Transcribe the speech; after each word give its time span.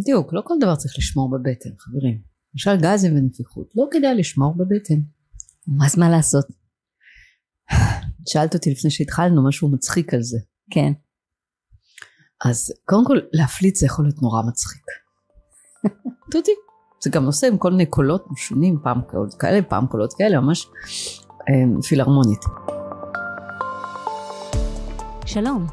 בדיוק, 0.00 0.32
לא 0.32 0.42
כל 0.44 0.54
דבר 0.60 0.76
צריך 0.76 0.94
לשמור 0.98 1.30
בבטן, 1.30 1.70
חברים. 1.78 2.20
למשל 2.54 2.76
גזים 2.76 3.16
ונפיחות, 3.16 3.72
לא 3.76 3.88
כדאי 3.90 4.14
לשמור 4.14 4.54
בבטן. 4.56 5.00
אז 5.86 5.98
מה 5.98 6.10
לעשות? 6.10 6.44
שאלת 8.28 8.54
אותי 8.54 8.70
לפני 8.70 8.90
שהתחלנו 8.90 9.48
משהו 9.48 9.72
מצחיק 9.72 10.14
על 10.14 10.22
זה. 10.22 10.38
כן. 10.70 10.92
אז 12.44 12.72
קודם 12.84 13.06
כל, 13.06 13.18
להפליץ 13.32 13.80
זה 13.80 13.86
יכול 13.86 14.04
להיות 14.04 14.22
נורא 14.22 14.42
מצחיק. 14.48 14.82
תודי. 16.32 16.52
זה 17.02 17.10
גם 17.10 17.26
עושה 17.26 17.46
עם 17.46 17.58
כל 17.58 17.70
מיני 17.70 17.86
קולות 17.86 18.24
משונים, 18.30 18.78
פעם 18.82 19.00
קולות 19.10 19.34
כאלה, 19.34 19.62
פעם 19.62 19.86
קולות 19.86 20.14
כאלה, 20.18 20.40
ממש 20.40 20.66
אה, 21.48 21.82
פילהרמונית. 21.88 22.40
שלום, 25.26 25.66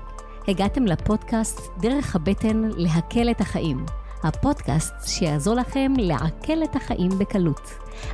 הגעתם 0.48 0.86
לפודקאסט 0.86 1.60
דרך 1.82 2.16
הבטן 2.16 2.62
להקל 2.78 3.32
את 3.32 3.42
החיים. 3.42 3.86
הפודקאסט 4.24 4.94
שיעזור 5.06 5.56
לכם 5.56 5.94
לעכל 5.98 6.64
את 6.64 6.76
החיים 6.76 7.10
בקלות. 7.10 7.62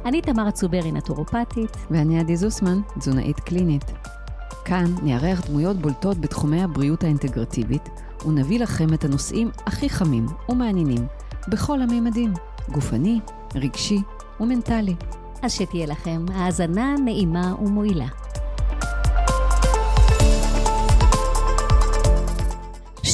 אני 0.06 0.22
תמרה 0.22 0.52
צוברי, 0.52 0.92
נטורופטית. 0.92 1.78
ואני 1.92 2.20
עדי 2.20 2.38
זוסמן, 2.38 2.82
תזונאית 3.00 3.40
קלינית. 3.40 3.92
כאן 4.66 4.86
נארח 5.04 5.48
דמויות 5.48 5.78
בולטות 5.78 6.18
בתחומי 6.18 6.64
הבריאות 6.64 7.04
האינטגרטיבית, 7.04 7.90
ונביא 8.26 8.60
לכם 8.60 8.94
את 8.94 9.06
הנושאים 9.06 9.52
הכי 9.66 9.90
חמים 9.90 10.26
ומעניינים 10.50 11.08
בכל 11.48 11.82
הממדים, 11.82 12.34
גופני, 12.72 13.20
רגשי 13.56 14.02
ומנטלי. 14.40 14.96
אז 15.42 15.54
שתהיה 15.54 15.86
לכם 15.86 16.26
האזנה 16.34 16.96
נעימה 17.06 17.56
ומועילה. 17.62 18.08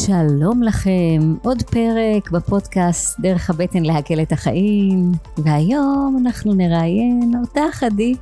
שלום 0.05 0.63
לכם, 0.63 1.35
עוד 1.43 1.63
פרק 1.63 2.31
בפודקאסט 2.31 3.19
דרך 3.19 3.49
הבטן 3.49 3.83
להקל 3.83 4.21
את 4.21 4.31
החיים, 4.31 5.11
והיום 5.37 6.17
אנחנו 6.25 6.53
נראיין 6.53 7.31
אותך 7.41 7.83
עדי 7.83 8.13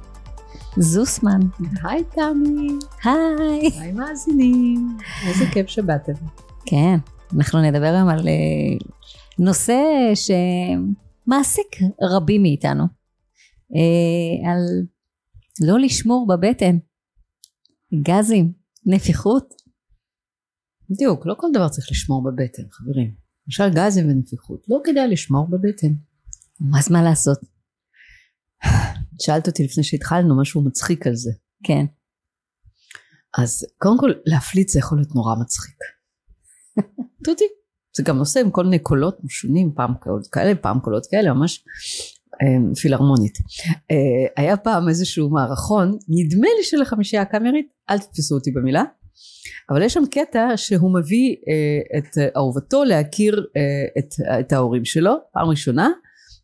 זוסמן. 0.78 1.40
היי 1.84 2.04
תמי. 2.04 2.68
היי. 3.04 3.70
היי 3.80 3.92
מאזינים. 3.92 4.98
איזה 5.28 5.46
כיף 5.54 5.68
שבאתם. 5.68 6.14
כן, 6.66 6.98
אנחנו 7.36 7.62
נדבר 7.62 7.94
היום 7.96 8.10
על 8.10 8.20
uh, 8.20 8.88
נושא 9.40 9.84
שמעסיק 10.14 11.76
רבים 12.02 12.42
מאיתנו. 12.42 12.84
Uh, 12.84 14.48
על 14.50 14.60
לא 15.62 15.80
לשמור 15.80 16.28
בבטן. 16.28 16.78
גזים, 18.04 18.52
נפיחות. 18.86 19.67
בדיוק, 20.90 21.26
לא 21.26 21.36
כל 21.38 21.48
דבר 21.54 21.70
צריך 21.70 21.88
לשמור 21.92 22.24
בבטן, 22.24 22.64
חברים. 22.72 23.16
למשל 23.48 23.70
גזים 23.70 24.10
ונפיחות, 24.10 24.66
לא 24.68 24.82
כדאי 24.84 25.08
לשמור 25.08 25.48
בבטן. 25.50 25.94
אז 26.78 26.92
מה 26.92 27.04
לעשות? 27.04 27.40
שאלת 29.22 29.48
אותי 29.48 29.64
לפני 29.64 29.84
שהתחלנו 29.84 30.42
משהו 30.42 30.62
מצחיק 30.62 31.08
על 31.08 31.16
זה. 31.16 31.32
כן. 31.64 31.86
אז 33.38 33.66
קודם 33.78 33.98
כל, 33.98 34.12
להפליץ 34.26 34.74
זה 34.74 34.80
יכול 34.80 34.98
להיות 34.98 35.16
נורא 35.16 35.36
מצחיק. 35.36 35.76
תודי. 37.26 37.46
זה 37.98 38.04
גם 38.04 38.20
עושה 38.20 38.40
עם 38.40 38.52
כל 38.52 38.64
מיני 38.64 38.80
קולות 38.80 39.24
משונים, 39.24 39.72
פעם 39.76 39.94
קולות 39.94 40.28
כאלה, 40.28 40.56
פעם 40.56 40.80
קולות 40.80 41.06
כאלה, 41.12 41.34
ממש 41.34 41.66
אה, 42.42 42.76
פילהרמונית. 42.76 43.38
אה, 43.92 44.44
היה 44.44 44.58
פעם 44.58 44.90
איזשהו 44.90 45.30
מערכון, 45.30 45.98
נדמה 46.08 46.48
לי 46.58 46.64
של 46.64 46.82
החמישייה 46.82 47.22
הקאמרית, 47.22 47.68
אל 47.90 48.00
תתפסו 48.00 48.36
אותי 48.36 48.52
במילה, 48.52 48.84
אבל 49.70 49.82
יש 49.82 49.94
שם 49.94 50.06
קטע 50.12 50.48
שהוא 50.56 50.94
מביא 50.94 51.36
אה, 51.48 52.00
את 52.00 52.36
אהובתו 52.38 52.84
להכיר 52.84 53.46
אה, 53.58 53.62
את, 54.00 54.14
את 54.40 54.54
ההורים 54.54 54.86
שלו 54.86 55.14
פעם 55.34 55.50
ראשונה 55.50 55.90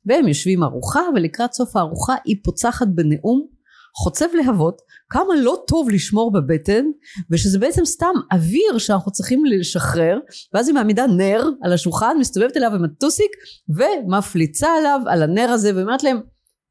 והם 0.06 0.28
יושבים 0.28 0.64
ארוחה 0.64 1.02
ולקראת 1.16 1.54
סוף 1.54 1.76
הארוחה 1.76 2.16
היא 2.26 2.36
פוצחת 2.44 2.88
בנאום 2.88 3.48
חוצב 3.96 4.26
להבות 4.34 4.82
כמה 5.10 5.36
לא 5.38 5.64
טוב 5.68 5.90
לשמור 5.90 6.32
בבטן 6.32 6.86
ושזה 7.32 7.60
בעצם 7.60 7.86
סתם 7.86 8.14
אוויר 8.32 8.78
שאנחנו 8.78 9.12
צריכים 9.12 9.46
לשחרר 9.46 10.20
ואז 10.54 10.68
היא 10.68 10.76
מעמידה 10.76 11.08
נר 11.08 11.50
על 11.64 11.74
השולחן 11.74 12.18
מסתובבת 12.20 12.58
אליו 12.58 12.76
עם 12.76 12.84
הטוסיק 12.84 13.32
ומפליצה 13.70 14.68
עליו 14.78 15.02
על 15.08 15.24
הנר 15.24 15.50
הזה 15.50 15.72
ואומרת 15.76 16.04
להם 16.04 16.20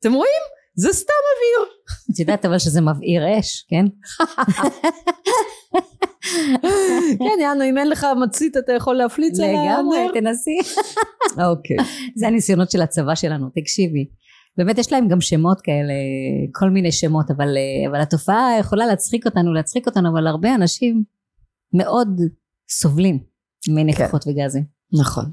אתם 0.01 0.13
רואים 0.13 0.43
זה 0.75 0.93
סתם 0.93 1.13
אוויר. 1.37 1.73
את 2.11 2.19
יודעת 2.19 2.45
אבל 2.45 2.59
שזה 2.59 2.81
מבעיר 2.81 3.39
אש, 3.39 3.67
כן? 3.69 3.87
כן, 7.19 7.41
יאנו, 7.41 7.65
אם 7.65 7.79
אין 7.79 7.89
לך 7.89 8.07
מצית 8.23 8.57
אתה 8.57 8.73
יכול 8.73 8.97
להפליץ 8.97 9.41
על 9.41 9.45
הנר. 9.45 9.79
לגמרי, 9.79 9.99
תנסי. 10.15 10.59
אוקיי. 11.51 11.77
זה 12.17 12.27
הניסיונות 12.27 12.71
של 12.71 12.83
הצבא 12.83 13.15
שלנו, 13.15 13.47
תקשיבי. 13.55 14.09
באמת 14.57 14.79
יש 14.79 14.93
להם 14.93 15.09
גם 15.09 15.21
שמות 15.21 15.61
כאלה, 15.61 15.95
כל 16.53 16.71
מיני 16.71 16.93
שמות, 16.93 17.31
אבל, 17.31 17.49
אבל 17.91 18.01
התופעה 18.01 18.57
יכולה 18.61 18.87
להצחיק 18.87 19.27
אותנו, 19.27 19.53
להצחיק 19.53 19.87
אותנו, 19.87 20.11
אבל 20.13 20.27
הרבה 20.27 20.55
אנשים 20.55 21.05
מאוד 21.73 22.21
סובלים 22.71 23.19
מנפיחות 23.69 24.25
כן. 24.25 24.31
וגזים. 24.31 24.65
נכון. 25.01 25.25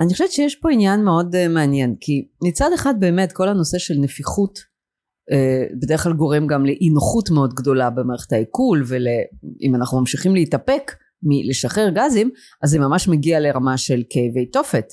אני 0.00 0.12
חושבת 0.12 0.32
שיש 0.32 0.56
פה 0.56 0.70
עניין 0.72 1.04
מאוד 1.04 1.34
uh, 1.34 1.48
מעניין 1.48 1.94
כי 2.00 2.28
מצד 2.44 2.70
אחד 2.74 2.94
באמת 2.98 3.32
כל 3.32 3.48
הנושא 3.48 3.78
של 3.78 3.94
נפיחות 3.98 4.58
uh, 4.58 5.76
בדרך 5.82 6.02
כלל 6.02 6.12
גורם 6.12 6.46
גם 6.46 6.66
לאי 6.66 6.90
נוחות 6.90 7.30
מאוד 7.30 7.54
גדולה 7.54 7.90
במערכת 7.90 8.32
העיכול 8.32 8.84
ואם 8.86 9.74
אנחנו 9.74 10.00
ממשיכים 10.00 10.34
להתאפק 10.34 10.92
מלשחרר 11.22 11.90
גזים 11.90 12.30
אז 12.62 12.70
זה 12.70 12.78
ממש 12.78 13.08
מגיע 13.08 13.40
לרמה 13.40 13.76
של 13.76 14.02
כאבי 14.10 14.46
תופת. 14.46 14.86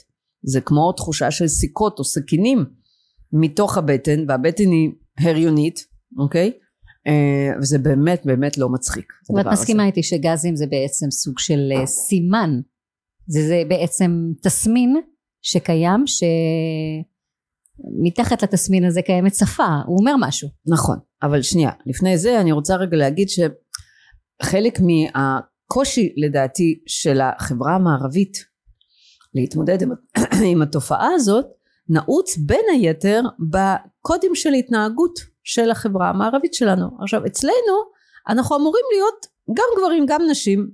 זה 0.44 0.62
כמו 0.62 0.92
תחושה 0.92 1.32
של 1.32 1.48
סיכות 1.48 2.00
או 2.00 2.04
סכינים 2.04 2.66
מתוך 3.34 3.78
הבטן 3.78 4.26
והבטן 4.28 4.72
היא 4.72 4.90
הריונית 5.20 5.80
אוקיי? 6.20 6.52
uh, 7.08 7.62
וזה 7.62 7.80
באמת 7.80 8.22
באמת 8.26 8.58
לא 8.58 8.70
מצחיק. 8.70 9.14
ואת 9.36 9.46
מסכימה 9.46 9.86
איתי 9.86 10.04
שגזים 10.04 10.56
זה 10.56 10.66
בעצם 10.68 11.12
סוג 11.12 11.40
של 11.40 11.72
סימן 11.86 12.60
זה, 13.28 13.48
זה 13.48 13.64
בעצם 13.68 14.12
תסמין 14.44 15.02
שקיים 15.42 16.04
שמתחת 18.08 18.44
לתסמין 18.44 18.86
הזה 18.86 19.02
קיימת 19.02 19.36
שפה 19.36 19.68
הוא 19.86 20.00
אומר 20.00 20.16
משהו. 20.20 20.50
נכון. 20.68 20.98
אבל 21.24 21.42
שנייה 21.42 21.72
לפני 21.86 22.18
זה 22.18 22.42
אני 22.42 22.52
רוצה 22.52 22.76
רגע 22.76 22.98
להגיד 22.98 23.28
שחלק 23.30 24.80
מהקושי 24.80 26.14
לדעתי 26.18 26.84
של 26.88 27.22
החברה 27.22 27.76
המערבית 27.76 28.38
להתמודד 29.34 29.82
עם, 29.82 29.92
עם 30.52 30.62
התופעה 30.62 31.10
הזאת 31.14 31.46
נעוץ 31.90 32.38
בין 32.38 32.66
היתר 32.72 33.22
בקודים 33.40 34.36
של 34.36 34.54
התנהגות 34.54 35.20
של 35.44 35.72
החברה 35.72 36.10
המערבית 36.10 36.54
שלנו. 36.54 36.88
עכשיו 37.02 37.26
אצלנו 37.26 37.98
אנחנו 38.30 38.56
אמורים 38.56 38.84
להיות 38.94 39.26
גם 39.50 39.66
גברים 39.78 40.06
גם 40.08 40.22
נשים 40.30 40.70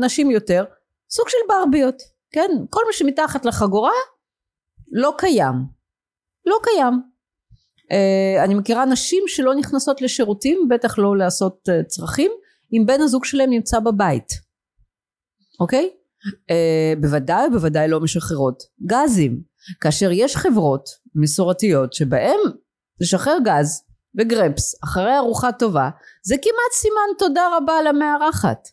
נשים 0.00 0.30
יותר 0.30 0.64
סוג 1.10 1.28
של 1.28 1.38
ברביות, 1.48 2.02
כן? 2.30 2.50
כל 2.70 2.80
מה 2.86 2.92
שמתחת 2.92 3.44
לחגורה 3.44 3.92
לא 4.92 5.14
קיים. 5.18 5.54
לא 6.46 6.58
קיים. 6.62 7.02
Uh, 7.92 8.44
אני 8.44 8.54
מכירה 8.54 8.84
נשים 8.84 9.24
שלא 9.26 9.54
נכנסות 9.54 10.02
לשירותים, 10.02 10.68
בטח 10.70 10.98
לא 10.98 11.16
לעשות 11.16 11.68
uh, 11.68 11.86
צרכים, 11.86 12.30
אם 12.72 12.86
בן 12.86 13.00
הזוג 13.00 13.24
שלהם 13.24 13.50
נמצא 13.50 13.80
בבית. 13.80 14.32
אוקיי? 15.60 15.90
Uh, 16.26 17.00
בוודאי 17.00 17.50
בוודאי 17.50 17.88
לא 17.88 18.00
משחררות 18.00 18.62
גזים. 18.86 19.42
כאשר 19.80 20.10
יש 20.12 20.36
חברות 20.36 20.88
מסורתיות 21.14 21.92
שבהם 21.92 22.40
לשחרר 23.00 23.36
גז 23.44 23.82
וגרפס 24.18 24.84
אחרי 24.84 25.16
ארוחה 25.16 25.52
טובה 25.52 25.90
זה 26.22 26.36
כמעט 26.42 26.72
סימן 26.72 27.18
תודה 27.18 27.48
רבה 27.56 27.82
למארחת 27.82 28.68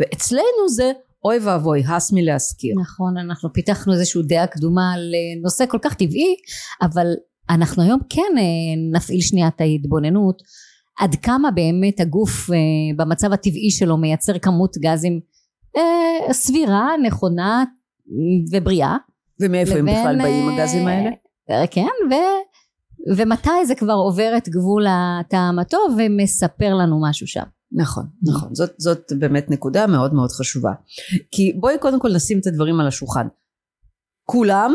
ואצלנו 0.00 0.68
זה 0.68 0.92
אוי 1.24 1.38
ואבוי, 1.38 1.82
הס 1.84 2.12
מלהזכיר. 2.12 2.74
נכון, 2.80 3.16
אנחנו 3.16 3.52
פיתחנו 3.52 3.92
איזושהי 3.92 4.22
דעה 4.22 4.46
קדומה 4.46 4.92
על 4.94 5.00
אה, 5.14 5.42
נושא 5.42 5.64
כל 5.68 5.78
כך 5.82 5.94
טבעי, 5.94 6.34
אבל 6.82 7.06
אנחנו 7.50 7.82
היום 7.82 8.00
כן 8.08 8.38
אה, 8.38 8.98
נפעיל 8.98 9.20
שנייה 9.20 9.48
את 9.48 9.60
ההתבוננות, 9.60 10.42
עד 10.98 11.14
כמה 11.14 11.50
באמת 11.50 12.00
הגוף 12.00 12.50
אה, 12.50 12.56
במצב 12.96 13.32
הטבעי 13.32 13.70
שלו 13.70 13.96
מייצר 13.96 14.38
כמות 14.38 14.76
גזים 14.78 15.20
סבירה, 16.32 16.88
נכונה 17.02 17.64
ובריאה. 18.52 18.96
ומאיפה 19.40 19.74
לבין, 19.74 19.88
הם 19.88 19.94
בכלל 19.94 20.22
באים 20.22 20.48
הגזים 20.48 20.86
האלה? 20.86 21.10
כן, 21.70 21.86
ו... 22.10 22.14
ומתי 23.16 23.66
זה 23.66 23.74
כבר 23.74 23.92
עובר 23.92 24.34
את 24.36 24.48
גבול 24.48 24.86
הטעם 24.88 25.58
הטוב 25.58 25.96
ומספר 25.98 26.74
לנו 26.74 27.00
משהו 27.02 27.26
שם. 27.26 27.42
נכון, 27.72 28.06
נכון. 28.22 28.54
זאת, 28.54 28.70
זאת 28.78 29.12
באמת 29.18 29.50
נקודה 29.50 29.86
מאוד 29.86 30.14
מאוד 30.14 30.30
חשובה. 30.30 30.72
כי 31.30 31.52
בואי 31.60 31.78
קודם 31.80 32.00
כל 32.00 32.12
נשים 32.14 32.38
את 32.38 32.46
הדברים 32.46 32.80
על 32.80 32.86
השולחן. 32.86 33.26
כולם 34.24 34.74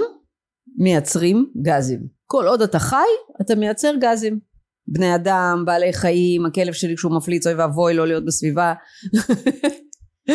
מייצרים 0.77 1.51
גזים. 1.61 2.07
כל 2.25 2.47
עוד 2.47 2.61
אתה 2.61 2.79
חי, 2.79 2.95
אתה 3.41 3.55
מייצר 3.55 3.93
גזים. 4.01 4.39
בני 4.87 5.15
אדם, 5.15 5.63
בעלי 5.65 5.93
חיים, 5.93 6.45
הכלב 6.45 6.73
שלי 6.73 6.95
כשהוא 6.95 7.17
מפליץ, 7.17 7.47
אוי 7.47 7.55
ואבוי 7.55 7.93
לא 7.93 8.07
להיות 8.07 8.25
בסביבה. 8.25 8.73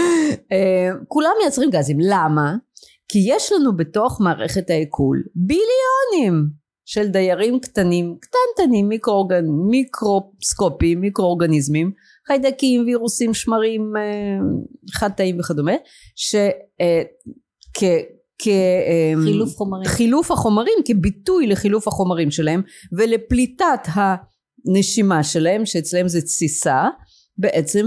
אה, 0.53 0.91
כולם 1.09 1.31
מייצרים 1.43 1.71
גזים. 1.71 1.99
למה? 2.01 2.57
כי 3.09 3.19
יש 3.27 3.53
לנו 3.53 3.77
בתוך 3.77 4.21
מערכת 4.21 4.71
העיכול 4.71 5.23
ביליונים 5.35 6.49
של 6.91 7.09
דיירים 7.09 7.61
קטנים, 7.61 8.17
קטנטנים, 8.21 8.89
מיקרואורגנ... 8.89 9.45
מיקרוסקופיים, 9.71 11.01
מיקרואורגניזמים, 11.01 11.93
חיידקים, 12.27 12.85
וירוסים, 12.87 13.35
שמרים, 13.35 13.93
אה, 13.97 14.39
חד 14.93 15.09
תאים 15.09 15.41
וכדומה, 15.41 15.73
שכ... 16.17 16.39
כ... 18.39 18.49
אה, 18.49 19.13
חילוף 19.25 19.57
חומרים. 19.57 19.85
חילוף 19.85 20.31
החומרים 20.31 20.79
כביטוי 20.85 21.47
לחילוף 21.47 21.89
החומרים 21.89 22.31
שלהם 22.31 22.63
ולפליטת 22.93 23.89
הנשימה 24.67 25.25
שלהם 25.25 25.67
שאצלם 25.67 26.09
זה 26.09 26.21
תסיסה 26.23 26.89
בעצם 27.39 27.87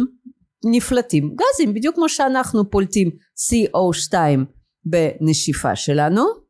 נפלטים 0.65 1.35
גזים 1.35 1.73
בדיוק 1.73 1.95
כמו 1.95 2.09
שאנחנו 2.09 2.69
פולטים 2.69 3.09
CO2 3.09 4.13
בנשיפה 4.85 5.75
שלנו 5.75 6.21
אה, 6.21 6.40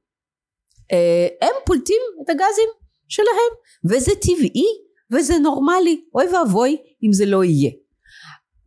הם 1.42 1.54
פולטים 1.66 2.02
את 2.24 2.30
הגזים 2.30 2.70
שלהם 3.08 3.52
וזה 3.86 4.12
טבעי 4.16 4.68
וזה 5.12 5.40
נורמלי. 5.40 6.02
אוי 6.16 6.28
ואבוי 6.28 6.78
אם 7.04 7.14
זה 7.14 7.26
לא 7.26 7.44
יהיה. 7.44 7.72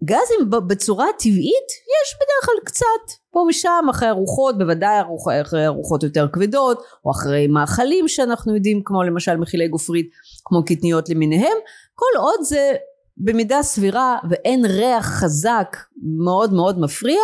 גזים 0.04 0.50
בצורה 0.68 1.06
טבעית 1.18 1.68
יש 1.70 2.14
בדרך 2.16 2.44
כלל 2.44 2.54
קצת 2.64 3.18
פה 3.30 3.44
ושם 3.48 3.86
אחרי 3.90 4.08
ארוחות 4.08 4.58
בוודאי 4.58 5.00
אחרי 5.42 5.66
ארוחות 5.66 6.02
יותר 6.02 6.26
כבדות 6.32 6.82
או 7.04 7.10
אחרי 7.10 7.46
מאכלים 7.46 8.08
שאנחנו 8.08 8.54
יודעים 8.54 8.82
כמו 8.84 9.02
למשל 9.02 9.36
מכילי 9.36 9.68
גופרית 9.68 10.10
כמו 10.44 10.64
קטניות 10.64 11.08
למיניהם. 11.08 11.56
כל 11.94 12.18
עוד 12.18 12.42
זה 12.42 12.72
במידה 13.16 13.62
סבירה 13.62 14.18
ואין 14.30 14.64
ריח 14.64 15.06
חזק 15.06 15.76
מאוד 16.24 16.52
מאוד 16.52 16.80
מפריע 16.80 17.20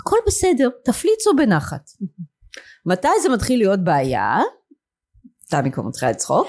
הכל 0.00 0.16
בסדר 0.26 0.68
תפליצו 0.84 1.30
בנחת 1.36 1.90
מתי 2.86 3.08
זה 3.22 3.28
מתחיל 3.28 3.58
להיות 3.58 3.84
בעיה? 3.84 4.40
תמי 5.50 5.70
כבר 5.70 5.82
מתחילה 5.82 6.10
לצחוק. 6.10 6.46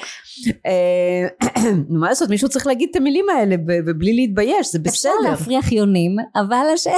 אה, 0.66 1.28
מה 2.00 2.10
לעשות? 2.10 2.30
מישהו 2.30 2.50
צריך 2.50 2.68
להגיד 2.68 2.90
את 2.92 2.96
המילים 2.96 3.26
האלה 3.30 3.56
ובלי 3.86 4.14
להתבייש 4.16 4.72
זה 4.72 4.80
בסדר. 4.80 4.92
אפשר 4.92 5.30
להפריח 5.30 5.72
יונים 5.72 6.16
אבל 6.36 6.66
השאלה 6.74 6.96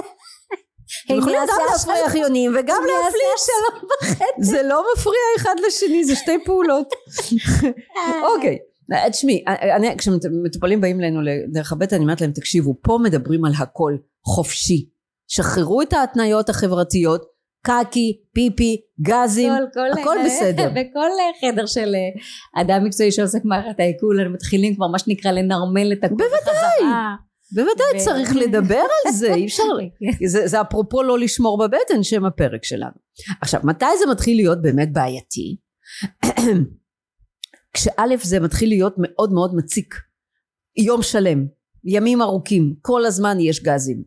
הם 1.09 1.17
יכולים 1.17 1.39
גם 1.47 1.57
להפריח 1.71 2.15
יונים 2.15 2.51
וגם 2.59 2.81
להפליץ. 2.83 4.19
זה 4.39 4.63
לא 4.63 4.83
מפריע 4.93 5.19
אחד 5.37 5.55
לשני 5.67 6.05
זה 6.05 6.15
שתי 6.15 6.37
פעולות. 6.45 6.87
אוקיי 8.35 8.57
תשמעי 9.11 9.43
כשמטופלים 9.97 10.81
באים 10.81 10.99
אלינו 10.99 11.19
דרך 11.51 11.71
הבטן 11.71 11.95
אני 11.95 12.03
אומרת 12.03 12.21
להם 12.21 12.31
תקשיבו 12.31 12.75
פה 12.81 12.99
מדברים 13.03 13.45
על 13.45 13.51
הכל 13.57 13.97
חופשי. 14.25 14.89
שחררו 15.27 15.81
את 15.81 15.93
ההתניות 15.93 16.49
החברתיות 16.49 17.36
קקי, 17.67 18.17
פיפי, 18.33 18.81
גזים, 19.01 19.53
כל, 19.73 19.79
כל 19.93 20.01
הכל 20.01 20.17
בסדר. 20.25 20.69
בכל 20.77 21.09
חדר 21.41 21.65
של 21.65 21.95
אה, 21.95 22.61
אדם 22.61 22.83
מקצועי 22.83 23.11
שעוסק 23.11 23.45
מערכת 23.45 23.79
העיכול, 23.79 24.21
הם 24.21 24.33
מתחילים 24.33 24.75
כבר 24.75 24.87
מה 24.87 24.99
שנקרא 24.99 25.31
לנרמל 25.31 25.93
את 25.93 26.03
הכל 26.03 26.15
בוודאי, 26.15 26.93
בוודאי. 27.51 28.05
צריך 28.05 28.35
לדבר 28.35 28.83
על 29.05 29.11
זה, 29.11 29.33
אי 29.33 29.45
אפשר, 29.45 29.63
כן. 30.19 30.27
זה, 30.27 30.47
זה 30.47 30.61
אפרופו 30.61 31.03
לא 31.03 31.19
לשמור 31.19 31.57
בבטן 31.57 32.03
שם 32.03 32.25
הפרק 32.25 32.63
שלנו. 32.63 32.97
עכשיו, 33.41 33.61
מתי 33.63 33.85
זה 33.99 34.11
מתחיל 34.11 34.37
להיות 34.37 34.61
באמת 34.61 34.93
בעייתי? 34.93 35.57
כשא' 37.73 38.17
זה 38.23 38.39
מתחיל 38.39 38.69
להיות 38.69 38.95
מאוד 38.97 39.33
מאוד 39.33 39.55
מציק, 39.55 39.95
יום 40.77 41.01
שלם, 41.01 41.45
ימים 41.83 42.21
ארוכים, 42.21 42.75
כל 42.81 43.05
הזמן 43.05 43.37
יש 43.39 43.63
גזים. 43.63 44.03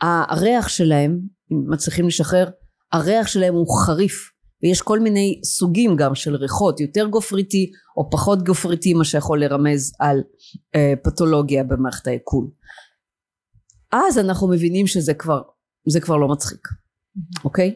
הריח 0.00 0.68
שלהם, 0.68 1.18
אם 1.52 1.72
מצליחים 1.72 2.06
לשחרר, 2.06 2.48
הריח 2.92 3.26
שלהם 3.26 3.54
הוא 3.54 3.66
חריף 3.86 4.30
ויש 4.62 4.82
כל 4.82 5.00
מיני 5.00 5.40
סוגים 5.44 5.96
גם 5.96 6.14
של 6.14 6.34
ריחות 6.34 6.80
יותר 6.80 7.06
גופריתי 7.06 7.70
או 7.96 8.10
פחות 8.10 8.42
גופריתי 8.42 8.94
מה 8.94 9.04
שיכול 9.04 9.44
לרמז 9.44 9.92
על 9.98 10.22
אה, 10.74 10.94
פתולוגיה 11.04 11.64
במערכת 11.64 12.06
העיכול. 12.06 12.46
אז 13.92 14.18
אנחנו 14.18 14.48
מבינים 14.48 14.86
שזה 14.86 15.14
כבר 15.14 15.42
זה 15.88 16.00
כבר 16.00 16.16
לא 16.16 16.28
מצחיק 16.28 16.68
אוקיי? 17.44 17.74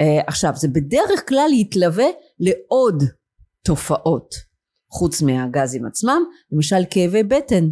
אה, 0.00 0.20
עכשיו 0.26 0.52
זה 0.56 0.68
בדרך 0.68 1.28
כלל 1.28 1.50
יתלווה 1.52 2.06
לעוד 2.40 3.02
תופעות 3.62 4.34
חוץ 4.88 5.22
מהגזים 5.22 5.86
עצמם 5.86 6.22
למשל 6.52 6.84
כאבי 6.90 7.22
בטן. 7.22 7.64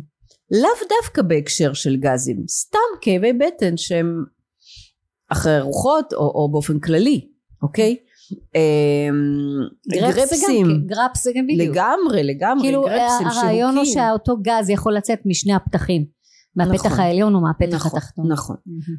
לאו 0.50 0.88
דווקא 1.00 1.23
בהקשר 1.23 1.73
של 1.73 1.96
גזים 1.96 2.44
סתם 2.49 2.79
כאבי 3.00 3.32
בטן 3.32 3.76
שהם 3.76 4.25
אחרי 5.32 5.61
רוחות 5.61 6.12
או, 6.12 6.19
או 6.19 6.49
באופן 6.52 6.79
כללי 6.79 7.29
אוקיי? 7.62 7.96
אמ, 8.55 8.61
גרפסים. 9.88 10.67
גרפס 10.87 11.25
זה 11.25 11.31
גם 11.37 11.46
בדיוק. 11.46 11.76
לגמרי 11.76 12.23
לגמרי 12.23 12.62
כאילו 12.62 12.82
גרפסים 12.82 13.26
הרעיון 13.26 13.76
הוא 13.76 13.84
שאותו 13.84 14.37
גז 14.37 14.70
יכול 14.70 14.96
לצאת 14.96 15.19
משני 15.26 15.55
הפתחים. 15.55 16.05
מהפתח 16.56 16.87
נכון, 16.87 17.00
העליון 17.00 17.34
או 17.34 17.40
מהפתח 17.40 17.87
נכון, 17.87 17.99
התחתון. 17.99 18.32
נכון. 18.32 18.56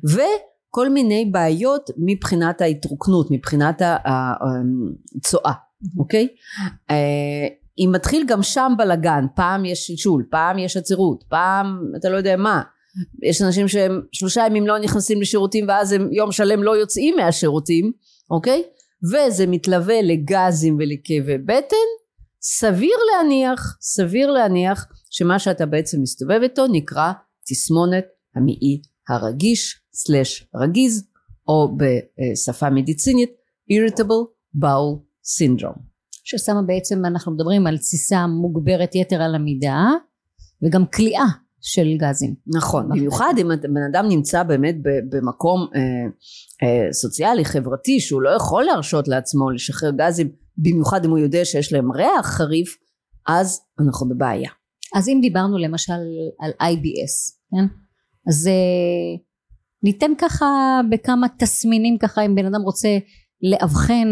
וכל 0.09 0.89
מיני 0.89 1.25
בעיות 1.31 1.89
מבחינת 1.97 2.61
ההתרוקנות 2.61 3.31
מבחינת 3.31 3.81
הצואה 4.05 5.53
אוקיי? 5.97 6.27
אה, 6.89 7.47
אם 7.77 7.89
מתחיל 7.93 8.25
גם 8.27 8.43
שם 8.43 8.73
בלגן 8.77 9.25
פעם 9.35 9.65
יש 9.65 9.87
שלשול 9.87 10.25
פעם 10.31 10.59
יש 10.59 10.77
עצירות 10.77 11.23
פעם 11.29 11.91
אתה 11.99 12.09
לא 12.09 12.17
יודע 12.17 12.37
מה 12.37 12.61
יש 13.23 13.41
אנשים 13.41 13.67
שהם 13.67 14.01
שלושה 14.11 14.45
ימים 14.47 14.67
לא 14.67 14.79
נכנסים 14.79 15.21
לשירותים 15.21 15.67
ואז 15.67 15.91
הם 15.91 16.13
יום 16.13 16.31
שלם 16.31 16.63
לא 16.63 16.77
יוצאים 16.77 17.15
מהשירותים 17.15 17.91
אוקיי? 18.31 18.63
וזה 19.03 19.47
מתלווה 19.47 20.01
לגזים 20.01 20.77
ולכאבי 20.79 21.37
בטן. 21.37 21.87
סביר 22.41 22.97
להניח 23.11 23.77
סביר 23.81 24.31
להניח 24.31 24.87
שמה 25.09 25.39
שאתה 25.39 25.65
בעצם 25.65 26.01
מסתובב 26.01 26.39
איתו 26.43 26.67
נקרא 26.67 27.11
תסמונת 27.49 28.05
המעי 28.35 28.81
הרגיש 29.09 29.81
סלש 29.93 30.47
רגיז 30.55 31.07
או 31.47 31.77
בשפה 31.77 32.69
מדיצינית 32.69 33.29
irritable 33.71 34.27
bowel 34.61 34.99
syndrome. 35.23 35.79
ששמה 36.23 36.61
בעצם 36.61 37.05
אנחנו 37.05 37.31
מדברים 37.31 37.67
על 37.67 37.77
תסיסה 37.77 38.27
מוגברת 38.27 38.95
יתר 38.95 39.21
על 39.21 39.35
המידה 39.35 39.85
וגם 40.61 40.85
כליאה 40.85 41.25
של 41.63 41.87
גזים. 41.97 42.35
נכון, 42.47 42.89
במיוחד 42.89 43.33
אם 43.41 43.47
בן 43.47 43.83
אדם 43.91 44.05
נמצא 44.09 44.43
באמת 44.43 44.75
במקום 45.09 45.67
אה, 45.75 45.81
אה, 46.63 46.93
סוציאלי 46.93 47.45
חברתי 47.45 47.99
שהוא 47.99 48.21
לא 48.21 48.29
יכול 48.29 48.63
להרשות 48.63 49.07
לעצמו 49.07 49.49
לשחרר 49.51 49.91
גזים 49.91 50.31
במיוחד 50.57 51.05
אם 51.05 51.09
הוא 51.09 51.19
יודע 51.19 51.45
שיש 51.45 51.73
להם 51.73 51.91
ריח 51.91 52.25
חריף 52.25 52.77
אז 53.27 53.61
אנחנו 53.79 54.09
בבעיה. 54.09 54.49
אז 54.95 55.09
אם 55.09 55.19
דיברנו 55.21 55.57
למשל 55.57 55.93
על 56.39 56.51
IBS, 56.61 57.35
כן? 57.51 57.65
אז 58.27 58.47
אה, 58.47 59.23
ניתן 59.83 60.11
ככה 60.17 60.79
בכמה 60.91 61.27
תסמינים 61.39 61.97
ככה 61.97 62.25
אם 62.25 62.35
בן 62.35 62.45
אדם 62.45 62.61
רוצה 62.61 62.97
לאבחן, 63.51 64.07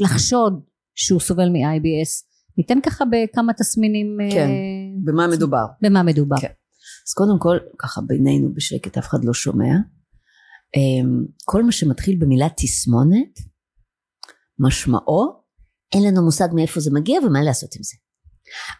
לחשוד 0.00 0.60
שהוא 0.94 1.20
סובל 1.20 1.48
מ-IBS 1.48 2.28
ניתן 2.58 2.80
ככה 2.80 3.04
בכמה 3.04 3.52
תסמינים 3.52 4.16
כן, 4.32 4.48
uh, 4.48 5.04
במה 5.04 5.26
מדובר 5.26 5.64
במה 5.82 6.02
מדובר 6.02 6.36
כן. 6.40 6.48
אז 7.08 7.14
קודם 7.14 7.38
כל 7.38 7.58
ככה 7.78 8.00
בינינו 8.00 8.54
בשקט 8.54 8.98
אף 8.98 9.06
אחד 9.06 9.24
לא 9.24 9.34
שומע. 9.34 9.74
אמ, 10.76 11.24
כל 11.44 11.62
מה 11.62 11.72
שמתחיל 11.72 12.16
במילה 12.20 12.46
תסמונת 12.56 13.38
משמעו 14.58 15.42
אין 15.94 16.02
לנו 16.02 16.24
מושג 16.24 16.48
מאיפה 16.54 16.80
זה 16.80 16.90
מגיע 16.94 17.20
ומה 17.26 17.42
לעשות 17.42 17.74
עם 17.76 17.82
זה. 17.82 17.96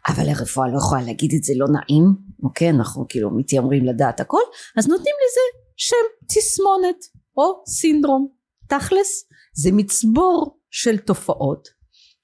אבל 0.09 0.29
הרפואה 0.29 0.69
לא 0.69 0.79
יכולה 0.79 1.03
להגיד 1.03 1.33
את 1.35 1.45
זה 1.45 1.53
לא 1.57 1.67
נעים 1.69 2.05
אוקיי? 2.43 2.71
אנחנו 2.71 3.07
כאילו 3.09 3.31
מתיימרים 3.31 3.85
לדעת 3.85 4.21
הכל 4.21 4.43
אז 4.77 4.89
נותנים 4.89 5.15
לזה 5.25 5.41
שם 5.77 6.27
תסמונת 6.29 7.05
או 7.37 7.63
סינדרום. 7.67 8.29
תכלס 8.69 9.25
זה 9.55 9.71
מצבור 9.73 10.61
של 10.71 10.99
תופעות 10.99 11.78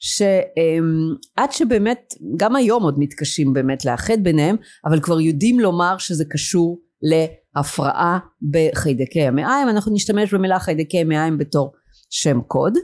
שעד 0.04 1.52
שבאמת 1.52 2.14
גם 2.36 2.56
היום 2.56 2.82
עוד 2.82 2.98
מתקשים 2.98 3.52
באמת 3.52 3.84
לאחד 3.84 4.18
ביניהם 4.22 4.56
אבל 4.84 5.00
כבר 5.00 5.20
יודעים 5.20 5.60
לומר 5.60 5.98
שזה 5.98 6.24
קשור 6.30 6.80
להפרעה 7.02 8.18
בחיידקי 8.50 9.22
המעיים. 9.22 9.68
אנחנו 9.68 9.94
נשתמש 9.94 10.34
במילה 10.34 10.58
חיידקי 10.58 11.00
המעיים 11.00 11.38
בתור 11.38 11.72
שם 12.10 12.40
קוד. 12.40 12.78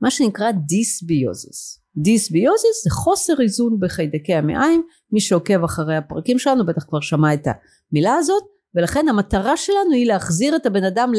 מה 0.00 0.10
שנקרא 0.10 0.50
דיסביוזיס. 0.50 1.82
דיסביוזיס 1.96 2.84
זה 2.84 2.90
חוסר 2.90 3.34
איזון 3.40 3.78
בחיידקי 3.80 4.34
המעיים. 4.34 4.82
מי 5.12 5.20
שעוקב 5.20 5.64
אחרי 5.64 5.96
הפרקים 5.96 6.38
שלנו 6.38 6.66
בטח 6.66 6.84
כבר 6.88 7.00
שמע 7.00 7.34
את 7.34 7.46
המילה 7.46 8.14
הזאת 8.14 8.42
ולכן 8.74 9.08
המטרה 9.08 9.56
שלנו 9.56 9.92
היא 9.92 10.06
להחזיר 10.06 10.56
את 10.56 10.66
הבן 10.66 10.84
אדם 10.84 11.12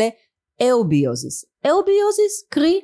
לאוביוזיס 0.61 1.45
אוביוזיס 1.65 2.47
קרי 2.49 2.81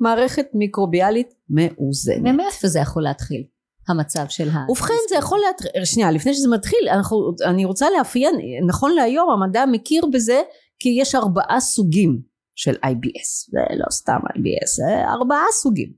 מערכת 0.00 0.46
מיקרוביאלית 0.54 1.34
מאוזנת. 1.50 2.32
ומאיפה 2.34 2.68
זה 2.68 2.78
יכול 2.78 3.02
להתחיל? 3.02 3.44
המצב 3.88 4.24
של 4.28 4.48
ה... 4.48 4.66
ובכן 4.70 4.94
זה 5.08 5.16
יכול 5.16 5.38
להתחיל, 5.46 5.84
שנייה 5.84 6.10
לפני 6.10 6.34
שזה 6.34 6.48
מתחיל 6.48 6.88
אנחנו, 6.92 7.34
אני 7.44 7.64
רוצה 7.64 7.86
לאפיין, 7.98 8.34
נכון 8.66 8.94
להיום 8.94 9.30
המדע 9.30 9.64
מכיר 9.66 10.06
בזה 10.12 10.40
כי 10.78 10.88
יש 11.00 11.14
ארבעה 11.14 11.60
סוגים 11.60 12.20
של 12.56 12.72
IBS 12.72 13.50
זה 13.50 13.60
לא 13.76 13.86
סתם 13.90 14.18
IBS 14.36 14.66
זה 14.76 15.04
ארבעה 15.08 15.44
סוגים 15.52 15.92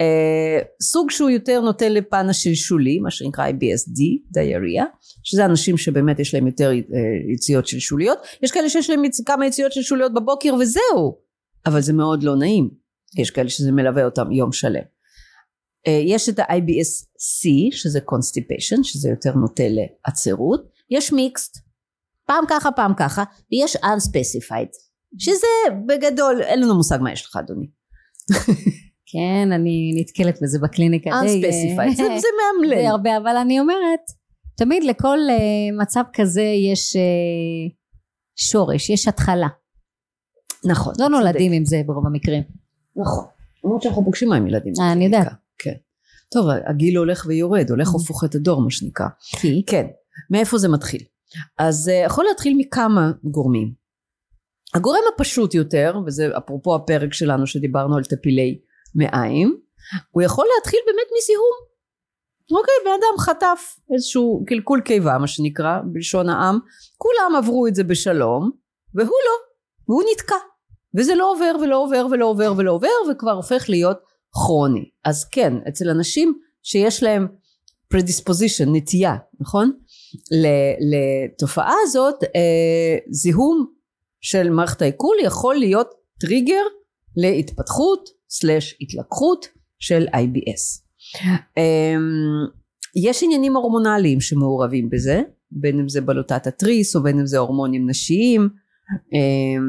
אה, 0.00 0.58
סוג 0.82 1.10
שהוא 1.10 1.30
יותר 1.30 1.60
נוטה 1.60 1.88
לפן 1.88 2.28
השלשולי 2.28 2.98
מה 2.98 3.10
שנקרא 3.10 3.48
IBSD 3.48 4.30
דיאריה 4.30 4.84
שזה 5.22 5.44
אנשים 5.44 5.78
שבאמת 5.78 6.18
יש 6.18 6.34
להם 6.34 6.46
יותר 6.46 6.70
אה, 6.70 6.76
יציאות 7.34 7.66
שלשוליות 7.66 8.18
יש 8.42 8.50
כאלה 8.50 8.68
שיש 8.68 8.90
להם 8.90 9.02
כמה 9.26 9.46
יציאות 9.46 9.72
שלשוליות 9.72 10.14
בבוקר 10.14 10.54
וזהו 10.54 11.18
אבל 11.66 11.80
זה 11.80 11.92
מאוד 11.92 12.22
לא 12.22 12.36
נעים 12.36 12.81
יש 13.18 13.30
כאלה 13.30 13.48
שזה 13.48 13.72
מלווה 13.72 14.04
אותם 14.04 14.32
יום 14.32 14.52
שלם. 14.52 14.82
אה, 15.86 16.00
יש 16.04 16.28
את 16.28 16.38
ה-IBS-C 16.38 17.48
שזה 17.70 17.98
constipation 17.98 18.82
שזה 18.82 19.08
יותר 19.08 19.32
נוטה 19.34 19.64
לעצרות. 19.68 20.72
יש 20.90 21.12
מיקסט 21.12 21.58
פעם 22.26 22.44
ככה 22.48 22.72
פעם 22.72 22.92
ככה 22.98 23.24
ויש 23.52 23.76
unspecified 23.76 24.72
שזה 25.18 25.46
בגדול 25.86 26.42
אין 26.42 26.60
לנו 26.60 26.74
מושג 26.74 26.98
מה 27.02 27.12
יש 27.12 27.26
לך 27.26 27.36
אדוני. 27.36 27.66
כן 29.12 29.52
אני 29.52 29.92
נתקלת 30.00 30.42
בזה 30.42 30.58
בקליניקה 30.58 31.10
unspecified 31.10 31.96
זה, 31.96 32.02
זה 32.02 32.28
מאמלל. 32.38 32.80
די 32.80 32.86
הרבה 32.86 33.16
אבל 33.16 33.36
אני 33.36 33.60
אומרת 33.60 34.00
תמיד 34.56 34.84
לכל 34.84 35.18
uh, 35.18 35.82
מצב 35.82 36.02
כזה 36.12 36.42
יש 36.72 36.96
uh, 36.96 37.72
שורש 38.36 38.90
יש 38.90 39.08
התחלה. 39.08 39.48
נכון 40.70 40.94
לא 40.98 41.08
נולדים 41.08 41.52
עם 41.52 41.64
זה 41.64 41.82
ברוב 41.86 42.06
המקרים 42.06 42.61
נכון. 42.96 43.24
למרות 43.64 43.82
שאנחנו 43.82 44.04
פוגשים 44.04 44.32
עם 44.32 44.46
ילדים 44.46 44.72
אה, 44.80 44.92
אני 44.92 45.04
יודעת. 45.04 45.28
כן. 45.58 45.74
טוב 46.32 46.46
הגיל 46.66 46.96
הולך 46.96 47.26
ויורד 47.28 47.70
הולך 47.70 47.88
הופך 47.88 48.24
את 48.24 48.34
הדור 48.34 48.62
מה 48.62 48.70
שנקרא. 48.70 49.06
כי? 49.40 49.64
כן. 49.66 49.86
מאיפה 50.30 50.58
זה 50.58 50.68
מתחיל? 50.68 51.00
אז 51.58 51.74
זה 51.74 51.92
יכול 51.92 52.24
להתחיל 52.24 52.54
מכמה 52.58 53.12
גורמים. 53.24 53.72
הגורם 54.74 55.00
הפשוט 55.14 55.54
יותר 55.54 55.94
וזה 56.06 56.28
אפרופו 56.38 56.74
הפרק 56.74 57.12
שלנו 57.12 57.46
שדיברנו 57.46 57.96
על 57.96 58.04
טפילי 58.04 58.60
מעיים 58.94 59.56
הוא 60.10 60.22
יכול 60.22 60.46
להתחיל 60.56 60.80
באמת 60.86 61.06
מזיהום. 61.18 61.72
אוקיי 62.50 62.74
בן 62.84 62.90
אדם 62.90 63.18
חטף 63.18 63.76
איזשהו 63.94 64.44
קלקול 64.46 64.80
קיבה 64.80 65.18
מה 65.18 65.26
שנקרא 65.26 65.78
בלשון 65.92 66.28
העם 66.28 66.58
כולם 66.96 67.36
עברו 67.38 67.66
את 67.66 67.74
זה 67.74 67.84
בשלום 67.84 68.50
והוא 68.94 69.06
לא 69.06 69.34
והוא 69.88 70.02
נתקע 70.12 70.34
וזה 70.96 71.14
לא 71.14 71.32
עובר 71.32 71.56
ולא 71.62 71.82
עובר 71.82 72.06
ולא 72.10 72.26
עובר 72.26 72.52
ולא 72.56 72.72
עובר 72.72 72.88
וכבר 73.10 73.32
הופך 73.32 73.64
להיות 73.68 73.98
כרוני. 74.32 74.90
אז 75.04 75.24
כן 75.24 75.52
אצל 75.68 75.88
אנשים 75.88 76.38
שיש 76.62 77.02
להם 77.02 77.26
predisposition 77.94 78.66
נטייה 78.72 79.16
נכון? 79.40 79.72
לתופעה 80.92 81.74
הזאת 81.82 82.24
אה, 82.24 82.98
זיהום 83.10 83.66
של 84.20 84.50
מערכת 84.50 84.82
העיכול 84.82 85.16
יכול 85.22 85.54
להיות 85.54 85.90
טריגר 86.20 86.62
להתפתחות 87.16 88.08
סלש 88.30 88.76
התלקחות 88.80 89.46
של 89.78 90.06
IBS 90.08 90.82
אה, 91.58 91.96
יש 92.96 93.22
עניינים 93.22 93.56
הורמונליים 93.56 94.20
שמעורבים 94.20 94.90
בזה 94.90 95.22
בין 95.50 95.78
אם 95.78 95.88
זה 95.88 96.00
בלוטת 96.00 96.46
התריס 96.46 96.96
או 96.96 97.02
בין 97.02 97.18
אם 97.18 97.26
זה 97.26 97.38
הורמונים 97.38 97.90
נשיים. 97.90 98.48
אה, 99.14 99.62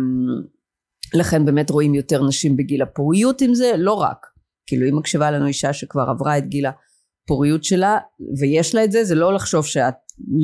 לכן 1.13 1.45
באמת 1.45 1.69
רואים 1.69 1.95
יותר 1.95 2.23
נשים 2.27 2.57
בגיל 2.57 2.81
הפוריות 2.81 3.41
עם 3.41 3.53
זה 3.53 3.71
לא 3.77 3.93
רק. 3.93 4.25
כאילו 4.67 4.89
אם 4.89 4.97
מקשיבה 4.97 5.31
לנו 5.31 5.47
אישה 5.47 5.73
שכבר 5.73 6.09
עברה 6.09 6.37
את 6.37 6.47
גיל 6.47 6.65
הפוריות 6.65 7.63
שלה 7.63 7.97
ויש 8.39 8.75
לה 8.75 8.83
את 8.83 8.91
זה 8.91 9.03
זה 9.03 9.15
לא 9.15 9.33
לחשוב 9.33 9.65
שאת 9.65 9.93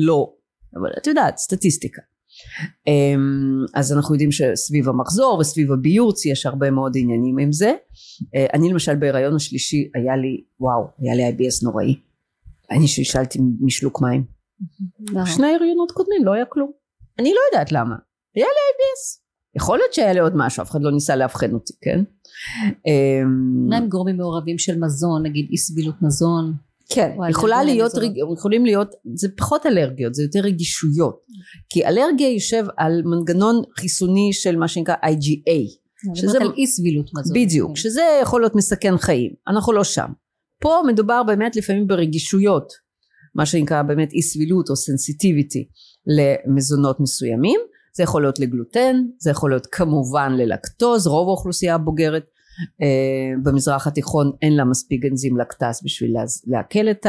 לא. 0.06 0.32
אבל 0.80 0.90
את 0.98 1.06
יודעת 1.06 1.38
סטטיסטיקה. 1.38 2.02
אמ, 2.86 3.64
אז 3.74 3.92
אנחנו 3.92 4.14
יודעים 4.14 4.32
שסביב 4.32 4.88
המחזור 4.88 5.38
וסביב 5.40 5.72
הביוץ 5.72 6.26
יש 6.26 6.46
הרבה 6.46 6.70
מאוד 6.70 6.92
עניינים 6.96 7.38
עם 7.38 7.52
זה. 7.52 7.74
אה, 8.34 8.46
אני 8.54 8.70
למשל 8.70 8.96
בהיריון 8.96 9.36
השלישי 9.36 9.90
היה 9.94 10.16
לי 10.16 10.44
וואו 10.60 10.86
היה 10.98 11.14
לי 11.14 11.28
IBS 11.28 11.64
נוראי. 11.64 11.96
אני 12.70 12.88
שלשלתי 12.88 13.38
משלוק 13.60 14.00
מים. 14.02 14.24
שני 15.26 15.54
הריונות 15.54 15.90
קודמים 15.90 16.24
לא 16.24 16.32
היה 16.32 16.44
כלום. 16.44 16.70
אני 17.18 17.30
לא 17.34 17.40
יודעת 17.52 17.72
למה. 17.72 17.96
היה 18.34 18.46
לי 18.46 18.60
IBS 18.70 19.20
יכול 19.56 19.78
להיות 19.78 19.94
שהיה 19.94 20.12
לי 20.12 20.20
עוד 20.20 20.32
משהו 20.36 20.62
אף 20.62 20.70
אחד 20.70 20.78
לא 20.82 20.92
ניסה 20.92 21.16
לאבחן 21.16 21.52
אותי 21.54 21.72
כן 21.82 22.00
אמ, 22.86 23.68
מה 23.68 23.76
עם 23.76 23.88
גורמים 23.88 24.16
מעורבים 24.16 24.58
של 24.58 24.78
מזון 24.78 25.22
נגיד 25.26 25.46
אי 25.50 25.56
סבילות 25.56 25.94
מזון 26.02 26.52
כן, 26.92 27.16
יכולה 27.30 27.62
להיות. 27.64 27.94
רג- 27.94 28.18
יכולים 28.38 28.64
להיות, 28.64 28.88
זה 29.14 29.28
פחות 29.36 29.66
אלרגיות, 29.66 30.14
זה 30.14 30.22
יותר 30.22 30.40
רגישויות. 30.40 31.20
כי 31.68 31.86
אלרגיה 31.86 32.30
יושב 32.32 32.64
על 32.76 33.02
מנגנון 33.04 33.62
חיסוני 33.80 34.28
של 34.32 34.56
מה 34.56 34.68
שנקרא 34.68 34.94
IgA. 34.94 35.50
אני 36.08 36.16
שזה- 36.16 36.38
על 36.40 36.52
אי 36.56 36.66
סבילות 36.66 37.10
מזון 37.18 37.36
בדיוק, 37.36 37.68
כן. 37.68 37.74
שזה 37.76 38.00
יכול 38.22 38.40
להיות 38.40 38.54
מסכן 38.54 38.98
חיים. 38.98 39.30
אנחנו 39.48 39.72
לא 39.72 39.84
שם. 39.84 40.06
פה 40.60 40.80
מדובר 40.86 41.22
באמת 41.22 41.56
לפעמים 41.56 41.86
ברגישויות, 41.86 42.72
מה 43.34 43.46
שנקרא 43.46 43.82
באמת 43.82 44.12
אי 44.12 44.22
סבילות 44.22 44.70
או 44.70 44.76
סנסיטיביטי 44.76 45.68
למזונות 46.06 47.00
מסוימים. 47.00 47.60
זה 47.92 48.02
יכול 48.02 48.22
להיות 48.22 48.38
לגלוטן, 48.38 48.96
זה 49.18 49.30
יכול 49.30 49.50
להיות 49.50 49.66
כמובן 49.66 50.32
ללקטוז, 50.32 51.06
רוב 51.06 51.28
האוכלוסייה 51.28 51.74
הבוגרת. 51.74 52.24
אה, 52.82 53.42
במזרח 53.42 53.86
התיכון 53.86 54.32
אין 54.42 54.56
לה 54.56 54.64
מספיק 54.64 55.04
אנזים 55.10 55.36
לקטס 55.36 55.82
בשביל 55.84 56.16
לעכל 56.46 56.90
את 56.90 57.06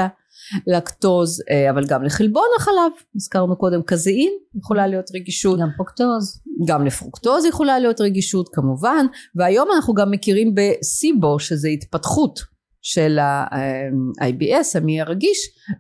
הלקטוז, 0.68 1.44
אה, 1.50 1.70
אבל 1.70 1.86
גם 1.86 2.04
לחלבון 2.04 2.48
החלב, 2.58 2.92
הזכרנו 3.16 3.56
קודם 3.56 3.82
קזאין, 3.82 4.34
יכולה 4.56 4.88
להיות 4.88 5.06
רגישות. 5.16 5.60
גם 5.60 5.70
פוקטוז 5.78 6.42
גם 6.68 6.86
לפרוקטוז 6.86 7.46
יכולה 7.46 7.80
להיות 7.80 8.02
רגישות 8.02 8.50
כמובן. 8.54 9.06
והיום 9.36 9.68
אנחנו 9.76 9.94
גם 9.94 10.12
מכירים 10.12 10.56
בסיבו 10.56 11.40
שזה 11.40 11.68
התפתחות 11.68 12.40
של 12.82 13.20
ה-IBS 13.20 14.78
המעי 14.78 15.02
הרגיש 15.02 15.38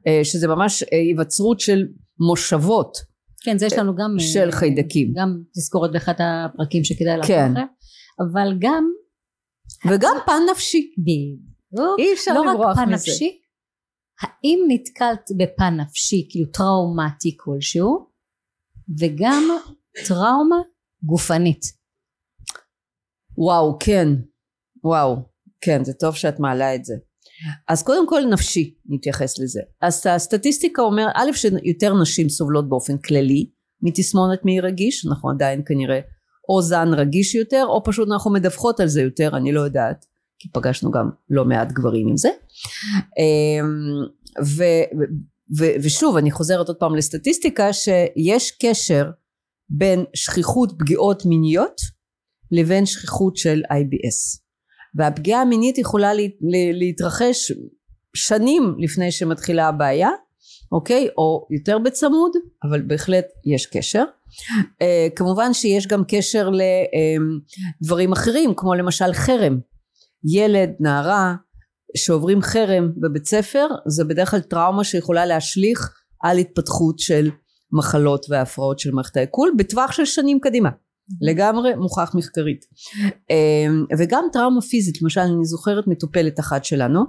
אה, 0.07 0.19
שזה 0.23 0.47
ממש 0.47 0.83
אה, 0.83 0.97
היווצרות 0.97 1.59
של 1.59 1.87
מושבות 2.19 2.97
כן 3.43 3.57
זה 3.57 3.65
יש 3.65 3.73
לנו 3.73 3.95
גם 3.95 4.15
של 4.19 4.47
אה, 4.47 4.51
חיידקים. 4.51 5.13
גם 5.15 5.41
תזכורת 5.53 5.91
באחד 5.91 6.13
הפרקים 6.19 6.83
שכדאי 6.83 7.17
לעקוב 7.17 7.27
כן. 7.27 7.51
אחרי 7.51 7.63
אבל 8.19 8.57
גם 8.59 8.91
וגם 9.91 10.15
פן 10.25 10.41
נפשי. 10.51 10.93
בדיוק. 10.97 11.99
אי 11.99 12.13
אפשר 12.13 12.33
לא 12.33 12.41
רק 12.41 12.55
לברוח 12.55 12.75
פן 12.75 12.83
מזה. 12.83 12.93
נפשי 12.93 13.41
האם 14.21 14.59
נתקלת 14.67 15.29
בפן 15.37 15.79
נפשי 15.79 16.27
כאילו 16.29 16.45
טראומטי 16.45 17.37
כלשהו 17.39 18.07
וגם 18.99 19.43
טראומה 20.07 20.61
גופנית? 21.03 21.61
וואו 23.37 23.77
כן. 23.79 24.07
וואו 24.83 25.15
כן 25.61 25.83
זה 25.83 25.93
טוב 25.93 26.15
שאת 26.15 26.39
מעלה 26.39 26.75
את 26.75 26.85
זה 26.85 26.93
אז 27.67 27.83
קודם 27.83 28.07
כל 28.07 28.21
נפשי 28.25 28.73
נתייחס 28.85 29.39
לזה. 29.39 29.61
אז 29.81 30.07
הסטטיסטיקה 30.07 30.81
אומר 30.81 31.07
א' 31.15 31.31
שיותר 31.33 32.01
נשים 32.01 32.29
סובלות 32.29 32.69
באופן 32.69 32.97
כללי 32.97 33.49
מתסמונת 33.81 34.45
מעי 34.45 34.59
רגיש 34.59 35.05
אנחנו 35.05 35.29
עדיין 35.29 35.61
כנראה 35.65 35.99
או 36.49 36.61
זן 36.61 36.87
רגיש 36.93 37.35
יותר 37.35 37.65
או 37.67 37.83
פשוט 37.83 38.09
אנחנו 38.11 38.31
מדווחות 38.31 38.79
על 38.79 38.87
זה 38.87 39.01
יותר 39.01 39.37
אני 39.37 39.51
לא 39.51 39.61
יודעת 39.61 40.05
כי 40.39 40.49
פגשנו 40.49 40.91
גם 40.91 41.09
לא 41.29 41.45
מעט 41.45 41.71
גברים 41.71 42.07
עם 42.07 42.17
זה. 42.17 42.29
אמ, 43.17 44.05
ו, 44.43 44.63
ו, 45.57 45.65
ושוב 45.83 46.17
אני 46.17 46.31
חוזרת 46.31 46.67
עוד 46.67 46.77
פעם 46.77 46.95
לסטטיסטיקה 46.95 47.73
שיש 47.73 48.51
קשר 48.51 49.09
בין 49.69 50.03
שכיחות 50.13 50.73
פגיעות 50.79 51.25
מיניות 51.25 51.81
לבין 52.51 52.85
שכיחות 52.85 53.37
של 53.37 53.61
IBS 53.71 54.41
והפגיעה 54.95 55.41
המינית 55.41 55.77
יכולה 55.77 56.13
לה, 56.13 56.21
לה, 56.21 56.71
להתרחש 56.73 57.51
שנים 58.13 58.75
לפני 58.79 59.11
שמתחילה 59.11 59.67
הבעיה 59.67 60.09
אוקיי? 60.71 61.07
או 61.17 61.47
יותר 61.51 61.77
בצמוד 61.77 62.31
אבל 62.63 62.81
בהחלט 62.81 63.25
יש 63.45 63.65
קשר. 63.65 64.03
uh, 64.03 64.85
כמובן 65.15 65.53
שיש 65.53 65.87
גם 65.87 66.03
קשר 66.07 66.49
לדברים 67.81 68.11
אחרים 68.11 68.53
כמו 68.57 68.73
למשל 68.73 69.13
חרם. 69.13 69.59
ילד 70.33 70.69
נערה 70.79 71.35
שעוברים 71.97 72.41
חרם 72.41 72.91
בבית 72.97 73.25
ספר 73.25 73.67
זה 73.87 74.03
בדרך 74.03 74.31
כלל 74.31 74.39
טראומה 74.39 74.83
שיכולה 74.83 75.25
להשליך 75.25 75.93
על 76.23 76.37
התפתחות 76.37 76.99
של 76.99 77.29
מחלות 77.71 78.25
והפרעות 78.29 78.79
של 78.79 78.91
מערכת 78.91 79.17
העיכול 79.17 79.51
בטווח 79.57 79.91
של 79.91 80.05
שנים 80.05 80.39
קדימה 80.39 80.69
לגמרי 81.21 81.75
מוכח 81.75 82.15
מחקרית. 82.15 82.65
אמ, 83.29 83.85
וגם 83.97 84.23
טראומה 84.33 84.61
פיזית 84.61 85.01
למשל 85.01 85.21
אני 85.21 85.45
זוכרת 85.45 85.87
מטופלת 85.87 86.39
אחת 86.39 86.65
שלנו 86.65 86.99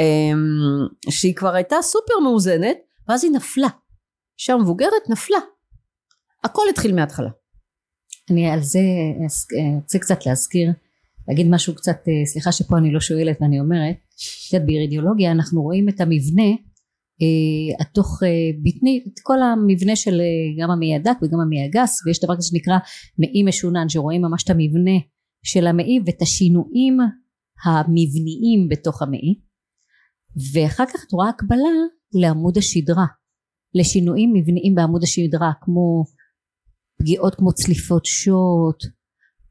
אמ, 0.00 0.86
שהיא 1.10 1.34
כבר 1.34 1.54
הייתה 1.54 1.76
סופר 1.82 2.14
מאוזנת 2.22 2.76
ואז 3.08 3.24
היא 3.24 3.32
נפלה. 3.32 3.68
אישה 4.38 4.56
מבוגרת 4.56 5.10
נפלה. 5.10 5.38
הכל 6.44 6.62
התחיל 6.70 6.94
מההתחלה. 6.94 7.30
אני 8.30 8.50
על 8.50 8.62
זה 8.62 8.78
אה, 8.78 9.74
רוצה 9.82 9.98
קצת 9.98 10.26
להזכיר 10.26 10.72
להגיד 11.28 11.46
משהו 11.50 11.74
קצת 11.74 11.96
אה, 12.08 12.26
סליחה 12.26 12.52
שפה 12.52 12.78
אני 12.78 12.92
לא 12.92 13.00
שואלת 13.00 13.38
ואני 13.40 13.60
אומרת. 13.60 13.96
את 14.48 14.52
יודעת 14.52 14.66
באירידיאולוגיה 14.66 15.32
אנחנו 15.32 15.62
רואים 15.62 15.88
את 15.88 16.00
המבנה 16.00 16.50
התוך 17.80 18.22
אה, 18.22 18.28
בטני 18.62 19.04
את 19.06 19.20
כל 19.22 19.42
המבנה 19.42 19.96
של 19.96 20.20
אה, 20.20 20.62
גם 20.62 20.70
המעי 20.70 20.94
הדק 20.94 21.16
וגם 21.22 21.40
המעי 21.40 21.64
הגס 21.64 22.06
ויש 22.06 22.24
דבר 22.24 22.36
כזה 22.36 22.48
שנקרא 22.48 22.78
מעי 23.18 23.42
משונן 23.42 23.88
שרואים 23.88 24.22
ממש 24.22 24.44
את 24.44 24.50
המבנה 24.50 24.98
של 25.44 25.66
המעי 25.66 26.00
ואת 26.06 26.22
השינויים 26.22 26.96
המבניים 27.64 28.68
בתוך 28.70 29.02
המעי. 29.02 29.34
ואחר 30.52 30.86
כך 30.86 31.04
את 31.08 31.12
רואה 31.12 31.28
הקבלה 31.28 31.70
לעמוד 32.14 32.58
השדרה 32.58 33.06
לשינויים 33.74 34.32
מבניים 34.32 34.74
בעמוד 34.74 35.02
השדרה 35.02 35.52
כמו 35.60 36.04
פגיעות 36.98 37.34
כמו 37.34 37.52
צליפות 37.52 38.04
שוט 38.04 38.84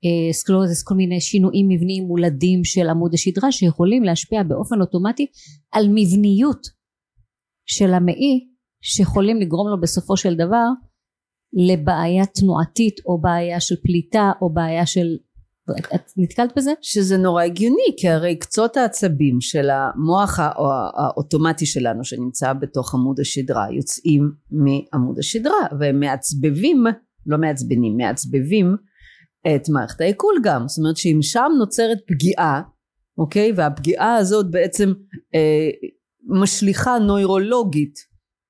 אה, 0.06 0.34
סקוליוזיס 0.34 0.84
כל 0.84 0.96
מיני 0.96 1.22
שינויים 1.22 1.68
מבניים 1.70 2.04
מולדים 2.04 2.64
של 2.64 2.90
עמוד 2.90 3.14
השדרה 3.14 3.52
שיכולים 3.52 4.04
להשפיע 4.04 4.44
באופן 4.44 4.82
אוטומטי 4.82 5.28
על 5.72 5.88
מבניות 5.90 6.83
של 7.66 7.94
המעי 7.94 8.48
שיכולים 8.82 9.38
לגרום 9.38 9.68
לו 9.70 9.82
בסופו 9.82 10.18
של 10.18 10.36
דבר 10.36 10.66
לבעיה 11.54 12.26
תנועתית 12.26 12.96
או 13.06 13.22
בעיה 13.22 13.60
של 13.60 13.76
פליטה 13.84 14.32
או 14.42 14.54
בעיה 14.54 14.86
של 14.86 15.08
את 15.96 16.02
נתקלת 16.18 16.54
בזה? 16.58 16.74
שזה 16.82 17.18
נורא 17.18 17.44
הגיוני 17.44 17.96
כי 17.98 18.10
הרי 18.10 18.36
קצות 18.36 18.78
העצבים 18.78 19.42
של 19.42 19.70
המוח 19.70 20.40
האוטומטי 20.40 21.66
שלנו 21.66 22.04
שנמצא 22.04 22.54
בתוך 22.54 22.94
עמוד 22.94 23.20
השדרה 23.20 23.66
יוצאים 23.72 24.32
מעמוד 24.52 25.20
השדרה 25.20 25.68
והם 25.80 26.00
מעצבבים 26.00 26.84
לא 27.26 27.38
מעצבנים 27.38 27.98
מעצבבים 27.98 28.76
את 29.48 29.70
מערכת 29.70 30.02
העיכול 30.02 30.36
גם 30.44 30.68
זאת 30.68 30.78
אומרת 30.78 30.98
שאם 30.98 31.20
שם 31.22 31.52
נוצרת 31.60 31.98
פגיעה 32.08 32.62
אוקיי 33.18 33.52
והפגיעה 33.56 34.16
הזאת 34.16 34.52
בעצם 34.52 34.94
אה, 35.36 35.70
משליכה 36.28 36.98
נוירולוגית 37.00 37.96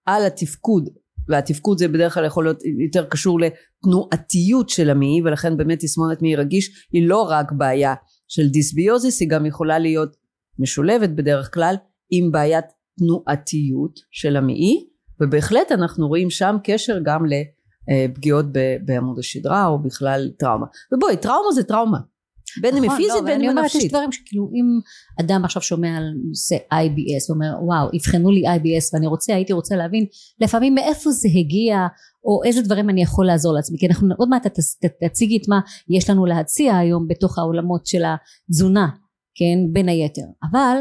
על 0.06 0.26
התפקוד 0.26 0.90
והתפקוד 1.28 1.78
זה 1.78 1.88
בדרך 1.88 2.14
כלל 2.14 2.26
יכול 2.26 2.44
להיות 2.44 2.60
יותר 2.84 3.06
קשור 3.06 3.40
לתנועתיות 3.40 4.70
של 4.70 4.90
המעי 4.90 5.22
ולכן 5.26 5.58
באמת 5.58 5.80
תסמונת 5.80 6.22
מעי 6.22 6.36
רגיש 6.36 6.88
היא 6.92 7.08
לא 7.08 7.22
רק 7.22 7.52
בעיה 7.52 7.94
של 8.28 8.48
דיסביוזיס 8.48 9.22
היא 9.22 9.30
גם 9.30 9.46
יכולה 9.46 9.80
להיות 9.80 10.16
משולבת 10.60 11.10
בדרך 11.10 11.54
כלל 11.54 11.76
עם 12.12 12.32
בעיית 12.32 12.66
תנועתיות 13.00 14.00
של 14.12 14.36
המעי 14.36 14.86
ובהחלט 15.22 15.72
אנחנו 15.72 16.08
רואים 16.08 16.30
שם 16.30 16.56
קשר 16.64 17.00
גם 17.04 17.26
לפגיעות 17.26 18.46
בעמוד 18.86 19.20
השדרה 19.20 19.68
או 19.68 19.84
בכלל 19.84 20.32
טראומה. 20.40 20.66
ובואי 20.94 21.18
טראומה 21.18 21.52
זה 21.52 21.64
טראומה 21.64 21.98
בין 22.62 22.78
אם 22.78 22.84
היא 22.84 22.92
נכון, 22.92 23.02
פיזית 23.02 23.16
לא, 23.16 23.22
בין 23.22 23.42
אם 23.42 23.58
היא 23.58 23.66
נפשית. 23.66 23.84
יש 23.84 23.90
דברים 23.90 24.12
שכאילו 24.12 24.50
אם 24.54 24.66
אדם 25.20 25.46
עכשיו 25.46 25.62
שומע 25.62 25.98
על 25.98 26.04
נושא 26.28 26.56
IBS 26.56 27.30
ואומר 27.30 27.54
וואו 27.64 27.88
אבחנו 27.98 28.32
לי 28.32 28.42
IBS 28.48 28.90
ואני 28.94 29.08
רוצה 29.08 29.36
הייתי 29.36 29.54
רוצה 29.54 29.76
להבין 29.76 30.06
לפעמים 30.42 30.76
מאיפה 30.76 31.12
זה 31.12 31.30
הגיע 31.40 31.88
או 32.26 32.42
איזה 32.46 32.62
דברים 32.62 32.90
אני 32.90 33.04
יכול 33.04 33.26
לעזור 33.26 33.54
לעצמי. 33.54 33.78
כי 33.78 33.88
אנחנו 33.88 34.16
עוד 34.18 34.30
מעט 34.30 34.48
תציגי 35.04 35.38
את 35.38 35.50
מה 35.50 35.60
יש 35.90 36.10
לנו 36.10 36.26
להציע 36.26 36.78
היום 36.78 37.08
בתוך 37.08 37.38
העולמות 37.38 37.86
של 37.86 38.04
התזונה 38.04 38.90
כן 39.36 39.74
בין 39.74 39.90
היתר. 39.90 40.26
אבל 40.52 40.78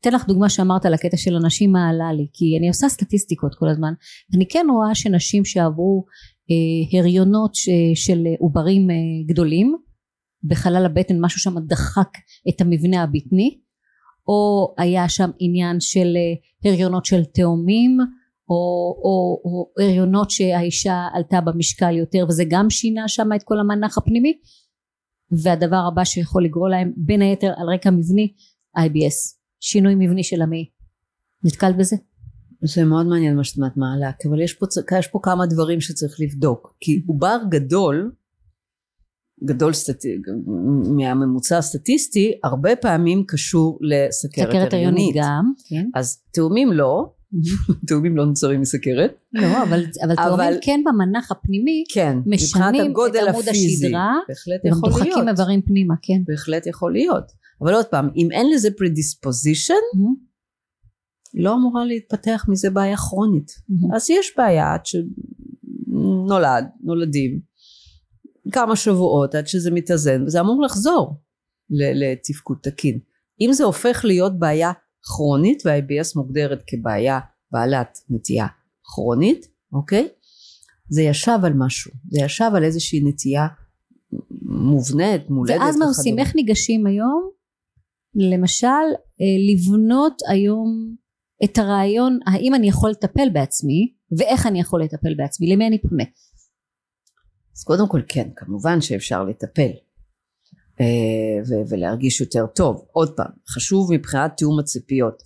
אתן 0.00 0.12
לך 0.12 0.26
דוגמה 0.26 0.48
שאמרת 0.48 0.86
על 0.86 0.94
הקטע 0.94 1.16
של 1.16 1.36
הנשים 1.36 1.72
מעלה 1.72 2.12
לי 2.12 2.26
כי 2.32 2.44
אני 2.58 2.68
עושה 2.68 2.88
סטטיסטיקות 2.88 3.54
כל 3.54 3.68
הזמן. 3.68 3.92
אני 4.36 4.48
כן 4.48 4.66
רואה 4.70 4.94
שנשים 4.94 5.44
שעברו 5.44 6.04
אה, 6.50 6.98
הריונות 6.98 7.54
ש, 7.54 7.68
של 7.94 8.24
עוברים 8.38 8.90
אה, 8.90 8.96
גדולים 9.26 9.76
בחלל 10.44 10.86
הבטן 10.86 11.20
משהו 11.20 11.40
שם 11.40 11.58
דחק 11.66 12.08
את 12.48 12.60
המבנה 12.60 13.02
הבטני 13.02 13.60
או 14.28 14.74
היה 14.78 15.08
שם 15.08 15.30
עניין 15.38 15.80
של 15.80 16.16
אה, 16.16 16.70
הריונות 16.70 17.04
של 17.04 17.24
תאומים 17.24 17.98
או, 18.48 18.54
או, 19.04 19.42
או 19.44 19.84
הריונות 19.84 20.30
שהאישה 20.30 21.06
עלתה 21.12 21.40
במשקל 21.40 21.96
יותר 21.96 22.24
וזה 22.28 22.44
גם 22.48 22.70
שינה 22.70 23.08
שם 23.08 23.28
את 23.36 23.42
כל 23.42 23.60
המנח 23.60 23.98
הפנימי 23.98 24.38
והדבר 25.42 25.82
הבא 25.92 26.04
שיכול 26.04 26.44
לגרור 26.44 26.68
להם 26.68 26.92
בין 26.96 27.22
היתר 27.22 27.52
על 27.56 27.74
רקע 27.74 27.90
מבני 27.90 28.32
IBS 28.78 29.36
שינוי 29.60 29.94
מבני 29.94 30.24
של 30.24 30.42
המעי 30.42 30.70
נתקל 31.44 31.72
בזה? 31.72 31.96
זה 32.62 32.84
מאוד 32.84 33.06
מעניין 33.06 33.36
מה 33.36 33.44
שאת 33.44 33.58
מעלה 33.76 34.10
אבל 34.28 34.40
יש 34.40 34.54
פה, 34.54 34.66
יש 34.98 35.08
פה 35.08 35.18
כמה 35.22 35.46
דברים 35.46 35.80
שצריך 35.80 36.20
לבדוק 36.20 36.76
כי 36.80 37.02
עובר 37.06 37.36
גדול 37.50 38.12
גדול 39.44 39.72
סטט... 39.72 40.04
מהממוצע 40.96 41.58
הסטטיסטי 41.58 42.32
הרבה 42.44 42.76
פעמים 42.76 43.24
קשור 43.26 43.78
לסכרת 43.80 44.72
הריונית. 44.72 45.16
גם. 45.18 45.52
כן. 45.68 45.88
אז 45.94 46.22
תאומים 46.30 46.72
לא. 46.72 47.12
תאומים 47.88 48.16
לא 48.16 48.26
נוצרים 48.26 48.60
מסכרת. 48.60 49.14
לא 49.32 49.62
אבל, 49.62 49.84
אבל 50.04 50.14
תאומים 50.14 50.58
כן 50.62 50.80
במנח 50.84 51.30
הפנימי 51.30 51.84
כן, 51.92 52.18
משנים 52.26 52.92
את 52.92 52.96
עמוד 53.28 53.48
הפיזי. 53.48 53.86
השדרה 53.86 54.14
בהחלט 54.28 54.60
יכול 54.64 54.90
להיות. 54.90 55.06
דוחקים 55.06 55.28
איברים 55.28 55.62
פנימה 55.62 55.94
כן. 56.02 56.22
בהחלט 56.26 56.66
יכול 56.66 56.92
להיות. 56.92 57.24
אבל 57.60 57.74
עוד 57.74 57.86
פעם 57.86 58.08
אם 58.16 58.28
אין 58.32 58.46
לזה 58.54 58.68
predispposition 58.68 59.98
לא 61.34 61.54
אמורה 61.54 61.84
להתפתח 61.84 62.46
מזה 62.48 62.70
בעיה 62.70 62.96
כרונית. 62.96 63.50
אז 63.94 64.10
יש 64.10 64.34
בעיה 64.36 64.74
עד 64.74 64.80
שנולד 64.86 66.64
נולדים 66.80 67.40
כמה 68.52 68.76
שבועות 68.76 69.34
עד 69.34 69.46
שזה 69.46 69.70
מתאזן 69.70 70.22
וזה 70.22 70.40
אמור 70.40 70.62
לחזור 70.62 71.14
לתפקוד 71.70 72.58
תקין. 72.62 72.98
אם 73.40 73.52
זה 73.52 73.64
הופך 73.64 74.04
להיות 74.04 74.38
בעיה 74.38 74.72
כרונית 75.02 75.62
וה-IBS 75.66 76.12
מוגדרת 76.16 76.62
כבעיה 76.66 77.20
בעלת 77.52 77.98
נטייה 78.10 78.46
כרונית 78.84 79.46
אוקיי? 79.72 80.08
זה 80.88 81.02
ישב 81.02 81.38
על 81.44 81.52
משהו 81.56 81.92
זה 82.10 82.20
ישב 82.20 82.50
על 82.54 82.64
איזושהי 82.64 83.00
נטייה 83.04 83.46
מובנית 84.42 85.30
מולדת 85.30 85.60
ואז 85.60 85.76
מה 85.76 85.84
עושים? 85.84 86.18
איך 86.18 86.36
ניגשים 86.36 86.86
היום? 86.86 87.30
למשל 88.14 88.66
אה, 88.66 89.52
לבנות 89.52 90.22
היום 90.28 90.94
את 91.44 91.58
הרעיון 91.58 92.18
האם 92.26 92.54
אני 92.54 92.68
יכול 92.68 92.90
לטפל 92.90 93.28
בעצמי 93.32 93.92
ואיך 94.18 94.46
אני 94.46 94.60
יכול 94.60 94.82
לטפל 94.82 95.14
בעצמי? 95.16 95.52
למי 95.52 95.66
אני 95.66 95.82
פונה 95.82 96.04
אז 97.60 97.64
קודם 97.64 97.88
כל 97.88 98.00
כן 98.08 98.28
כמובן 98.36 98.80
שאפשר 98.80 99.24
לטפל 99.24 99.70
אה, 100.80 101.64
ולהרגיש 101.70 102.20
יותר 102.20 102.46
טוב. 102.46 102.86
עוד 102.92 103.16
פעם 103.16 103.30
חשוב 103.48 103.92
מבחינת 103.92 104.32
תיאום 104.36 104.58
הציפיות. 104.58 105.22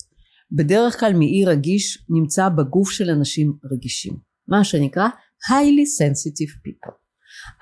בדרך 0.53 1.01
כלל 1.01 1.13
מעי 1.13 1.45
רגיש 1.47 2.05
נמצא 2.09 2.49
בגוף 2.49 2.91
של 2.91 3.11
אנשים 3.11 3.53
רגישים 3.73 4.17
מה 4.49 4.65
שנקרא 4.65 5.09
highly 5.51 5.87
sensitive 6.03 6.53
people. 6.67 6.93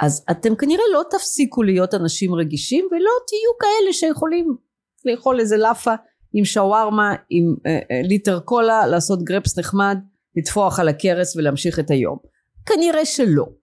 אז 0.00 0.24
אתם 0.30 0.56
כנראה 0.56 0.84
לא 0.92 1.02
תפסיקו 1.10 1.62
להיות 1.62 1.94
אנשים 1.94 2.34
רגישים 2.34 2.84
ולא 2.90 3.10
תהיו 3.28 3.58
כאלה 3.60 3.92
שיכולים 3.92 4.56
לאכול 5.04 5.40
איזה 5.40 5.56
לאפה 5.56 5.94
עם 6.32 6.44
שווארמה 6.44 7.14
עם 7.30 7.54
אה, 7.66 7.78
אה, 7.90 8.02
ליטר 8.02 8.40
קולה 8.40 8.86
לעשות 8.86 9.24
גרפס 9.24 9.58
נחמד 9.58 9.98
לטפוח 10.36 10.80
על 10.80 10.88
הכרס 10.88 11.36
ולהמשיך 11.36 11.78
את 11.78 11.90
היום. 11.90 12.18
כנראה 12.66 13.04
שלא 13.04 13.61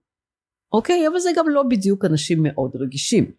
אוקיי? 0.72 1.08
אבל 1.08 1.18
זה 1.18 1.30
גם 1.36 1.48
לא 1.48 1.62
בדיוק 1.62 2.04
אנשים 2.04 2.38
מאוד 2.42 2.70
רגישים. 2.74 3.30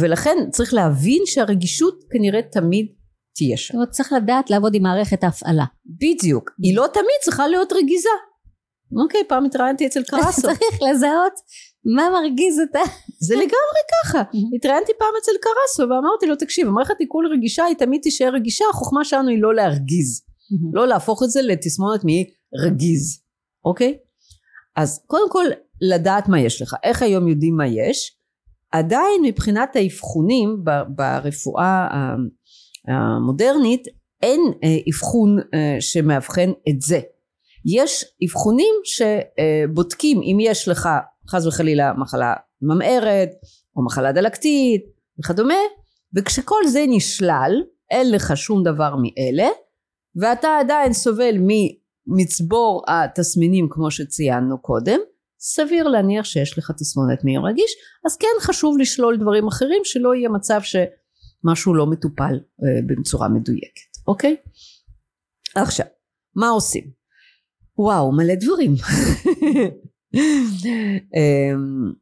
ולכן 0.00 0.36
צריך 0.50 0.74
להבין 0.74 1.22
שהרגישות 1.26 2.04
כנראה 2.10 2.42
תמיד 2.42 2.86
תהיה 3.34 3.56
שם. 3.56 3.72
זאת 3.72 3.74
אומרת 3.74 3.90
צריך 3.90 4.12
לדעת 4.12 4.50
לעבוד 4.50 4.74
עם 4.74 4.82
מערכת 4.82 5.24
ההפעלה. 5.24 5.64
בדיוק. 5.86 6.50
היא 6.62 6.76
לא 6.76 6.86
תמיד 6.92 7.18
צריכה 7.22 7.48
להיות 7.48 7.72
רגיזה. 7.72 8.08
אוקיי, 9.02 9.20
פעם 9.28 9.44
התראיינתי 9.44 9.86
אצל 9.86 10.02
קרסו. 10.10 10.42
צריך 10.42 10.82
לזהות 10.90 11.32
מה 11.96 12.10
מרגיז 12.10 12.60
אותה. 12.60 12.90
זה 13.20 13.34
לגמרי 13.34 13.80
ככה. 13.92 14.22
התראיינתי 14.56 14.92
פעם 14.98 15.08
אצל 15.22 15.32
קרסו 15.40 15.90
ואמרתי 15.90 16.26
לו 16.26 16.36
תקשיב 16.36 16.68
המערכת 16.68 16.94
עיכול 16.98 17.26
רגישה 17.32 17.64
היא 17.64 17.76
תמיד 17.76 18.00
תישאר 18.02 18.34
רגישה 18.34 18.64
החוכמה 18.70 19.04
שלנו 19.04 19.28
היא 19.28 19.42
לא 19.42 19.54
להרגיז. 19.54 20.22
לא 20.76 20.86
להפוך 20.88 21.22
את 21.22 21.30
זה 21.30 21.42
לתסמונת 21.42 22.00
מרגיז. 22.04 23.20
אוקיי? 23.64 23.98
אז 24.76 25.04
קודם 25.06 25.30
כל 25.30 25.46
לדעת 25.80 26.28
מה 26.28 26.40
יש 26.40 26.62
לך 26.62 26.76
איך 26.82 27.02
היום 27.02 27.28
יודעים 27.28 27.56
מה 27.56 27.66
יש 27.66 28.16
עדיין 28.72 29.22
מבחינת 29.22 29.76
האבחונים 29.76 30.64
ברפואה 30.88 31.88
המודרנית 32.88 33.82
אין 34.22 34.40
אה, 34.64 34.76
אבחון 34.88 35.38
אה, 35.54 35.76
שמאבחן 35.80 36.50
את 36.68 36.80
זה. 36.80 37.00
יש 37.66 38.04
אבחונים 38.24 38.74
שבודקים 38.84 40.20
אם 40.22 40.38
יש 40.40 40.68
לך 40.68 40.88
חס 41.28 41.46
וחלילה 41.46 41.92
מחלה 41.98 42.34
ממארת 42.62 43.28
או 43.76 43.84
מחלה 43.84 44.12
דלקתית 44.12 44.84
וכדומה 45.18 45.54
וכשכל 46.16 46.66
זה 46.66 46.84
נשלל 46.88 47.52
אין 47.90 48.10
לך 48.10 48.36
שום 48.36 48.62
דבר 48.62 48.94
מאלה 48.96 49.48
ואתה 50.16 50.48
עדיין 50.60 50.92
סובל 50.92 51.36
מצבור 52.06 52.84
התסמינים 52.88 53.66
כמו 53.70 53.90
שציינו 53.90 54.62
קודם 54.62 55.00
סביר 55.46 55.88
להניח 55.88 56.24
שיש 56.24 56.58
לך 56.58 56.70
תסמונת 56.70 57.24
מעי 57.24 57.36
רגיש 57.36 57.72
אז 58.06 58.16
כן 58.16 58.36
חשוב 58.40 58.78
לשלול 58.78 59.16
דברים 59.16 59.46
אחרים 59.46 59.80
שלא 59.84 60.14
יהיה 60.14 60.28
מצב 60.28 60.60
שמשהו 60.62 61.74
לא 61.74 61.86
מטופל 61.86 62.34
אה, 62.34 62.68
בצורה 62.86 63.28
מדויקת 63.28 63.94
אוקיי? 64.06 64.36
עכשיו 65.54 65.86
מה 66.36 66.48
עושים? 66.48 66.90
וואו, 67.78 68.12
מלא 68.12 68.34
דברים. 68.34 68.74
אמ, 71.14 71.92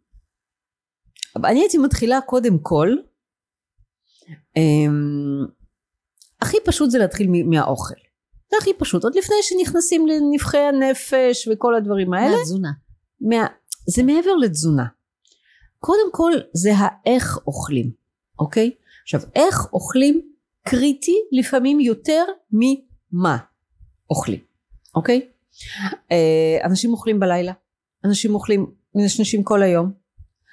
אני 1.44 1.61
הייתי 1.61 1.78
מתחילה 1.78 2.20
קודם 2.20 2.59
כל, 2.59 2.88
אמ, 4.57 5.46
הכי 6.40 6.57
פשוט 6.64 6.90
זה 6.90 6.98
להתחיל 6.98 7.31
מהאוכל. 7.46 7.94
זה 8.50 8.57
הכי 8.61 8.70
פשוט, 8.78 9.05
עוד 9.05 9.14
לפני 9.14 9.37
שנכנסים 9.42 10.07
לנבחי 10.07 10.59
הנפש 10.59 11.48
וכל 11.52 11.74
הדברים 11.74 12.14
האלה. 12.14 12.37
מהתזונה. 12.37 12.70
מה, 13.22 13.46
זה 13.87 14.02
מעבר 14.02 14.37
לתזונה. 14.37 14.85
קודם 15.78 16.12
כל 16.12 16.32
זה 16.52 16.72
האיך 16.76 17.38
אוכלים, 17.46 17.90
אוקיי? 18.38 18.70
עכשיו 19.02 19.20
איך 19.35 19.72
אוכלים 19.72 20.20
קריטי 20.62 21.16
לפעמים 21.32 21.80
יותר 21.80 22.24
ממה 22.52 23.37
אוכלים, 24.11 24.40
אוקיי? 24.94 25.28
אה, 26.12 26.58
אנשים 26.64 26.92
אוכלים 26.92 27.20
בלילה, 27.20 27.52
אנשים 28.04 28.35
אוכלים, 28.35 28.66
מנשנשים 28.94 29.42
כל 29.42 29.62
היום, 29.62 29.92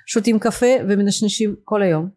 שותים 0.06 0.40
קפה 0.40 0.76
ומנשנשים 0.90 1.56
כל 1.64 1.82
היום, 1.82 2.10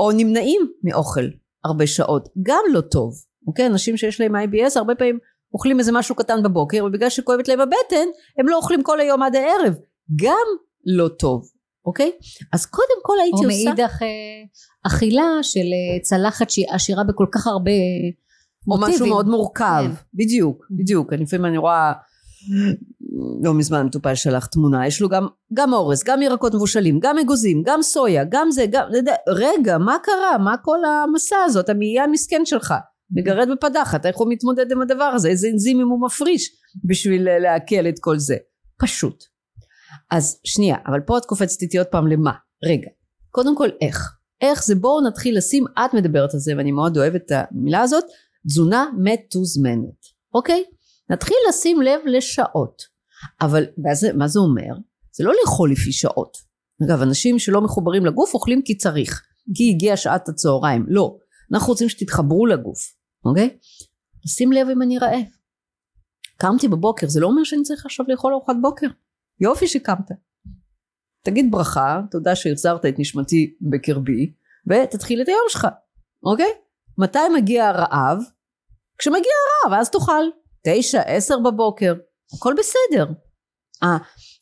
או 0.00 0.12
נמנעים 0.12 0.60
מאוכל 0.84 1.24
הרבה 1.64 1.86
שעות, 1.86 2.28
גם 2.42 2.62
לא 2.72 2.80
טוב, 2.80 3.14
אוקיי? 3.46 3.66
אנשים 3.66 3.96
שיש 3.96 4.20
להם 4.20 4.36
IBS 4.36 4.72
הרבה 4.76 4.94
פעמים 4.94 5.18
אוכלים 5.54 5.78
איזה 5.78 5.92
משהו 5.92 6.14
קטן 6.14 6.42
בבוקר 6.42 6.84
ובגלל 6.84 7.10
שכואבת 7.10 7.48
להם 7.48 7.60
הבטן 7.60 8.06
הם 8.38 8.48
לא 8.48 8.56
אוכלים 8.56 8.82
כל 8.82 9.00
היום 9.00 9.22
עד 9.22 9.36
הערב, 9.36 9.74
גם 10.16 10.46
לא 10.86 11.08
טוב, 11.08 11.42
אוקיי? 11.86 12.12
אז 12.52 12.66
קודם 12.66 13.00
כל 13.02 13.14
הייתי 13.22 13.44
או 13.44 13.44
עושה... 13.44 13.70
או 13.70 13.74
מאידך 13.74 14.02
אה, 14.02 14.08
אכילה 14.86 15.28
של 15.42 15.60
אה, 15.60 16.00
צלחת 16.02 16.50
שהיא 16.50 16.66
עשירה 16.70 17.04
בכל 17.04 17.26
כך 17.32 17.46
הרבה 17.46 17.70
או 17.70 18.76
מוטיבים. 18.76 18.94
משהו 18.94 19.06
מאוד 19.06 19.28
מורכב, 19.28 19.84
כן. 19.88 19.90
בדיוק, 20.14 20.66
בדיוק, 20.70 21.12
אני 21.12 21.22
לפעמים 21.22 21.46
אני 21.46 21.58
רואה, 21.58 21.92
לא 23.42 23.54
מזמן 23.54 23.86
מטופל 23.86 24.14
שלח 24.14 24.46
תמונה, 24.46 24.86
יש 24.86 25.00
לו 25.00 25.08
גם, 25.08 25.26
גם 25.52 25.72
אורז, 25.72 26.02
גם 26.04 26.22
ירקות 26.22 26.54
מבושלים, 26.54 26.98
גם 27.02 27.18
אגוזים, 27.18 27.62
גם 27.66 27.82
סויה, 27.82 28.24
גם 28.28 28.50
זה, 28.50 28.64
גם, 28.70 28.88
רגע, 29.28 29.78
מה 29.78 29.96
קרה, 30.02 30.38
מה 30.38 30.56
כל 30.56 30.78
המסע 30.84 31.36
הזאת, 31.44 31.68
המאייה 31.68 32.04
המסכן 32.04 32.42
שלך, 32.44 32.74
מגרד 33.12 33.48
בפדחת, 33.52 34.06
איך 34.06 34.16
הוא 34.16 34.32
מתמודד 34.32 34.72
עם 34.72 34.82
הדבר 34.82 35.04
הזה, 35.04 35.28
איזה 35.28 35.48
אנזימים 35.52 35.88
הוא 35.88 36.06
מפריש 36.06 36.50
בשביל 36.84 37.28
לעכל 37.38 37.88
את 37.88 37.94
כל 38.00 38.18
זה, 38.18 38.36
פשוט. 38.80 39.24
אז 40.10 40.40
שנייה, 40.44 40.76
אבל 40.86 41.00
פה 41.00 41.18
את 41.18 41.24
קופצת 41.24 41.62
איתי 41.62 41.78
עוד 41.78 41.86
פעם 41.86 42.06
למה, 42.06 42.32
רגע, 42.64 42.88
קודם 43.30 43.56
כל 43.56 43.68
איך, 43.80 44.12
איך 44.40 44.64
זה? 44.64 44.74
בואו 44.74 45.06
נתחיל 45.08 45.36
לשים, 45.36 45.64
את 45.78 45.94
מדברת 45.94 46.34
על 46.34 46.40
זה 46.40 46.52
ואני 46.56 46.72
מאוד 46.72 46.96
אוהבת 46.96 47.22
את 47.26 47.32
המילה 47.32 47.80
הזאת, 47.80 48.04
תזונה 48.46 48.86
מתוזמנת, 48.98 50.00
אוקיי? 50.34 50.64
נתחיל 51.10 51.36
לשים 51.48 51.82
לב 51.82 52.00
לשעות, 52.06 52.82
אבל 53.40 53.64
זה, 53.92 54.12
מה 54.12 54.28
זה 54.28 54.38
אומר? 54.38 54.74
זה 55.12 55.24
לא 55.24 55.32
לאכול 55.40 55.72
לפי 55.72 55.92
שעות. 55.92 56.36
אגב, 56.84 57.02
אנשים 57.02 57.38
שלא 57.38 57.60
מחוברים 57.60 58.06
לגוף 58.06 58.34
אוכלים 58.34 58.62
כי 58.62 58.76
צריך, 58.76 59.22
כי 59.54 59.70
הגיעה 59.70 59.96
שעת 59.96 60.28
הצהריים, 60.28 60.84
לא. 60.88 61.16
אנחנו 61.52 61.68
רוצים 61.68 61.88
שתתחברו 61.88 62.46
לגוף, 62.46 62.78
אוקיי? 63.24 63.58
שים 64.26 64.52
לב 64.52 64.68
אם 64.68 64.82
אני 64.82 64.98
רעב. 64.98 65.24
קמתי 66.36 66.68
בבוקר, 66.68 67.08
זה 67.08 67.20
לא 67.20 67.26
אומר 67.26 67.44
שאני 67.44 67.62
צריך 67.62 67.86
עכשיו 67.86 68.06
לאכול 68.08 68.32
ארוחת 68.32 68.54
בוקר. 68.62 68.86
יופי 69.40 69.66
שקמת. 69.66 70.10
תגיד 71.22 71.50
ברכה, 71.50 72.00
תודה 72.10 72.36
שהחזרת 72.36 72.86
את 72.86 72.94
נשמתי 72.98 73.54
בקרבי, 73.60 74.32
ותתחיל 74.66 75.22
את 75.22 75.28
היום 75.28 75.44
שלך, 75.48 75.66
אוקיי? 76.22 76.52
מתי 76.98 77.18
מגיע 77.34 77.68
הרעב? 77.68 78.18
כשמגיע 78.98 79.32
הרעב, 79.64 79.80
אז 79.80 79.90
תאכל. 79.90 80.24
תשע, 80.66 81.00
עשר 81.00 81.38
בבוקר, 81.38 81.94
הכל 82.34 82.54
בסדר. 82.58 83.06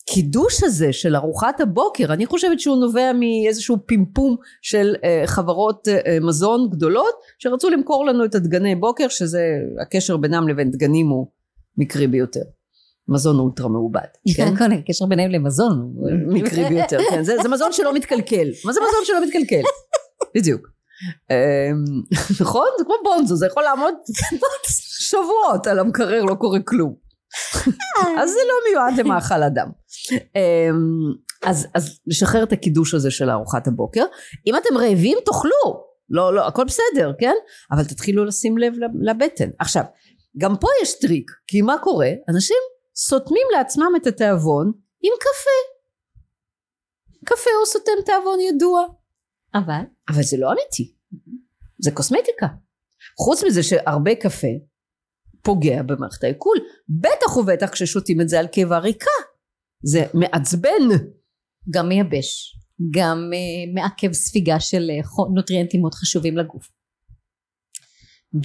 הקידוש 0.02 0.62
הזה 0.62 0.92
של 0.92 1.16
ארוחת 1.16 1.60
הבוקר, 1.60 2.12
אני 2.12 2.26
חושבת 2.26 2.60
שהוא 2.60 2.76
נובע 2.80 3.12
מאיזשהו 3.12 3.76
פימפום 3.86 4.36
של 4.62 4.94
uh, 4.96 5.26
חברות 5.26 5.88
uh, 5.88 6.24
מזון 6.24 6.70
גדולות, 6.70 7.14
שרצו 7.38 7.70
למכור 7.70 8.06
לנו 8.06 8.24
את 8.24 8.34
הדגני 8.34 8.74
בוקר, 8.74 9.08
שזה 9.08 9.42
הקשר 9.82 10.16
בינם 10.16 10.48
לבין 10.48 10.70
דגנים 10.70 11.08
הוא 11.08 11.26
מקרי 11.76 12.06
ביותר. 12.06 12.42
מזון 13.08 13.38
אולטרה 13.38 13.68
מעובד, 13.68 14.00
כן? 14.36 14.56
כן, 14.56 14.72
הקשר 14.72 15.06
ביניהם 15.06 15.30
למזון 15.30 15.92
מקרי 16.34 16.64
ביותר, 16.64 16.98
כן, 17.10 17.22
זה, 17.22 17.36
זה 17.42 17.48
מזון 17.48 17.72
שלא 17.72 17.94
מתקלקל. 17.94 18.48
מה 18.64 18.72
זה 18.72 18.80
מזון 18.80 19.00
שלא 19.04 19.24
מתקלקל? 19.26 19.62
בדיוק. 20.34 20.68
אמ, 21.30 21.36
נכון? 22.40 22.66
זה 22.78 22.84
כמו 22.84 22.94
בונזו, 23.04 23.36
זה 23.36 23.46
יכול 23.46 23.62
לעמוד 23.62 23.94
שבועות 25.08 25.66
על 25.66 25.78
המקרר, 25.78 26.24
לא 26.24 26.34
קורה 26.34 26.58
כלום. 26.60 27.09
אז 28.20 28.30
זה 28.30 28.40
לא 28.48 28.54
מיועד 28.70 28.98
למאכל 28.98 29.42
אדם. 29.42 29.68
אמ, 30.12 31.30
אז, 31.46 31.66
אז 31.74 32.00
לשחרר 32.06 32.42
את 32.42 32.52
הקידוש 32.52 32.94
הזה 32.94 33.10
של 33.10 33.30
ארוחת 33.30 33.66
הבוקר. 33.66 34.04
אם 34.46 34.56
אתם 34.56 34.76
רעבים 34.76 35.18
תאכלו, 35.24 35.90
לא, 36.10 36.34
לא, 36.34 36.46
הכל 36.46 36.64
בסדר, 36.64 37.12
כן? 37.18 37.34
אבל 37.72 37.84
תתחילו 37.84 38.24
לשים 38.24 38.58
לב 38.58 38.72
לבטן. 39.02 39.50
עכשיו, 39.58 39.84
גם 40.38 40.56
פה 40.60 40.68
יש 40.82 40.98
טריק, 40.98 41.30
כי 41.46 41.62
מה 41.62 41.76
קורה? 41.82 42.10
אנשים 42.28 42.56
סותמים 42.96 43.46
לעצמם 43.52 43.92
את 43.96 44.06
התיאבון 44.06 44.72
עם 45.02 45.12
קפה. 45.20 45.80
קפה 47.24 47.50
הוא 47.58 47.66
סותם 47.66 47.92
תיאבון 48.06 48.40
ידוע. 48.40 48.86
אבל? 49.54 49.82
אבל 50.08 50.22
זה 50.22 50.36
לא 50.36 50.52
אמיתי. 50.52 50.94
זה 51.78 51.90
קוסמטיקה. 51.90 52.46
חוץ 53.18 53.44
מזה 53.44 53.62
שהרבה 53.62 54.14
קפה 54.14 54.48
פוגע 55.42 55.82
במערכת 55.82 56.24
העיכול, 56.24 56.56
בטח 56.88 57.36
ובטח 57.36 57.70
כששותים 57.70 58.20
את 58.20 58.28
זה 58.28 58.38
על 58.38 58.46
קיבה 58.46 58.78
ריקה. 58.78 59.10
זה 59.82 60.04
מעצבן. 60.14 60.88
גם 61.70 61.88
מייבש. 61.88 62.56
גם 62.90 63.30
uh, 63.32 63.74
מעכב 63.74 64.12
ספיגה 64.12 64.60
של 64.60 64.90
uh, 65.02 65.34
נוטריאנטים 65.34 65.80
מאוד 65.80 65.94
חשובים 65.94 66.36
לגוף. 66.36 66.70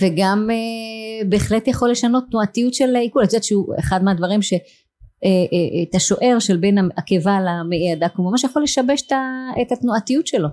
וגם 0.01 0.47
uh, 0.49 1.27
בהחלט 1.29 1.67
יכול 1.67 1.91
לשנות 1.91 2.23
תנועתיות 2.31 2.73
של 2.73 2.95
עיכול. 2.95 3.23
את 3.23 3.27
יודעת 3.27 3.43
שהוא 3.43 3.75
אחד 3.79 4.03
מהדברים 4.03 4.41
ש... 4.41 4.53
את 5.89 5.95
השוער 5.95 6.39
של 6.39 6.57
בין 6.57 6.77
הקיבה 6.97 7.37
למעי 7.41 7.91
הדק 7.93 8.15
הוא 8.15 8.31
ממש 8.31 8.43
יכול 8.43 8.63
לשבש 8.63 9.01
את 9.61 9.71
התנועתיות 9.71 10.27
שלו 10.27 10.47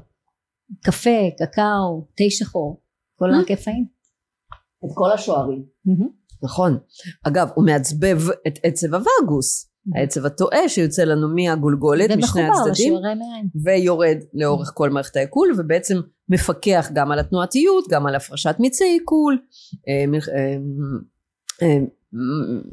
קפה, 0.81 1.21
קקאו, 1.39 2.07
תה 2.15 2.25
שחור, 2.31 2.81
כל. 3.19 3.31
הקפאים. 3.43 3.87
את 4.85 4.91
כל 4.95 5.13
השוערים. 5.13 5.65
נכון. 6.43 6.79
אגב, 7.27 7.49
הוא 7.55 7.65
מעצבב 7.65 8.19
את 8.47 8.59
עצב 8.63 8.95
הווגוס, 8.95 9.73
העצב 9.95 10.27
הטועה 10.27 10.69
שיוצא 10.69 11.05
לנו 11.05 11.29
מהגולגולת, 11.35 12.11
משני 12.11 12.43
הצדדים. 12.43 12.95
ויורד 13.65 14.17
לאורך 14.35 14.71
כל 14.75 14.91
מערכת 14.91 15.17
העיכול, 15.17 15.53
ובעצם 15.59 16.01
מפקח 16.29 16.91
גם 16.93 17.13
על 17.13 17.19
התנועתיות, 17.19 17.85
גם 17.91 18.07
על 18.07 18.15
הפרשת 18.15 18.57
מיצי 18.59 18.85
עיכול, 18.85 19.39
אה, 19.89 20.19
אה, 20.35 20.57
אה, 21.63 21.79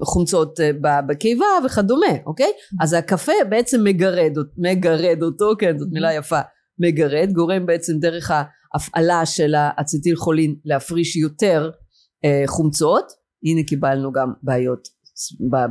חומצות 0.03 0.59
בקיבה 1.07 1.45
וכדומה, 1.65 2.07
אוקיי? 2.25 2.51
אז 2.81 2.93
הקפה 2.93 3.31
בעצם 3.49 3.83
מגרד, 3.83 4.31
מגרד 4.57 5.23
אותו, 5.23 5.51
כן, 5.59 5.77
זאת 5.77 5.89
מילה 5.91 6.13
יפה, 6.13 6.39
מגרד, 6.79 7.31
גורם 7.33 7.65
בעצם 7.65 7.93
דרך 7.99 8.31
ההפעלה 8.31 9.25
של 9.25 9.55
האצטיל 9.57 10.15
חולין 10.15 10.55
להפריש 10.65 11.15
יותר 11.15 11.71
חומצות, 12.47 13.11
הנה 13.43 13.63
קיבלנו 13.67 14.11
גם 14.11 14.33
בעיות 14.43 14.87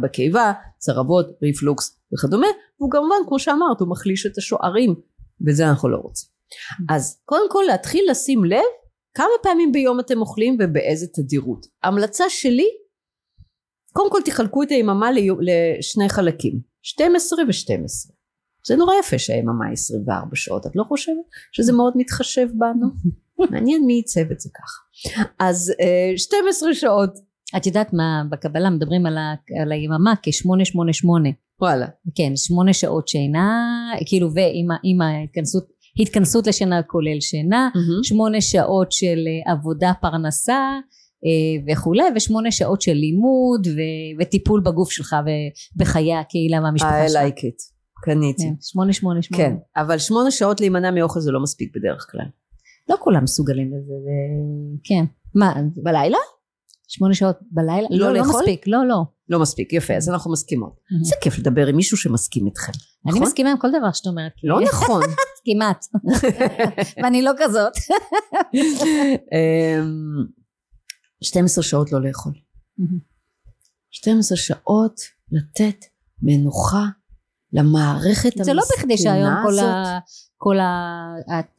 בקיבה, 0.02 0.52
צרבות, 0.78 1.26
ריפלוקס 1.42 2.00
וכדומה, 2.14 2.46
והוא 2.80 2.90
כמובן 2.90 3.16
כמו 3.28 3.38
שאמרת 3.38 3.80
הוא 3.80 3.90
מחליש 3.90 4.26
את 4.26 4.38
השוערים 4.38 4.94
וזה 5.46 5.68
אנחנו 5.68 5.88
לא 5.88 5.96
רוצים. 5.96 6.28
אז 6.88 7.20
קודם 7.24 7.50
כל 7.50 7.64
להתחיל 7.66 8.10
לשים 8.10 8.44
לב 8.44 8.64
כמה 9.14 9.26
פעמים 9.42 9.72
ביום 9.72 10.00
אתם 10.00 10.20
אוכלים 10.20 10.56
ובאיזה 10.60 11.06
תדירות. 11.14 11.66
המלצה 11.82 12.24
שלי 12.28 12.68
קודם 13.92 14.10
כל 14.10 14.20
תחלקו 14.24 14.62
את 14.62 14.70
היממה 14.70 15.10
לשני 15.40 16.08
חלקים 16.08 16.60
12 16.82 17.44
ו-12 17.44 18.12
זה 18.66 18.76
נורא 18.76 18.94
יפה 19.00 19.18
שהיממה 19.18 19.66
היא 19.66 19.72
24 19.72 20.30
שעות 20.34 20.66
את 20.66 20.72
לא 20.74 20.84
חושבת 20.84 21.24
שזה 21.52 21.72
מאוד 21.72 21.92
מתחשב 21.96 22.48
בנו? 22.54 22.86
מעניין 23.50 23.86
מי 23.86 23.92
עיצב 23.92 24.30
את 24.32 24.40
זה 24.40 24.50
ככה 24.54 24.80
אז 25.38 25.72
אה, 25.80 26.12
12 26.16 26.74
שעות 26.74 27.18
את 27.56 27.66
יודעת 27.66 27.92
מה 27.92 28.22
בקבלה 28.30 28.70
מדברים 28.70 29.06
על, 29.06 29.18
ה, 29.18 29.34
על 29.62 29.72
היממה 29.72 30.14
כשמונה 30.22 30.64
שמונה 30.64 30.92
שמונה. 30.92 31.28
וואלה. 31.60 31.86
כן 32.14 32.32
שמונה 32.36 32.72
שעות 32.72 33.08
שינה 33.08 33.50
כאילו 34.06 34.28
ועם 34.34 35.00
ההתכנסות 35.00 35.64
התכנסות 36.00 36.46
לשינה 36.46 36.82
כולל 36.82 37.20
שינה 37.20 37.68
שמונה 38.02 38.40
שעות 38.40 38.92
של 38.92 39.18
אה, 39.46 39.52
עבודה 39.52 39.92
פרנסה 40.00 40.58
אה, 41.26 41.72
וכולי 41.72 42.02
ושמונה 42.16 42.50
שעות 42.50 42.82
של 42.82 42.92
לימוד 42.92 43.66
ו- 43.66 44.20
וטיפול 44.22 44.60
בגוף 44.60 44.90
שלך 44.90 45.16
ובחיי 45.76 46.14
הקהילה 46.14 46.60
והמשפחה 46.64 47.06
I 47.06 47.08
שלך. 47.08 47.16
like 47.22 47.38
it. 47.38 47.78
קניתי. 48.04 48.42
כן, 48.42 48.54
שמונה 48.60 48.92
שמונה 48.92 49.22
שמונה. 49.22 49.44
כן 49.44 49.54
אבל 49.76 49.98
שמונה 49.98 50.30
שעות 50.30 50.60
להימנע 50.60 50.90
מאוכל 50.90 51.20
זה 51.20 51.30
לא 51.32 51.42
מספיק 51.42 51.76
בדרך 51.76 52.06
כלל. 52.10 52.26
לא 52.90 52.96
כולם 53.00 53.24
מסוגלים 53.24 53.66
לזה 53.68 53.92
זה... 54.04 54.10
כן. 54.84 55.04
מה? 55.34 55.54
בלילה? 55.82 56.18
שמונה 56.88 57.14
שעות 57.14 57.36
בלילה? 57.50 57.88
לא 57.90 57.98
לא, 57.98 58.12
לא 58.12 58.18
לאכול? 58.18 58.40
מספיק, 58.40 58.66
לא, 58.66 58.86
לא. 58.86 59.02
לא 59.28 59.40
מספיק, 59.40 59.72
יפה, 59.72 59.94
אז 59.94 60.08
אנחנו 60.08 60.32
מסכימות. 60.32 60.72
Mhm. 60.72 61.04
זה 61.04 61.14
כיף 61.20 61.38
לדבר 61.38 61.66
עם 61.66 61.76
מישהו 61.76 61.96
שמסכים 61.96 62.46
איתכם, 62.46 62.72
אני 63.06 63.12
נכון? 63.12 63.26
מסכימה 63.26 63.50
עם 63.50 63.58
כל 63.58 63.68
דבר 63.78 63.92
שאת 63.92 64.06
אומרת. 64.06 64.32
לא 64.44 64.60
נכון. 64.68 65.02
כמעט. 65.44 65.84
ואני 67.02 67.22
לא 67.22 67.32
כזאת. 67.38 67.72
אמ, 69.34 70.26
12 71.22 71.64
שעות 71.64 71.92
לא 71.92 72.02
לאכול. 72.02 72.32
12 73.90 74.36
שעות 74.36 75.00
לתת 75.32 75.84
מנוחה 76.22 76.84
למערכת 77.52 78.30
זה 78.42 78.54
לא 78.54 78.62
בכדי 78.78 78.98
שהיום 78.98 79.34
כל, 79.42 79.52
הזאת. 79.52 79.64
ה, 79.64 79.98
כל 80.40 80.56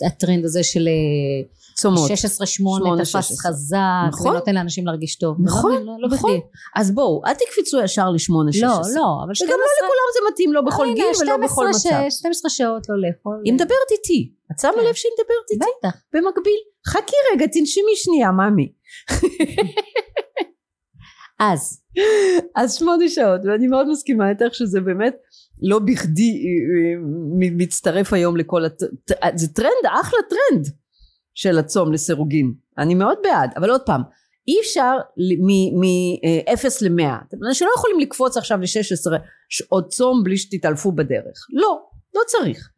הטרנד 0.07 0.45
הזה 0.45 0.63
של 0.63 0.87
אה, 0.87 1.47
צומות. 1.75 2.11
16-8 2.11 2.45
שמונה, 2.45 2.97
תפס 2.97 3.07
16. 3.07 3.51
חזק, 3.51 3.77
נכון. 4.07 4.31
ונותן 4.31 4.55
לאנשים 4.55 4.85
להרגיש 4.87 5.15
טוב. 5.15 5.37
זה 5.37 5.43
נכון, 5.43 5.71
לא, 5.71 5.79
לא, 5.79 5.93
לא 5.99 6.07
נכון. 6.07 6.31
בכדי. 6.31 6.41
אז 6.75 6.91
בואו, 6.91 7.21
אל 7.25 7.33
תקפצו 7.33 7.81
ישר 7.83 8.09
לשמונה, 8.09 8.51
שש 8.53 8.63
לא, 8.63 8.79
עשרה. 8.79 8.93
לא, 8.95 9.05
אבל 9.25 9.31
וגם 9.45 9.57
לא 9.59 9.65
לכולם 9.77 10.07
זה 10.13 10.19
מתאים, 10.31 10.53
לא 10.53 10.61
בכל 10.61 10.87
גיל 10.95 11.05
ולא 11.21 11.37
בכל 11.37 11.65
12 11.73 11.91
מצב. 11.91 12.09
ש- 12.09 12.19
12 12.19 12.49
שעות 12.49 12.83
לא 12.89 12.95
לאכול. 13.07 13.41
היא 13.45 13.53
מדברת 13.53 13.89
איתי. 13.91 14.31
את 14.51 14.59
שמה 14.59 14.71
כן. 14.71 14.79
לב 14.87 14.93
שהיא 14.93 15.11
מדברת 15.19 15.51
איתי? 15.51 15.65
בטח. 15.79 15.97
במקביל. 16.13 16.59
חכי 16.87 17.15
רגע, 17.33 17.45
תנשמי 17.47 17.95
שנייה, 17.95 18.31
ממי. 18.31 18.71
אז, 21.39 21.81
אז 22.55 22.75
שמונה 22.75 23.09
שעות, 23.09 23.41
ואני 23.45 23.67
מאוד 23.67 23.89
מסכימה 23.89 24.29
איתך 24.29 24.53
שזה 24.55 24.81
באמת 24.81 25.15
לא 25.61 25.79
בכדי 25.79 26.31
אה, 26.31 26.91
אה, 26.91 27.49
מצטרף 27.51 28.13
היום 28.13 28.37
לכל 28.37 28.65
הט... 28.65 28.83
ט- 28.83 29.23
זה 29.35 29.53
טרנד, 29.53 29.85
אחלה 30.01 30.19
טרנד 30.29 30.67
של 31.33 31.57
הצום 31.57 31.93
לסירוגין. 31.93 32.53
אני 32.77 32.95
מאוד 32.95 33.17
בעד, 33.23 33.51
אבל 33.57 33.69
עוד 33.69 33.81
פעם, 33.81 34.01
אי 34.47 34.61
אפשר 34.61 34.97
מ-0 35.17 36.67
ל-100. 36.81 37.37
אנשים 37.47 37.67
לא 37.67 37.73
יכולים 37.77 37.99
לקפוץ 37.99 38.37
עכשיו 38.37 38.57
ל-16 38.57 39.19
שעות 39.49 39.87
צום 39.89 40.23
בלי 40.23 40.37
שתתעלפו 40.37 40.91
בדרך. 40.91 41.47
לא, 41.53 41.81
לא 42.15 42.21
צריך. 42.27 42.69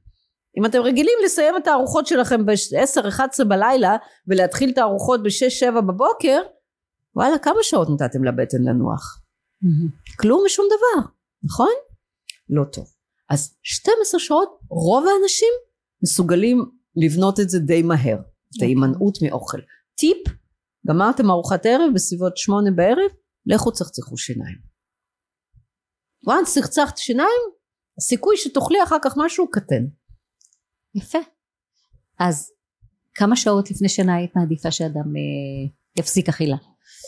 אם 0.58 0.66
אתם 0.66 0.82
רגילים 0.82 1.14
לסיים 1.26 1.58
את 1.58 1.68
הארוחות 1.68 2.08
שלכם 2.08 2.46
ב-10-11 2.46 3.44
בלילה 3.48 3.98
ולהתחיל 4.28 4.70
את 4.70 4.78
הארוחות 4.78 5.24
ב-6-7 5.24 5.82
בבוקר, 5.82 6.42
וואלה 7.16 7.40
כמה 7.40 7.60
שעות 7.62 7.88
נתתם 7.90 8.24
לבטן 8.24 8.62
לנוח? 8.62 9.22
כלום 10.20 10.44
ושום 10.46 10.66
דבר, 10.66 11.10
נכון? 11.44 11.74
לא 12.50 12.64
טוב. 12.64 12.86
אז 13.30 13.58
12 13.64 14.20
שעות 14.20 14.60
רוב 14.70 15.06
האנשים 15.08 15.54
מסוגלים 16.04 16.66
לבנות 16.96 17.40
את 17.40 17.50
זה 17.50 17.60
די 17.60 17.82
מהר, 17.82 18.18
את 18.58 18.62
ההימנעות 18.62 19.18
מאוכל. 19.24 19.60
טיפ, 19.96 20.18
גמרתם 20.88 21.32
ארוחת 21.32 21.66
ערב 21.66 21.92
בסביבות 21.96 22.38
שמונה 22.38 22.72
בערב, 22.76 23.12
לכו 23.46 23.72
צחצחו 23.72 24.18
שיניים. 24.18 24.58
once 26.28 26.54
צחצחת 26.54 26.98
שיניים, 26.98 27.42
הסיכוי 27.98 28.38
שתאכלי 28.38 28.84
אחר 28.84 28.98
כך 29.04 29.14
משהו 29.18 29.50
קטן. 29.52 29.86
יפה. 30.96 31.20
אז 32.20 32.52
כמה 33.14 33.36
שעות 33.36 33.72
לפני 33.72 33.90
שנה 33.90 34.16
היית 34.16 34.36
מעדיפה 34.36 34.72
שאדם 34.72 35.16
אה, 35.16 35.72
יפסיק 36.00 36.30
אכילה? 36.30 36.58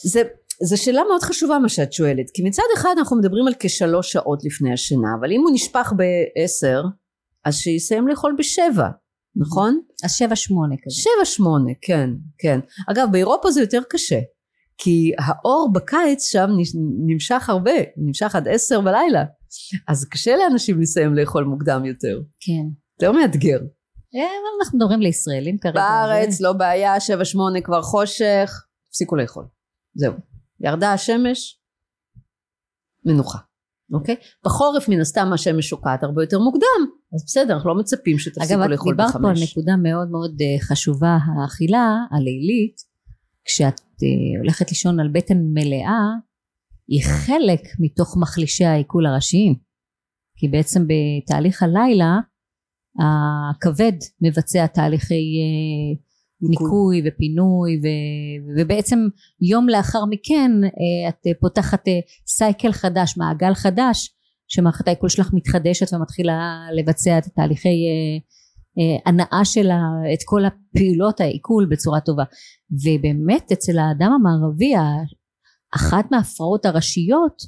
זה, 0.04 0.22
זו 0.64 0.84
שאלה 0.84 1.02
מאוד 1.10 1.22
חשובה 1.22 1.60
מה 1.60 1.70
שאת 1.70 1.94
שואלת, 1.94 2.30
כי 2.34 2.44
מצד 2.44 2.64
אחד 2.78 2.96
אנחנו 2.98 3.18
מדברים 3.18 3.48
על 3.48 3.54
כשלוש 3.60 4.12
שעות 4.12 4.44
לפני 4.44 4.74
השינה, 4.74 5.08
אבל 5.20 5.32
אם 5.32 5.42
הוא 5.42 5.52
נשפך 5.54 5.94
בעשר, 5.98 6.84
אז 7.46 7.56
שיסיים 7.56 8.08
לאכול 8.08 8.36
בשבע, 8.38 8.88
נכון? 9.36 9.82
אז 10.04 10.12
שבע 10.12 10.36
שמונה 10.36 10.76
כזה. 10.84 10.96
שבע 10.96 11.26
שמונה, 11.26 11.72
כן, 11.82 12.10
כן. 12.38 12.60
אגב, 12.92 13.08
באירופה 13.12 13.52
זה 13.52 13.62
יותר 13.62 13.82
קשה, 13.90 14.20
כי 14.78 15.12
האור 15.20 15.74
בקיץ 15.74 16.24
שם 16.32 16.48
נמשך 17.08 17.50
הרבה, 17.50 17.72
נמשך 17.98 18.36
עד 18.36 18.48
עשר 18.48 18.82
בלילה, 18.82 19.24
אז 19.88 20.06
קשה 20.06 20.36
לאנשים 20.36 20.82
לסיים 20.82 21.14
לאכול 21.14 21.44
מוקדם 21.44 21.86
יותר. 21.86 22.22
כן. 22.40 22.66
יותר 23.00 23.12
מאתגר. 23.12 23.60
אה, 24.16 24.30
אנחנו 24.62 24.78
מדברים 24.78 25.02
לישראלים 25.02 25.58
כרגע. 25.58 25.74
בארץ 25.74 26.42
לא 26.42 26.54
בעיה, 26.54 27.00
שבע 27.00 27.26
שמונה 27.26 27.62
כבר 27.62 27.82
חושך, 27.82 28.64
תפסיקו 28.90 29.16
לאכול. 29.16 29.46
זהו. 29.96 30.14
ירדה 30.60 30.94
השמש, 30.94 31.60
מנוחה. 33.06 33.38
אוקיי? 33.94 34.16
בחורף 34.46 34.90
מן 34.90 35.02
הסתם 35.02 35.34
השמש 35.34 35.70
שוקעת 35.70 36.04
הרבה 36.04 36.24
יותר 36.24 36.40
מוקדם, 36.40 36.82
אז 37.16 37.24
בסדר, 37.26 37.54
אנחנו 37.54 37.70
לא 37.70 37.76
מצפים 37.80 38.20
שתפסיקו 38.20 38.54
אגב, 38.54 38.62
את 38.62 38.70
לאכול 38.70 38.94
דיברת 38.94 39.12
פה 39.12 39.18
על 39.18 39.34
בחמש. 39.34 39.52
נקודה 39.52 39.76
מאוד 39.78 40.12
מאוד 40.12 40.36
אה, 40.42 40.68
חשובה, 40.68 41.18
האכילה 41.26 41.98
הלילית, 42.12 42.76
כשאת 43.46 43.80
אה, 43.80 44.40
הולכת 44.42 44.70
לישון 44.70 45.00
על 45.00 45.10
בטן 45.14 45.38
מלאה, 45.54 46.02
היא 46.88 47.04
חלק 47.04 47.62
מתוך 47.80 48.18
מחלישי 48.18 48.66
העיכול 48.66 49.06
הראשיים. 49.06 49.56
כי 50.38 50.48
בעצם 50.48 50.86
בתהליך 50.88 51.64
הלילה, 51.64 52.20
הכבד 53.00 53.98
מבצע 54.22 54.68
תהליכי 54.68 55.14
אה, 55.14 56.02
ניקוי 56.50 57.02
ופינוי 57.06 57.78
ו- 57.84 58.60
ובעצם 58.62 59.00
יום 59.42 59.70
לאחר 59.70 60.06
מכן 60.10 60.52
אה, 60.64 61.10
את 61.10 61.28
אה, 61.28 61.32
פותחת 61.42 61.88
אה, 61.88 62.00
סייקל 62.28 62.72
חדש, 62.72 63.18
מעגל 63.18 63.54
חדש, 63.54 64.10
שמערכת 64.48 64.88
העיכול 64.88 65.10
שלך 65.10 65.30
מתחדשת 65.34 65.94
ומתחילה 65.94 66.60
לבצע 66.74 67.18
את 67.18 67.24
תהליכי 67.36 67.70
אה, 67.70 68.18
אה, 68.80 69.12
הנאה 69.12 69.46
של 69.46 69.72
ה- 69.72 70.14
את 70.14 70.20
כל 70.26 70.42
הפעולות 70.46 71.22
העיכול 71.22 71.68
בצורה 71.72 72.00
טובה 72.00 72.24
ובאמת 72.72 73.52
אצל 73.52 73.80
האדם 73.80 74.12
המערבי 74.12 74.74
אחת 75.76 76.12
מההפרעות 76.12 76.66
הראשיות 76.66 77.42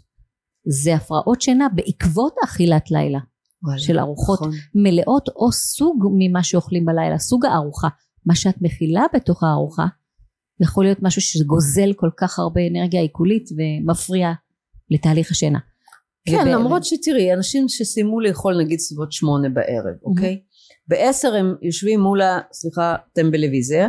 זה 0.68 0.96
הפרעות 0.96 1.42
שינה 1.42 1.68
בעקבות 1.76 2.34
אכילת 2.44 2.92
לילה 2.92 3.20
וואלה, 3.64 3.80
של 3.80 4.00
ארוחות 4.00 4.40
נכון. 4.42 4.54
מלאות 4.76 5.30
או 5.36 5.52
סוג 5.52 6.08
ממה 6.18 6.44
שאוכלים 6.44 6.86
בלילה, 6.86 7.18
סוג 7.20 7.46
הארוחה. 7.46 7.88
מה 8.26 8.36
שאת 8.36 8.56
מכילה 8.62 9.04
בתוך 9.16 9.44
הארוחה 9.44 9.86
יכול 10.62 10.84
להיות 10.86 10.98
משהו 11.02 11.22
שגוזל 11.22 11.94
כל 11.96 12.10
כך 12.18 12.40
הרבה 12.40 12.62
אנרגיה 12.72 13.02
עיכולית 13.02 13.50
ומפריע 13.58 14.32
לתהליך 14.92 15.32
השינה. 15.32 15.60
כן, 16.30 16.38
וב- 16.42 16.48
למרות 16.48 16.84
שתראי, 16.86 17.34
אנשים 17.34 17.68
שסיימו 17.70 18.20
לאכול 18.22 18.58
נגיד 18.64 18.80
סביבות 18.80 19.12
שמונה 19.12 19.50
בערב, 19.50 19.96
אוקיי? 20.04 20.42
בעשר 20.88 21.36
הם 21.36 21.56
יושבים 21.62 22.00
מול 22.00 22.22
ה... 22.22 22.40
סליחה, 22.54 22.96
טלוויזיה, 23.14 23.88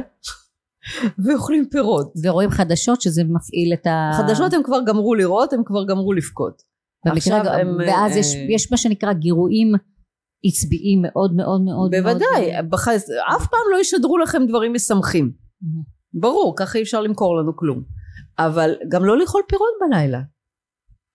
ואוכלים 1.24 1.64
פירות. 1.70 2.12
ורואים 2.24 2.50
חדשות 2.50 3.00
שזה 3.02 3.22
מפעיל 3.24 3.72
את 3.74 3.86
ה... 3.86 4.10
חדשות 4.18 4.52
הם 4.52 4.62
כבר 4.64 4.78
גמרו 4.86 5.14
לראות, 5.14 5.52
הם 5.52 5.62
כבר 5.64 5.84
גמרו 5.86 6.12
לבכות. 6.12 6.62
במקרה 7.06 7.16
עכשיו 7.16 7.42
גם- 7.44 7.60
הם, 7.60 7.76
ואז 7.88 8.12
אה, 8.12 8.18
יש, 8.18 8.34
יש 8.48 8.70
מה 8.70 8.76
שנקרא 8.76 9.12
גירויים 9.12 9.72
עצביים 10.44 11.02
מאוד 11.02 11.36
מאוד 11.36 11.60
מאוד 11.60 11.90
בוודאי, 11.90 12.52
מאוד. 12.52 12.70
בח... 12.70 12.88
אף 12.88 13.46
פעם 13.50 13.66
לא 13.72 13.80
ישדרו 13.80 14.18
לכם 14.18 14.42
דברים 14.48 14.72
משמחים. 14.72 15.32
ברור, 16.14 16.54
ככה 16.56 16.78
אי 16.78 16.82
אפשר 16.82 17.00
למכור 17.00 17.36
לנו 17.36 17.56
כלום. 17.56 17.82
אבל 18.38 18.74
גם 18.88 19.04
לא 19.04 19.18
לאכול 19.18 19.42
פירות 19.48 19.72
בלילה. 19.80 20.20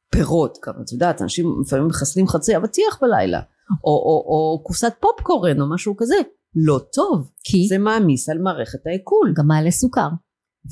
פירות, 0.09 0.57
גם 0.67 0.73
את 0.81 0.91
יודעת, 0.91 1.21
אנשים 1.21 1.61
לפעמים 1.65 1.87
מחסלים 1.87 2.27
חצי 2.27 2.57
אבטיח 2.57 2.99
בלילה. 3.01 3.41
או, 3.83 3.91
או, 3.91 4.25
או 4.27 4.63
קופסת 4.63 4.93
פופקורן 4.99 5.61
או 5.61 5.69
משהו 5.69 5.97
כזה. 5.97 6.15
לא 6.55 6.79
טוב. 6.93 7.31
כי 7.43 7.67
זה 7.67 7.77
מעמיס 7.77 8.29
על 8.29 8.37
מערכת 8.37 8.87
העיכול. 8.87 9.33
גם 9.35 9.47
מעלה 9.47 9.71
סוכר. 9.71 10.07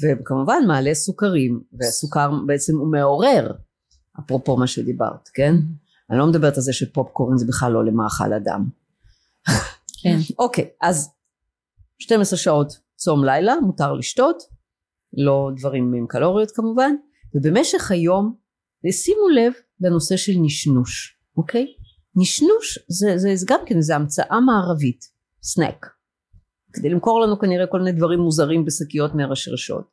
וכמובן 0.01 0.63
מעלה 0.67 0.93
סוכרים, 0.93 1.61
והסוכר 1.73 2.31
בעצם 2.47 2.77
הוא 2.77 2.91
מעורר. 2.91 3.51
אפרופו 4.19 4.57
מה 4.57 4.67
שדיברת, 4.67 5.29
כן? 5.33 5.55
אני 6.09 6.19
לא 6.19 6.27
מדברת 6.27 6.55
על 6.55 6.61
זה 6.61 6.73
שפופקורן 6.73 7.37
זה 7.37 7.45
בכלל 7.47 7.71
לא 7.71 7.85
למאכל 7.85 8.33
אדם. 8.33 8.65
כן. 10.03 10.17
אוקיי, 10.43 10.69
אז 10.81 11.09
12 11.99 12.39
שעות 12.39 12.79
צום 12.95 13.25
לילה, 13.25 13.55
מותר 13.61 13.93
לשתות, 13.93 14.43
לא 15.13 15.49
דברים 15.57 15.93
עם 15.93 16.07
קלוריות 16.07 16.51
כמובן, 16.51 16.91
ובמשך 17.35 17.91
היום 17.91 18.35
שימו 18.91 19.29
לב 19.29 19.53
לנושא 19.81 20.17
של 20.17 20.33
נשנוש, 20.41 21.17
אוקיי? 21.37 21.65
נשנוש 22.15 22.79
זה, 22.87 23.17
זה, 23.17 23.35
זה 23.35 23.45
גם 23.49 23.59
כן, 23.65 23.81
זה 23.81 23.95
המצאה 23.95 24.39
מערבית, 24.39 25.05
סנק, 25.43 25.85
כדי 26.73 26.89
למכור 26.89 27.21
לנו 27.21 27.39
כנראה 27.39 27.67
כל 27.67 27.79
מיני 27.79 27.97
דברים 27.97 28.19
מוזרים 28.19 28.65
בשקיות 28.65 29.15
מהרשרשות. 29.15 29.85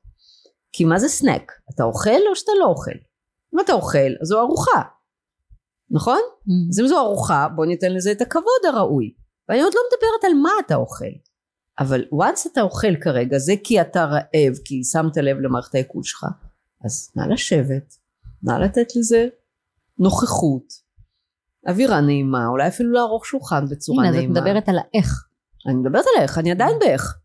כי 0.73 0.85
מה 0.85 0.99
זה 0.99 1.09
סנק? 1.09 1.53
אתה 1.75 1.85
אוכל 1.85 2.21
או 2.31 2.37
שאתה 2.37 2.53
לא 2.61 2.67
אוכל? 2.67 2.99
אם 3.55 3.61
אתה 3.61 3.73
אוכל, 3.73 4.13
אז 4.23 4.29
זו 4.29 4.41
ארוחה, 4.41 4.83
נכון? 5.91 6.21
אז 6.71 6.81
אם 6.81 6.87
זו 6.87 6.99
ארוחה, 6.99 7.49
בוא 7.55 7.67
ניתן 7.67 7.93
לזה 7.93 8.13
את 8.13 8.21
הכבוד 8.21 8.63
הראוי. 8.69 9.13
ואני 9.49 9.63
עוד 9.63 9.73
לא 9.75 9.81
מדברת 9.89 10.25
על 10.25 10.39
מה 10.43 10.51
אתה 10.67 10.75
אוכל. 10.75 11.05
אבל 11.79 12.05
once 12.15 12.49
אתה 12.53 12.63
אוכל 12.63 12.97
כרגע, 13.01 13.39
זה 13.39 13.55
כי 13.65 13.81
אתה 13.81 14.05
רעב, 14.05 14.57
כי 14.65 14.85
שמת 14.85 15.17
לב 15.17 15.37
למערכת 15.37 15.75
העיכול 15.75 16.03
שלך, 16.05 16.27
אז 16.85 17.13
נא 17.17 17.23
לשבת, 17.33 17.95
נא 18.43 18.53
לתת 18.53 18.97
לזה 18.97 19.29
נוכחות, 19.99 20.73
אווירה 21.69 22.01
נעימה, 22.01 22.47
אולי 22.47 22.69
אפילו 22.69 22.93
לערוך 22.93 23.27
שולחן 23.27 23.69
בצורה 23.71 23.99
הנה, 23.99 24.09
אז 24.09 24.15
את 24.15 24.21
נעימה. 24.21 24.41
מדברת 24.41 24.69
על 24.69 24.79
האיך. 24.79 25.27
אני 25.67 25.75
מדברת 25.75 26.05
על 26.17 26.23
איך, 26.23 26.39
אני 26.39 26.51
עדיין 26.51 26.79
באיך, 26.79 27.19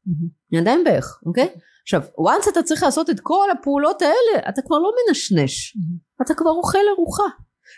אני 0.51 0.59
עדיין 0.59 0.83
באיך, 0.83 1.19
אוקיי? 1.25 1.49
עכשיו, 1.83 2.01
once 2.19 2.49
אתה 2.51 2.63
צריך 2.63 2.83
לעשות 2.83 3.09
את 3.09 3.19
כל 3.19 3.47
הפעולות 3.51 4.01
האלה, 4.01 4.49
אתה 4.49 4.61
כבר 4.61 4.77
לא 4.79 4.91
מנשנש, 5.07 5.77
אתה 6.21 6.33
כבר 6.33 6.49
אוכל 6.49 6.77
ארוחה. 6.97 7.23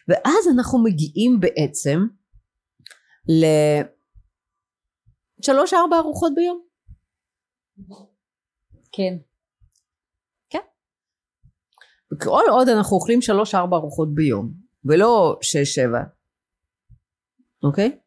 ואז 0.07 0.47
אנחנו 0.55 0.83
מגיעים 0.83 1.39
בעצם 1.39 1.99
לשלוש 5.39 5.73
ארבע 5.73 5.97
ארוחות 5.97 6.31
ביום. 6.35 6.61
כן. 8.91 9.13
כל 12.21 12.43
עוד 12.49 12.69
אנחנו 12.69 12.95
אוכלים 12.97 13.21
שלוש 13.21 13.55
ארבע 13.55 13.77
ארוחות 13.77 14.13
ביום, 14.13 14.53
ולא 14.85 15.39
שש 15.41 15.75
שבע, 15.75 16.03
אוקיי? 17.63 17.99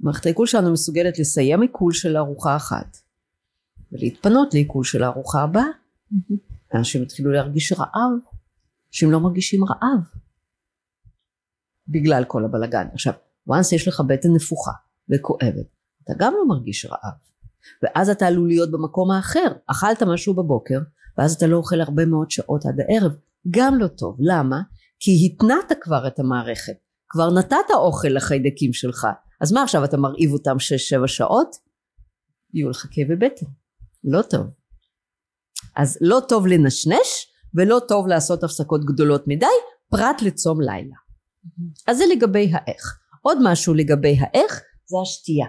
מערכת 0.00 0.26
העיכול 0.26 0.46
שלנו 0.46 0.72
מסוגלת 0.72 1.18
לסיים 1.18 1.62
עיכול 1.62 1.92
של 1.92 2.16
ארוחה 2.16 2.56
אחת, 2.56 2.96
ולהתפנות 3.92 4.54
לעיכול 4.54 4.84
של 4.84 5.02
הארוחה 5.02 5.42
הבאה. 5.42 5.64
אנשים 6.74 7.02
התחילו 7.02 7.32
להרגיש 7.32 7.72
רעב, 7.72 8.12
אנשים 8.88 9.10
לא 9.10 9.20
מרגישים 9.20 9.64
רעב, 9.64 10.00
בגלל 11.88 12.24
כל 12.24 12.44
הבלגן. 12.44 12.86
עכשיו, 12.92 13.12
once 13.50 13.74
יש 13.74 13.88
לך 13.88 14.00
בטן 14.00 14.28
נפוחה 14.34 14.72
וכואבת, 15.10 15.66
אתה 16.04 16.12
גם 16.18 16.32
לא 16.38 16.48
מרגיש 16.48 16.86
רעב. 16.86 17.14
ואז 17.82 18.10
אתה 18.10 18.26
עלול 18.26 18.48
להיות 18.48 18.70
במקום 18.70 19.10
האחר. 19.10 19.52
אכלת 19.66 20.02
משהו 20.02 20.34
בבוקר, 20.34 20.78
ואז 21.18 21.34
אתה 21.34 21.46
לא 21.46 21.56
אוכל 21.56 21.80
הרבה 21.80 22.06
מאוד 22.06 22.30
שעות 22.30 22.66
עד 22.66 22.80
הערב. 22.80 23.12
גם 23.50 23.78
לא 23.78 23.86
טוב. 23.86 24.16
למה? 24.20 24.60
כי 25.00 25.10
התנעת 25.26 25.72
כבר 25.80 26.06
את 26.06 26.18
המערכת. 26.18 26.76
כבר 27.08 27.30
נתת 27.30 27.70
אוכל 27.74 28.08
לחיידקים 28.08 28.72
שלך. 28.72 29.06
אז 29.40 29.52
מה 29.52 29.62
עכשיו 29.62 29.84
אתה 29.84 29.96
מרעיב 29.96 30.32
אותם 30.32 30.56
6-7 31.04 31.06
שעות? 31.06 31.56
יהיו 32.54 32.70
לך 32.70 32.86
כאבי 32.90 33.16
בטן. 33.16 33.46
לא 34.04 34.22
טוב. 34.22 34.46
אז 35.76 35.98
לא 36.00 36.20
טוב 36.28 36.46
לנשנש 36.46 37.26
ולא 37.54 37.80
טוב 37.88 38.06
לעשות 38.06 38.44
הפסקות 38.44 38.84
גדולות 38.84 39.24
מדי 39.26 39.46
פרט 39.90 40.22
לצום 40.22 40.60
לילה. 40.60 40.96
אז 41.86 41.98
זה 41.98 42.04
לגבי 42.12 42.50
האיך. 42.52 42.98
עוד 43.22 43.38
משהו 43.42 43.74
לגבי 43.74 44.16
האיך 44.20 44.62
זה 44.86 44.96
השתייה. 45.02 45.46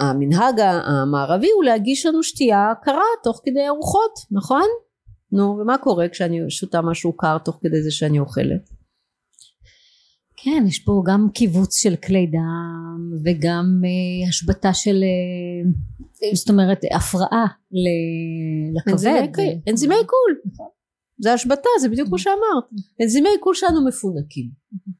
המנהג 0.00 0.60
המערבי 0.60 1.50
הוא 1.50 1.64
להגיש 1.64 2.06
לנו 2.06 2.22
שתייה 2.22 2.72
קרה 2.82 3.02
תוך 3.24 3.40
כדי 3.44 3.68
ארוחות, 3.68 4.12
נכון? 4.30 4.66
נו, 5.32 5.58
ומה 5.60 5.78
קורה 5.78 6.08
כשאני 6.08 6.50
שותה 6.50 6.82
משהו 6.82 7.16
קר 7.16 7.38
תוך 7.38 7.58
כדי 7.62 7.82
זה 7.82 7.90
שאני 7.90 8.18
אוכלת? 8.18 8.70
כן, 10.36 10.64
יש 10.68 10.78
פה 10.78 11.02
גם 11.06 11.28
קיבוץ 11.34 11.76
של 11.76 11.96
כלי 11.96 12.26
דם 12.26 13.12
וגם 13.24 13.64
uh, 13.82 14.28
השבתה 14.28 14.74
של, 14.74 15.04
uh, 15.04 16.36
זאת 16.36 16.50
אומרת, 16.50 16.78
הפרעה 16.96 17.46
לכבד. 18.74 19.28
אנזימי 19.68 19.94
עיכול. 19.94 20.40
נכון. 20.44 20.79
זה 21.20 21.32
השבתה, 21.32 21.68
זה 21.80 21.88
בדיוק 21.88 22.08
כמו 22.08 22.18
שאמרת. 22.18 22.64
אנזימי 23.02 23.28
עיכול 23.28 23.54
שלנו 23.54 23.86
מפונקים. 23.86 24.50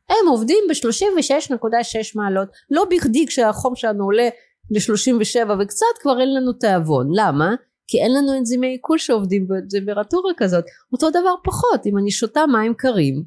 הם 0.08 0.28
עובדים 0.28 0.64
ב-36.6 0.68 2.12
מעלות. 2.14 2.48
לא 2.70 2.84
בכדי 2.90 3.26
כשהחום 3.26 3.76
שלנו 3.76 4.04
עולה 4.04 4.28
ל-37 4.70 5.50
וקצת 5.62 5.86
כבר 6.00 6.20
אין 6.20 6.34
לנו 6.34 6.52
תיאבון. 6.52 7.08
למה? 7.14 7.54
כי 7.86 8.02
אין 8.02 8.14
לנו 8.14 8.38
אנזימי 8.38 8.66
עיכול 8.66 8.98
שעובדים 8.98 9.48
בטמפרטורה 9.48 10.32
כזאת. 10.36 10.64
אותו 10.92 11.10
דבר 11.10 11.34
פחות, 11.44 11.86
אם 11.86 11.98
אני 11.98 12.10
שותה 12.10 12.46
מים 12.46 12.74
קרים, 12.74 13.24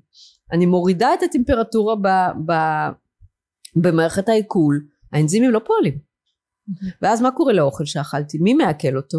אני 0.51 0.65
מורידה 0.65 1.13
את 1.13 1.23
הטמפרטורה 1.23 1.95
ב, 1.95 2.08
ב, 2.45 2.53
במערכת 3.75 4.29
העיכול, 4.29 4.86
האנזימים 5.13 5.51
לא 5.51 5.60
פועלים. 5.65 5.97
ואז 7.01 7.21
מה 7.21 7.32
קורה 7.32 7.53
לאוכל 7.53 7.86
שאכלתי? 7.86 8.38
מי 8.38 8.53
מעכל 8.53 8.97
אותו? 8.97 9.17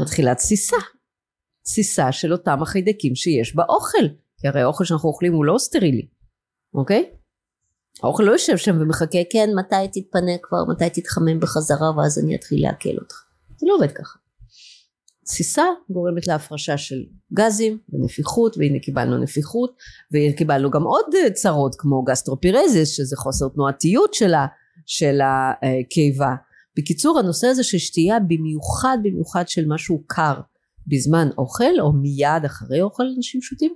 מתחילה 0.00 0.34
תסיסה. 0.34 0.76
תסיסה 1.68 2.12
של 2.12 2.32
אותם 2.32 2.62
החיידקים 2.62 3.14
שיש 3.14 3.56
באוכל. 3.56 4.04
כי 4.40 4.48
הרי 4.48 4.60
האוכל 4.60 4.84
שאנחנו 4.84 5.08
אוכלים 5.08 5.32
הוא 5.32 5.44
לא 5.44 5.58
סטרילי, 5.58 6.08
אוקיי? 6.74 7.10
האוכל 8.02 8.22
לא 8.22 8.32
יושב 8.32 8.56
שם 8.56 8.76
ומחכה, 8.80 9.18
כן, 9.32 9.48
מתי 9.58 10.02
תתפנה 10.02 10.32
כבר, 10.42 10.58
מתי 10.68 11.00
תתחמם 11.00 11.40
בחזרה 11.40 11.96
ואז 11.96 12.18
אני 12.18 12.34
אתחיל 12.34 12.62
לעכל 12.62 12.98
אותך. 13.00 13.24
זה 13.56 13.66
לא 13.68 13.74
עובד 13.74 13.92
ככה. 13.92 14.18
תסיסה 15.24 15.62
גורמת 15.90 16.26
להפרשה 16.26 16.78
של 16.78 17.04
גזים 17.32 17.78
ונפיחות 17.88 18.56
והנה 18.56 18.78
קיבלנו 18.78 19.18
נפיחות 19.18 19.76
וקיבלנו 20.12 20.70
גם 20.70 20.82
עוד 20.82 21.06
צרות 21.34 21.74
כמו 21.78 22.02
גסטרופירזיס 22.02 22.96
שזה 22.96 23.16
חוסר 23.16 23.48
תנועתיות 23.48 24.14
של 24.86 25.20
הקיבה. 25.20 26.34
בקיצור 26.78 27.18
הנושא 27.18 27.46
הזה 27.46 27.64
של 27.64 27.78
שתייה 27.78 28.20
במיוחד 28.20 28.98
במיוחד 29.02 29.48
של 29.48 29.64
משהו 29.68 30.02
קר 30.06 30.34
בזמן 30.88 31.28
אוכל 31.38 31.80
או 31.80 31.92
מיד 31.92 32.44
אחרי 32.46 32.82
אוכל 32.82 33.02
אנשים 33.16 33.42
שותים 33.42 33.74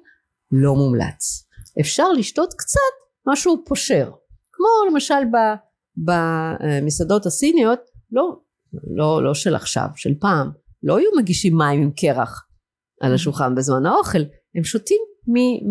לא 0.50 0.74
מומלץ. 0.74 1.48
אפשר 1.80 2.12
לשתות 2.12 2.54
קצת 2.54 2.78
משהו 3.26 3.64
פושר 3.66 4.10
כמו 4.52 4.66
למשל 4.90 5.22
במסעדות 5.96 7.26
הסיניות 7.26 7.80
לא 8.12 8.36
לא, 8.96 9.24
לא 9.24 9.34
של 9.34 9.54
עכשיו, 9.54 9.86
של 9.96 10.14
פעם, 10.20 10.50
לא 10.82 10.98
היו 10.98 11.10
מגישים 11.18 11.56
מים 11.56 11.82
עם 11.82 11.90
קרח 11.96 12.48
על 13.00 13.14
השולחן 13.14 13.54
בזמן 13.54 13.86
האוכל, 13.86 14.18
הם 14.54 14.64
שותים 14.64 15.02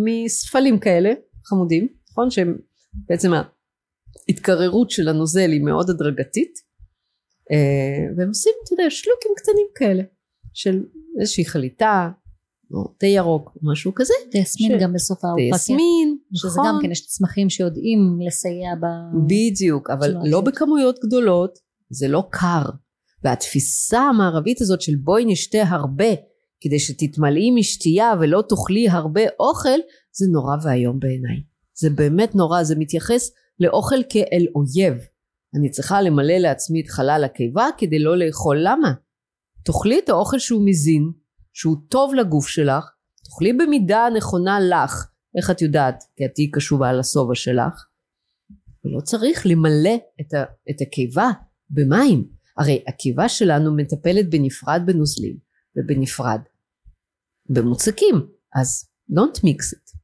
מספלים 0.05 0.79
כאלה, 0.79 1.13
חמודים, 1.45 1.87
נכון? 2.11 2.31
שהם 2.31 2.57
בעצם 2.93 3.31
ההתקררות 3.33 4.91
של 4.91 5.07
הנוזל 5.07 5.51
היא 5.51 5.61
מאוד 5.61 5.89
הדרגתית, 5.89 6.53
אה, 7.51 8.15
והם 8.17 8.27
עושים, 8.27 8.53
אתה 8.63 8.73
יודע, 8.73 8.89
שלוקים 8.89 9.31
קטנים 9.35 9.67
כאלה, 9.75 10.03
של 10.53 10.83
איזושהי 11.19 11.45
חליטה, 11.45 12.09
או 12.73 12.93
תה 12.97 13.05
ירוק, 13.05 13.51
או 13.55 13.71
משהו 13.71 13.91
כזה. 13.95 14.13
תה 14.31 14.37
יסמין 14.37 14.79
ש... 14.79 14.81
גם 14.83 14.93
בסוף 14.93 15.25
הארוחה. 15.25 15.49
תה 15.49 15.55
יסמין, 15.55 16.17
נכון. 16.31 16.49
שזה 16.49 16.59
גם 16.67 16.79
כן, 16.81 16.91
יש 16.91 17.07
צמחים 17.07 17.49
שיודעים 17.49 18.19
לסייע 18.27 18.75
ב... 18.75 18.85
בדיוק, 19.27 19.89
אבל 19.89 20.15
לא 20.23 20.41
בכמויות 20.41 20.99
גדולות, 21.05 21.59
זה 21.89 22.07
לא 22.07 22.23
קר. 22.29 22.63
והתפיסה 23.23 23.99
המערבית 23.99 24.61
הזאת 24.61 24.81
של 24.81 24.95
בואי 24.95 25.25
נשתה 25.25 25.63
הרבה 25.63 26.13
כדי 26.61 26.79
שתתמלאי 26.79 27.51
משתייה 27.51 28.13
ולא 28.19 28.43
תאכלי 28.49 28.89
הרבה 28.89 29.21
אוכל 29.39 29.79
זה 30.11 30.25
נורא 30.31 30.55
ואיום 30.63 30.99
בעיניי 30.99 31.43
זה 31.73 31.89
באמת 31.89 32.35
נורא 32.35 32.63
זה 32.63 32.75
מתייחס 32.77 33.31
לאוכל 33.59 34.03
כאל 34.09 34.45
אויב 34.55 34.97
אני 35.55 35.69
צריכה 35.69 36.01
למלא 36.01 36.33
לעצמי 36.33 36.81
את 36.81 36.89
חלל 36.89 37.21
הקיבה 37.25 37.67
כדי 37.77 37.99
לא 37.99 38.17
לאכול 38.17 38.57
למה? 38.61 38.93
תאכלי 39.63 39.99
את 39.99 40.09
האוכל 40.09 40.39
שהוא 40.39 40.61
מזין 40.65 41.11
שהוא 41.53 41.77
טוב 41.89 42.13
לגוף 42.13 42.47
שלך 42.47 42.85
תאכלי 43.23 43.53
במידה 43.53 44.05
הנכונה 44.05 44.59
לך 44.59 45.07
איך 45.37 45.51
את 45.51 45.61
יודעת? 45.61 46.03
כי 46.15 46.25
את 46.25 46.31
תהיי 46.35 46.51
קשובה 46.51 46.93
לשובע 46.93 47.35
שלך 47.35 47.85
ולא 48.85 49.01
צריך 49.01 49.45
למלא 49.45 49.95
את, 50.21 50.33
ה, 50.33 50.43
את 50.69 50.81
הקיבה 50.81 51.29
במים 51.69 52.29
הרי 52.57 52.83
הקיבה 52.87 53.29
שלנו 53.29 53.75
מטפלת 53.75 54.29
בנפרד 54.29 54.81
בנוזלים 54.85 55.37
ובנפרד 55.75 56.39
במוצקים 57.49 58.15
אז 58.55 58.89
don't 59.11 59.37
mix 59.37 59.77
it. 59.77 59.97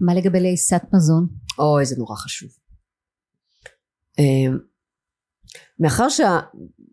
מה 0.00 0.14
לגבי 0.14 0.40
לעיסת 0.40 0.82
מזון? 0.92 1.28
אוי 1.58 1.84
זה 1.84 1.96
נורא 1.98 2.16
חשוב. 2.16 2.50
אמ, 4.18 4.58
מאחר 5.78 6.08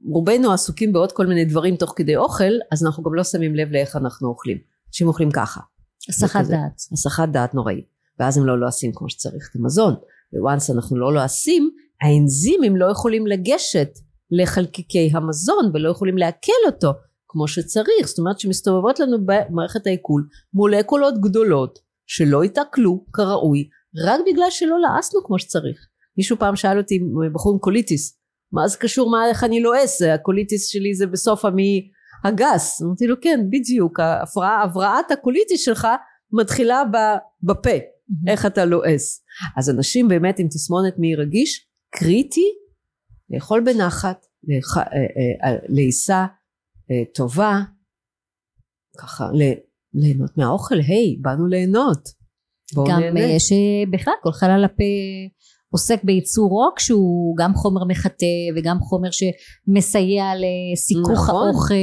שרובנו 0.09 0.53
עסוקים 0.53 0.93
בעוד 0.93 1.11
כל 1.11 1.25
מיני 1.25 1.45
דברים 1.45 1.75
תוך 1.75 1.93
כדי 1.95 2.15
אוכל 2.15 2.53
אז 2.71 2.85
אנחנו 2.85 3.03
גם 3.03 3.13
לא 3.13 3.23
שמים 3.23 3.55
לב 3.55 3.71
לאיך 3.71 3.95
אנחנו 3.95 4.27
אוכלים. 4.27 4.57
אנשים 4.89 5.07
אוכלים 5.07 5.31
ככה. 5.31 5.61
הסחת 6.09 6.45
דעת. 6.45 6.81
הסחת 6.93 7.29
דעת 7.29 7.53
נוראית. 7.53 7.85
ואז 8.19 8.37
הם 8.37 8.45
לא 8.45 8.59
לועסים 8.59 8.91
כמו 8.95 9.09
שצריך 9.09 9.49
את 9.51 9.59
המזון. 9.59 9.95
once 10.41 10.69
אנחנו 10.69 10.97
לא 10.97 11.13
לועסים 11.13 11.69
האנזימים 12.01 12.75
לא 12.75 12.91
יכולים 12.91 13.27
לגשת 13.27 13.89
לחלקיקי 14.31 15.11
המזון 15.13 15.71
ולא 15.73 15.89
יכולים 15.89 16.17
לעכל 16.17 16.61
אותו 16.65 16.91
כמו 17.27 17.47
שצריך 17.47 18.07
זאת 18.07 18.19
אומרת 18.19 18.39
שמסתובבות 18.39 18.99
לנו 18.99 19.17
במערכת 19.25 19.87
העיכול 19.87 20.27
מולקולות 20.53 21.21
גדולות 21.21 21.79
שלא 22.05 22.43
התעכלו 22.43 23.05
כראוי 23.13 23.69
רק 24.05 24.19
בגלל 24.27 24.49
שלא 24.49 24.79
לעסנו 24.79 25.19
כמו 25.25 25.39
שצריך 25.39 25.87
מישהו 26.17 26.37
פעם 26.39 26.55
שאל 26.55 26.77
אותי 26.77 26.99
בחור 27.33 27.53
עם 27.53 27.59
קוליטיס 27.59 28.19
מה 28.51 28.67
זה 28.67 28.77
קשור 28.77 29.09
מה 29.09 29.29
איך 29.29 29.43
אני 29.43 29.61
לועס? 29.61 30.01
הקוליטיס 30.01 30.67
שלי 30.67 30.95
זה 30.95 31.07
בסוף 31.07 31.45
המעי 31.45 31.89
הגס. 32.23 32.81
אמרתי 32.81 33.07
לו 33.07 33.15
כן 33.21 33.39
בדיוק 33.49 33.99
ההפרעה 33.99 34.63
הבראת 34.63 35.11
הקוליטיס 35.11 35.61
שלך 35.61 35.87
מתחילה 36.31 36.83
בפה. 37.43 37.77
איך 38.27 38.45
אתה 38.45 38.65
לועס? 38.65 39.23
אז 39.57 39.69
אנשים 39.69 40.07
באמת 40.07 40.39
עם 40.39 40.47
תסמונת 40.47 40.93
מי 40.97 41.15
רגיש 41.15 41.67
קריטי 41.89 42.49
לאכול 43.29 43.63
בנחת, 43.65 44.25
אה, 44.49 44.81
אה, 44.83 45.49
אה, 45.49 45.57
לעיסה 45.67 46.25
טובה, 47.13 47.59
ככה 48.97 49.29
ליהנות 49.93 50.37
מהאוכל, 50.37 50.79
היי, 50.79 51.17
באנו 51.21 51.47
ליהנות. 51.47 52.25
גם 52.87 52.99
נהנה. 52.99 53.39
שבכלל 53.39 54.13
כל 54.23 54.31
חלל 54.31 54.65
הפה 54.65 54.83
עוסק 55.75 56.03
בייצור 56.03 56.49
רוק 56.49 56.79
שהוא 56.79 57.35
גם 57.37 57.53
חומר 57.55 57.83
מחטא 57.83 58.25
וגם 58.55 58.79
חומר 58.79 59.09
שמסייע 59.11 60.25
לסיכוך 60.35 61.11
נכון. 61.11 61.47
האוכל 61.47 61.73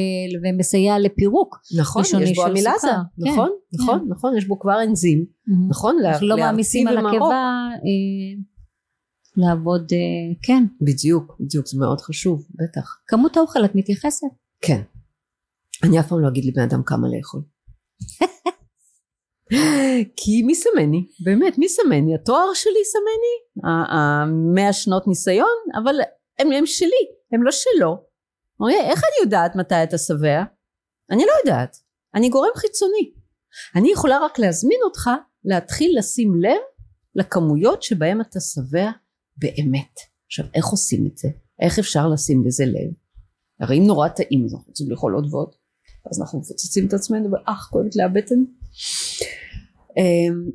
ומסייע 0.45 0.99
לפירוק 0.99 1.59
נכון, 1.78 2.03
יש 2.22 2.36
בו 2.36 2.45
המילזה, 2.47 2.70
סוכר. 2.78 2.88
כן, 3.24 3.30
נכון, 3.30 3.49
כן. 3.70 3.82
נכון, 3.82 4.07
נכון, 4.09 4.36
יש 4.36 4.47
בו 4.47 4.59
כבר 4.59 4.82
אנזים, 4.82 5.24
נכון, 5.68 5.97
לה- 6.03 6.11
אנחנו 6.11 6.26
לא 6.26 6.36
מעמיסים 6.36 6.88
על. 6.88 6.99
הקיבה 7.07 7.26
אה, 7.72 8.43
לעבוד 9.36 9.93
אה, 9.93 10.34
כן 10.43 10.64
בדיוק, 10.80 11.36
בדיוק, 11.40 11.66
זה 11.68 11.78
מאוד 11.80 12.01
חשוב, 12.01 12.47
בטח. 12.51 12.97
כמות 13.07 13.36
האוכל 13.36 13.64
את 13.64 13.74
מתייחסת 13.74 14.26
כן. 14.61 14.80
אני 15.84 16.01
אף 16.01 16.09
פעם 16.09 16.20
לא 16.20 16.28
אגיד 16.28 16.45
לבן 16.45 16.62
אדם 16.62 16.82
כמה 16.86 17.09
לאכול. 17.16 17.43
כי 20.16 20.42
מי 20.42 20.55
סמני? 20.55 21.07
באמת, 21.24 21.59
מי 21.59 21.68
סמני? 21.68 22.14
התואר 22.14 22.55
שלי 22.55 22.84
סמני? 22.84 23.64
המאה 23.92 24.72
שנות 24.72 25.09
ניסיון? 25.09 25.59
אבל 25.82 25.94
הם, 26.38 26.53
הם 26.53 26.66
שלי, 26.66 27.07
הם 27.32 27.42
לא 27.42 27.50
שלו. 27.50 28.05
אוקיי, 28.61 28.80
איך 28.80 28.98
אני 28.98 29.24
יודעת 29.24 29.57
מתי 29.57 29.82
אתה 29.82 29.98
שבע? 29.98 30.42
אני 31.11 31.22
לא 31.26 31.32
יודעת. 31.44 31.76
אני 32.14 32.28
גורם 32.28 32.50
חיצוני. 32.57 33.12
אני 33.76 33.92
יכולה 33.92 34.18
רק 34.18 34.38
להזמין 34.38 34.78
אותך 34.84 35.11
להתחיל 35.44 35.98
לשים 35.98 36.34
לב 36.34 36.61
לכמויות 37.14 37.82
שבהם 37.82 38.20
אתה 38.20 38.40
שבע 38.40 38.90
באמת. 39.36 40.00
עכשיו, 40.26 40.46
איך 40.55 40.66
עושים 40.66 41.07
את 41.07 41.18
זה? 41.18 41.28
איך 41.62 41.78
אפשר 41.78 42.09
לשים 42.09 42.44
לזה 42.46 42.64
לב? 42.66 42.92
הרי 43.61 43.78
אם 43.78 43.86
נורא 43.86 44.09
טעים 44.09 44.44
אז 44.44 44.55
אנחנו 44.55 44.68
רוצים 44.68 44.90
לאכול 44.90 45.14
עוד 45.14 45.34
ועוד 45.34 45.55
אז 46.11 46.20
אנחנו 46.20 46.38
מפוצצים 46.38 46.86
את 46.86 46.92
עצמנו 46.92 47.30
ואח 47.32 47.68
כואבת 47.70 47.96
לי 47.96 48.03
הבטן 48.03 48.44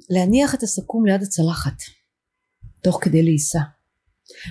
להניח 0.09 0.55
את 0.55 0.63
הסכו"ם 0.63 1.05
ליד 1.05 1.21
הצלחת 1.21 1.81
תוך 2.81 2.99
כדי 3.01 3.23
לעיסה. 3.23 3.59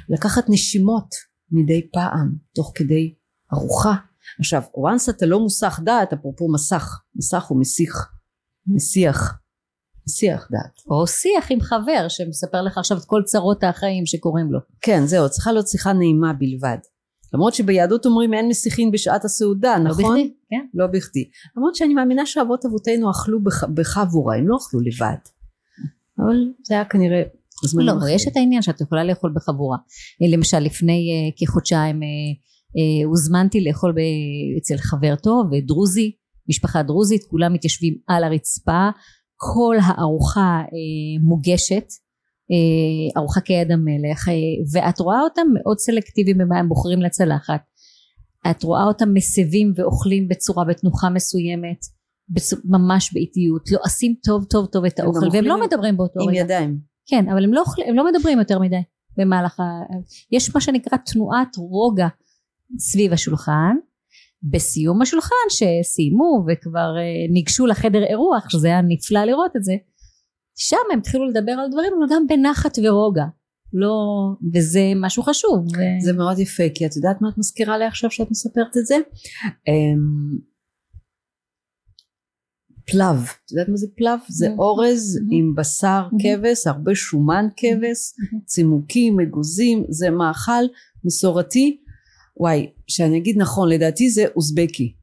לקחת 0.09 0.45
נשימות 0.49 1.14
מדי 1.51 1.89
פעם 1.93 2.35
תוך 2.55 2.73
כדי 2.75 3.14
ארוחה. 3.53 3.95
עכשיו 4.39 4.62
once 4.62 5.11
אתה 5.11 5.27
לא 5.27 5.41
מוסך 5.41 5.81
דעת 5.85 6.12
אפרופו 6.12 6.53
מסך 6.53 7.01
מסך 7.14 7.45
הוא 7.45 7.61
מסיח 7.61 8.12
מסיח 8.67 9.39
מסיח 10.07 10.49
דעת. 10.51 10.81
או 10.91 11.07
שיח 11.07 11.47
עם 11.51 11.61
חבר 11.61 12.07
שמספר 12.09 12.62
לך 12.62 12.79
עכשיו 12.79 12.99
את 12.99 13.05
כל 13.05 13.23
צרות 13.25 13.64
החיים 13.64 14.07
שקורים 14.07 14.53
לו. 14.53 14.59
כן 14.81 15.07
זהו 15.07 15.31
צריכה 15.31 15.53
להיות 15.53 15.69
שיחה 15.69 15.93
נעימה 15.93 16.33
בלבד 16.33 16.79
למרות 17.35 17.55
שביהדות 17.55 18.07
אומרים 18.07 18.35
אין 18.35 18.49
מסיחין 18.49 18.91
בשעת 18.91 19.24
הסעודה 19.24 19.79
לא 19.79 19.85
נכון? 19.85 20.05
בכדי, 20.20 20.33
כן 20.51 20.66
לא 20.74 20.87
בכדי. 20.87 21.24
למרות 21.57 21.74
שאני 21.74 21.95
מאמינה 21.95 22.27
שאבות 22.27 22.64
אבותינו 22.64 23.11
אכלו 23.11 23.43
בח- 23.45 23.64
בחבורה, 23.74 24.37
הם 24.37 24.49
לא 24.49 24.57
אכלו 24.57 24.81
לבד. 24.81 25.16
אבל 26.18 26.37
זה 26.66 26.74
היה 26.74 26.85
כנראה 26.85 27.22
זמנים 27.64 27.87
לא, 27.89 27.99
אחרים. 27.99 28.14
יש 28.14 28.29
את 28.29 28.37
העניין 28.37 28.62
שאת 28.62 28.81
יכולה 28.81 29.05
לאכול 29.05 29.33
בחבורה. 29.37 29.77
אה, 30.22 30.37
למשל 30.37 30.59
לפני 30.59 30.93
אה, 31.12 31.47
כחודשיים 31.47 32.03
אה, 32.03 32.09
אה, 32.09 33.07
הוזמנתי 33.07 33.64
לאכול 33.64 33.93
ב- 33.93 34.57
אצל 34.59 34.77
חבר 34.77 35.14
טוב, 35.16 35.47
דרוזי, 35.66 36.12
משפחה 36.49 36.83
דרוזית, 36.83 37.24
כולם 37.31 37.53
מתיישבים 37.53 37.95
על 38.07 38.24
הרצפה, 38.24 38.89
כל 39.37 39.77
הארוחה 39.83 40.59
אה, 40.61 41.22
מוגשת, 41.22 41.85
ארוחה 43.16 43.40
כיד 43.40 43.72
המלך, 43.72 44.28
אה, 44.28 44.34
ואת 44.72 45.01
רואה 45.01 45.20
אותם 45.20 45.47
מאוד 45.55 45.78
סלקטיביים 45.78 46.38
במה 46.38 46.59
הם 46.59 46.68
בוחרים 46.68 47.03
לצלחת. 47.03 47.61
את 48.51 48.62
רואה 48.62 48.84
אותם 48.84 49.14
מסבים 49.14 49.72
ואוכלים 49.76 50.28
בצורה 50.28 50.64
בתנוחה 50.64 51.11
מסוימת, 51.11 51.78
ממש 52.64 53.12
באיטיות, 53.14 53.70
לועשים 53.70 54.14
טוב 54.24 54.44
טוב 54.44 54.66
טוב 54.66 54.84
את 54.84 55.01
האוכל, 55.01 55.28
והם 55.32 55.44
לא 55.44 55.55
עם- 55.55 55.61
מדברים 55.62 55.97
באותו 55.97 56.20
עם 56.22 56.28
רגע. 56.28 56.38
ידיים. 56.40 56.78
כן, 57.07 57.28
אבל 57.28 57.44
הם 57.44 57.55
לא, 57.55 57.61
אוכל- 57.61 57.82
הם 57.88 57.94
לא 57.94 58.07
מדברים 58.12 58.38
יותר 58.38 58.59
מדי 58.59 58.82
במהלך 59.18 59.61
ה... 59.61 59.64
יש 60.32 60.55
מה 60.55 60.61
שנקרא 60.61 60.99
תנועת 61.12 61.57
רוגע 61.57 62.09
סביב 62.78 63.12
השולחן. 63.12 63.76
בסיום 64.42 65.03
השולחן 65.03 65.34
שסיימו 65.51 66.44
וכבר 66.49 66.97
אה, 66.99 67.32
ניגשו 67.32 67.66
לחדר 67.66 68.03
אירוח, 68.05 68.49
שזה 68.51 68.68
היה 68.68 68.80
נפלא 68.88 69.24
לראות 69.24 69.51
את 69.57 69.64
זה, 69.64 69.72
שם 70.57 70.77
הם 70.93 70.99
התחילו 70.99 71.29
לדבר 71.29 71.53
על 71.53 71.71
דברים, 71.71 71.93
אבל 71.99 72.15
גם 72.17 72.27
בנחת 72.29 72.79
ורוגע. 72.85 73.25
לא... 73.73 73.95
וזה 74.55 74.81
משהו 74.97 75.23
חשוב. 75.23 75.67
ו... 75.77 75.81
זה 76.05 76.13
מאוד 76.13 76.39
יפה, 76.39 76.63
כי 76.75 76.87
את 76.87 76.97
יודעת 76.97 77.23
מה 77.23 77.29
את 77.29 77.39
מזכירה 77.39 77.79
לי 77.79 77.85
עכשיו 77.85 78.11
שאת 78.11 78.31
מספרת 78.31 78.77
את 78.77 78.87
זה? 78.87 78.95
אמ, 79.69 80.39
פלב, 82.93 83.17
את 83.45 83.51
יודעת 83.51 83.69
מה 83.69 83.77
זה 83.77 83.87
פלב? 83.97 84.19
זה 84.29 84.47
Mhm. 84.49 84.59
אורז 84.59 85.17
Mhm. 85.17 85.29
עם 85.31 85.55
בשר 85.57 86.03
Mhm. 86.13 86.17
כבש, 86.23 86.67
הרבה 86.67 86.95
שומן 86.95 87.47
כבש. 87.57 87.99
צימוקים, 88.45 89.21
אגוזים, 89.21 89.85
זה 89.89 90.11
מאכל 90.11 90.65
מסורתי. 91.05 91.81
וואי, 92.37 92.71
שאני 92.89 93.19
אגיד 93.19 93.37
נכון, 93.39 93.69
לדעתי 93.69 94.11
זה 94.11 94.25
אוזבקי. 94.37 94.95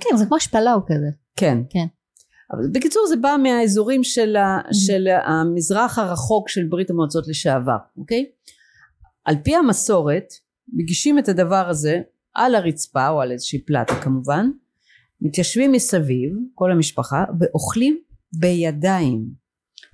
כן, 0.00 0.16
זה 0.16 0.26
כמו 0.26 0.40
שפלאו 0.40 0.80
כזה. 0.86 1.08
כן. 1.36 1.58
כן. 1.70 1.86
אבל 2.52 2.62
בקיצור 2.72 3.06
זה 3.08 3.16
בא 3.16 3.36
מהאזורים 3.42 4.04
של, 4.04 4.36
ה, 4.36 4.60
של 4.72 5.06
המזרח 5.26 5.98
הרחוק 5.98 6.48
של 6.48 6.66
ברית 6.68 6.90
המועצות 6.90 7.28
לשעבר, 7.28 7.76
אוקיי? 7.96 8.26
על 9.24 9.34
פי 9.44 9.56
המסורת 9.56 10.24
מגישים 10.72 11.18
את 11.18 11.28
הדבר 11.28 11.68
הזה 11.68 12.00
על 12.34 12.54
הרצפה 12.54 13.08
או 13.08 13.20
על 13.20 13.32
איזושהי 13.32 13.58
פלטה 13.58 14.00
כמובן, 14.00 14.50
מתיישבים 15.20 15.72
מסביב 15.72 16.32
כל 16.54 16.72
המשפחה 16.72 17.24
ואוכלים 17.40 17.98
בידיים. 18.32 19.26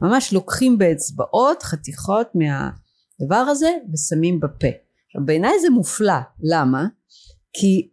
ממש 0.02 0.32
לוקחים 0.32 0.78
באצבעות 0.78 1.62
חתיכות 1.62 2.28
מהדבר 2.34 3.36
הזה 3.36 3.70
ושמים 3.92 4.40
בפה. 4.40 4.68
עכשיו 5.06 5.26
בעיניי 5.26 5.60
זה 5.60 5.70
מופלא, 5.70 6.18
למה? 6.42 6.86
כי 7.52 7.90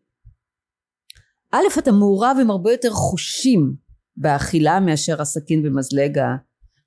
א' 1.51 1.80
אתה 1.80 1.91
מעורב 1.91 2.38
עם 2.41 2.51
הרבה 2.51 2.72
יותר 2.72 2.89
חושים 2.89 3.76
באכילה 4.20 4.80
מאשר 4.80 5.22
הסכין 5.22 5.61
ומזלג 5.65 6.22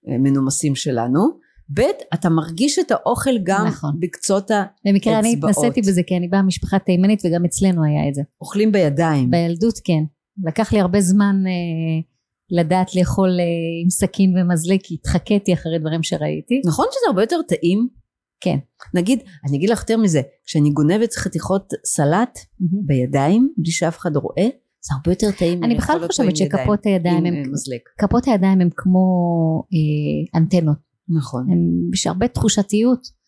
המנומסים 0.08 0.74
שלנו 0.74 1.20
ב' 1.74 1.80
אתה 2.14 2.28
מרגיש 2.28 2.78
את 2.78 2.90
האוכל 2.90 3.38
גם 3.42 3.66
נכון. 3.66 3.92
בקצות 4.00 4.50
ה... 4.50 4.64
במקרה 4.86 5.18
אני. 5.18 5.32
התנסיתי 5.32 5.80
בזה 5.80 6.02
כי 6.06 6.16
אני 6.16 6.28
באה 6.28 6.42
ממשפחה 6.42 6.78
תימנית 6.78 7.22
וגם 7.24 7.44
אצלנו 7.44 7.84
היה 7.84 8.08
את 8.08 8.14
זה. 8.14 8.22
אוכלים 8.40 8.72
בידיים 8.72 9.30
בילדות 9.30 9.78
כן. 9.84 10.02
לקח 10.46 10.72
לי 10.72 10.80
הרבה 10.80 11.00
זמן 11.00 11.36
אה, 11.46 12.00
לדעת 12.50 12.94
לאכול 12.94 13.28
אה, 13.28 13.44
עם 13.84 13.90
סכין 13.90 14.34
ומזלג 14.36 14.78
כי 14.82 14.94
התחקיתי 14.94 15.52
אחרי 15.52 15.78
דברים 15.78 16.02
שראיתי. 16.02 16.60
נכון 16.66 16.86
שזה 16.90 17.04
הרבה 17.08 17.22
יותר 17.22 17.40
טעים? 17.48 17.88
כן. 18.40 18.56
נגיד 18.94 19.18
אני 19.48 19.56
אגיד 19.56 19.70
לך 19.70 19.80
יותר 19.80 19.96
מזה 19.96 20.20
כשאני 20.44 20.70
גונבת 20.70 21.12
חתיכות 21.12 21.72
סלט 21.86 22.38
בידיים 22.60 23.52
בלי 23.56 23.72
שאף 23.72 23.98
אחד 23.98 24.16
רואה 24.16 24.48
זה 24.84 24.94
הרבה 24.94 25.12
יותר 25.12 25.30
טעים 25.38 25.64
אני 25.64 25.74
בכלל 25.74 26.06
חושבת. 26.06 26.36
שכפות 26.36 26.86
הידיים 26.86 27.26
הם, 27.26 27.42
כפות 27.98 28.26
הידיים 28.26 28.60
הם 28.60 28.68
כמו 28.76 29.06
אה, 29.72 30.38
אנטנות. 30.40 30.92
נכון 31.08 31.46
יש 31.94 32.06
הרבה 32.06 32.28
תחושתיות 32.28 33.22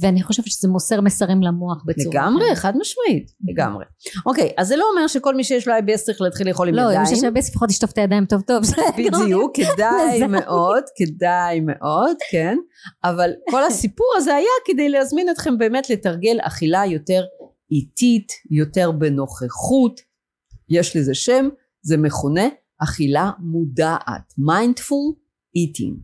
ואני 0.00 0.22
חושבת 0.22 0.46
שזה 0.46 0.68
מוסר 0.68 1.00
מסרים 1.00 1.42
למוח 1.42 1.82
בצורה. 1.86 2.14
לגמרי 2.14 2.44
אחרת. 2.44 2.58
חד 2.58 2.72
משמעית 2.76 3.30
לגמרי 3.48 3.84
אוקיי 4.26 4.52
אז 4.56 4.68
זה 4.68 4.76
לא 4.76 4.84
אומר 4.92 5.06
שכל 5.06 5.34
מי 5.34 5.44
שיש 5.44 5.68
לו 5.68 5.74
IBS 5.74 5.98
צריך 6.04 6.20
להתחיל 6.20 6.48
לאכול 6.48 6.68
עם 6.68 6.74
לא, 6.74 6.80
ידיים 6.80 7.06
אם 7.06 7.12
יש 7.12 7.24
הרבה 7.24 7.40
לפחות 7.40 7.68
תשטוף 7.68 7.92
את 7.92 7.98
הידיים 7.98 8.26
טוב 8.26 8.40
טוב. 8.40 8.62
בדיוק, 8.98 9.56
כדאי. 9.56 10.26
מאוד, 10.40 10.82
כדאי 10.96 11.60
מאוד, 11.60 12.16
כן, 12.30 12.56
אבל 13.04 13.30
כל 13.50 13.64
הסיפור 13.64 14.06
הזה 14.16 14.34
היה 14.34 14.46
כדי 14.66 14.88
להזמין 14.88 15.30
אתכם 15.30 15.58
באמת 15.58 15.90
לתרגל 15.90 16.38
אכילה 16.40 16.86
יותר 16.86 17.24
איטית, 17.70 18.32
יותר 18.50 18.90
בנוכחות, 18.90 20.00
יש 20.70 20.96
לזה 20.96 21.14
שם, 21.14 21.48
זה 21.82 21.96
מכונה 21.96 22.48
אכילה 22.82 23.30
מודעת, 23.38 24.34
mindful 24.38 25.16
eating. 25.58 26.02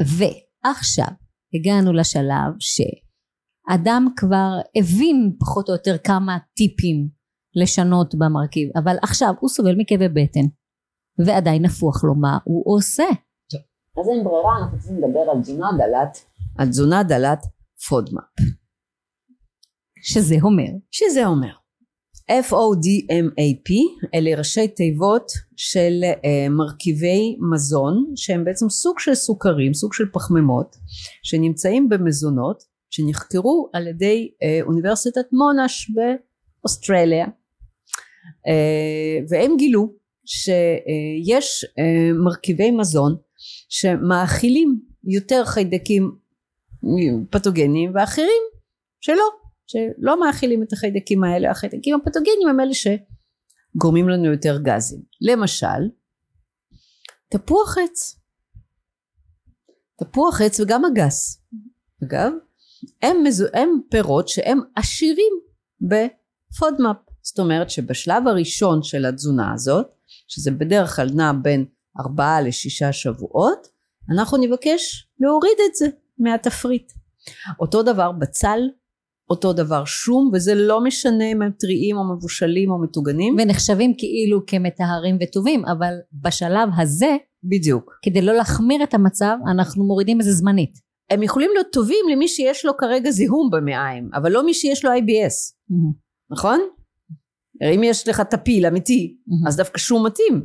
ועכשיו 0.00 1.12
הגענו 1.54 1.92
לשלב 1.92 2.52
שאדם 2.58 4.08
כבר 4.16 4.50
הבין 4.76 5.36
פחות 5.40 5.68
או 5.68 5.74
יותר 5.74 5.98
כמה 5.98 6.38
טיפים 6.56 7.08
לשנות 7.54 8.14
במרכיב, 8.14 8.70
אבל 8.76 8.96
עכשיו 9.02 9.34
הוא 9.40 9.48
סובל 9.48 9.74
מכאבי 9.78 10.08
בטן 10.08 10.46
ועדיין 11.26 11.64
נפוח 11.64 12.04
לו 12.04 12.14
מה 12.14 12.38
הוא 12.44 12.76
עושה. 12.76 13.08
אז 14.00 14.08
אין 14.08 14.24
ברירה, 14.24 14.58
אנחנו 14.62 14.78
צריכים 14.78 14.96
לדבר 14.98 15.20
על 15.32 15.42
תזונה 15.42 15.68
דלת, 15.78 16.18
על 16.58 16.68
תזונה 16.68 17.02
דלת 17.02 17.46
פודמה. 17.88 18.20
שזה 20.02 20.36
אומר 20.42 20.72
שזה 20.90 21.26
אומר 21.26 21.52
FODMAP 22.30 23.70
אלה 24.14 24.38
ראשי 24.38 24.68
תיבות 24.68 25.32
של 25.56 26.00
uh, 26.04 26.50
מרכיבי 26.50 27.36
מזון 27.52 28.12
שהם 28.16 28.44
בעצם 28.44 28.68
סוג 28.68 28.98
של 28.98 29.14
סוכרים, 29.14 29.74
סוג 29.74 29.94
של 29.94 30.04
פחמימות 30.12 30.76
שנמצאים 31.22 31.88
במזונות 31.88 32.62
שנחקרו 32.90 33.70
על 33.72 33.86
ידי 33.86 34.30
uh, 34.30 34.66
אוניברסיטת 34.66 35.32
מונש 35.32 35.90
באוסטרליה. 35.90 37.26
uh, 37.26 37.30
והם 39.28 39.56
גילו 39.56 39.92
שיש 40.26 41.64
מרכיבי 42.24 42.70
מזון 42.70 43.16
שמאכילים 43.68 44.80
יותר 45.04 45.44
חיידקים 45.44 46.12
פתוגנים 47.30 47.92
ואחרים 47.94 48.42
שלא, 49.00 49.24
שלא 49.68 50.20
מאכילים 50.20 50.62
את 50.62 50.72
החיידקים 50.72 51.24
האלה, 51.24 51.50
החיידקים 51.50 51.94
הפתוגנים 51.94 52.48
הם 52.50 52.60
אלה 52.60 52.72
שגורמים 52.74 54.08
לנו 54.08 54.32
יותר 54.32 54.58
גזים. 54.62 55.02
למשל, 55.20 55.88
תפוח 57.28 57.78
עץ. 57.78 58.20
תפוח 59.98 60.40
עץ 60.40 60.60
וגם 60.60 60.82
אגס, 60.84 61.42
אגב, 62.04 62.32
הם, 63.02 63.16
מזו, 63.24 63.46
הם 63.54 63.68
פירות 63.90 64.28
שהם 64.28 64.60
עשירים 64.76 65.32
בפודמאפ. 65.80 66.96
זאת 67.22 67.38
אומרת 67.38 67.70
שבשלב 67.70 68.28
הראשון 68.28 68.82
של 68.82 69.06
התזונה 69.06 69.52
הזאת, 69.54 69.86
שזה 70.28 70.50
בדרך 70.50 70.96
כלל 70.96 71.08
נע 71.14 71.32
בין 71.42 71.66
ארבעה 72.00 72.40
לשישה 72.40 72.92
שבועות, 72.92 73.66
אנחנו 74.12 74.38
נבקש 74.38 75.08
להוריד 75.20 75.58
את 75.70 75.74
זה 75.74 75.86
מהתפריט. 76.18 76.92
אותו 77.60 77.82
דבר 77.82 78.12
בצל, 78.12 78.58
אותו 79.30 79.52
דבר 79.52 79.84
שום, 79.84 80.30
וזה 80.34 80.54
לא 80.54 80.84
משנה 80.84 81.32
אם 81.32 81.42
הם 81.42 81.50
טריים 81.58 81.96
או 81.96 82.16
מבושלים 82.16 82.70
או 82.70 82.82
מטוגנים. 82.82 83.36
ונחשבים 83.38 83.94
כאילו 83.98 84.46
כמטהרים 84.46 85.18
וטובים, 85.22 85.64
אבל 85.64 85.94
בשלב 86.12 86.68
הזה, 86.76 87.16
בדיוק. 87.44 87.98
כדי 88.02 88.22
לא 88.22 88.32
להחמיר 88.32 88.82
את 88.82 88.94
המצב, 88.94 89.36
אנחנו 89.52 89.84
מורידים 89.84 90.20
את 90.20 90.24
זה 90.24 90.32
זמנית. 90.32 90.88
הם 91.10 91.22
יכולים 91.22 91.50
להיות 91.54 91.66
טובים 91.72 92.04
למי 92.12 92.28
שיש 92.28 92.64
לו 92.64 92.76
כרגע 92.76 93.10
זיהום 93.10 93.50
במעיים, 93.52 94.10
אבל 94.14 94.32
לא 94.32 94.46
מי 94.46 94.54
שיש 94.54 94.84
לו 94.84 94.90
IBS, 94.90 95.54
נכון? 96.30 96.60
אם 97.74 97.80
יש 97.84 98.08
לך 98.08 98.20
טפיל 98.20 98.66
אמיתי, 98.66 99.16
אז 99.46 99.56
דווקא 99.56 99.78
שום 99.78 100.06
מתאים. 100.06 100.42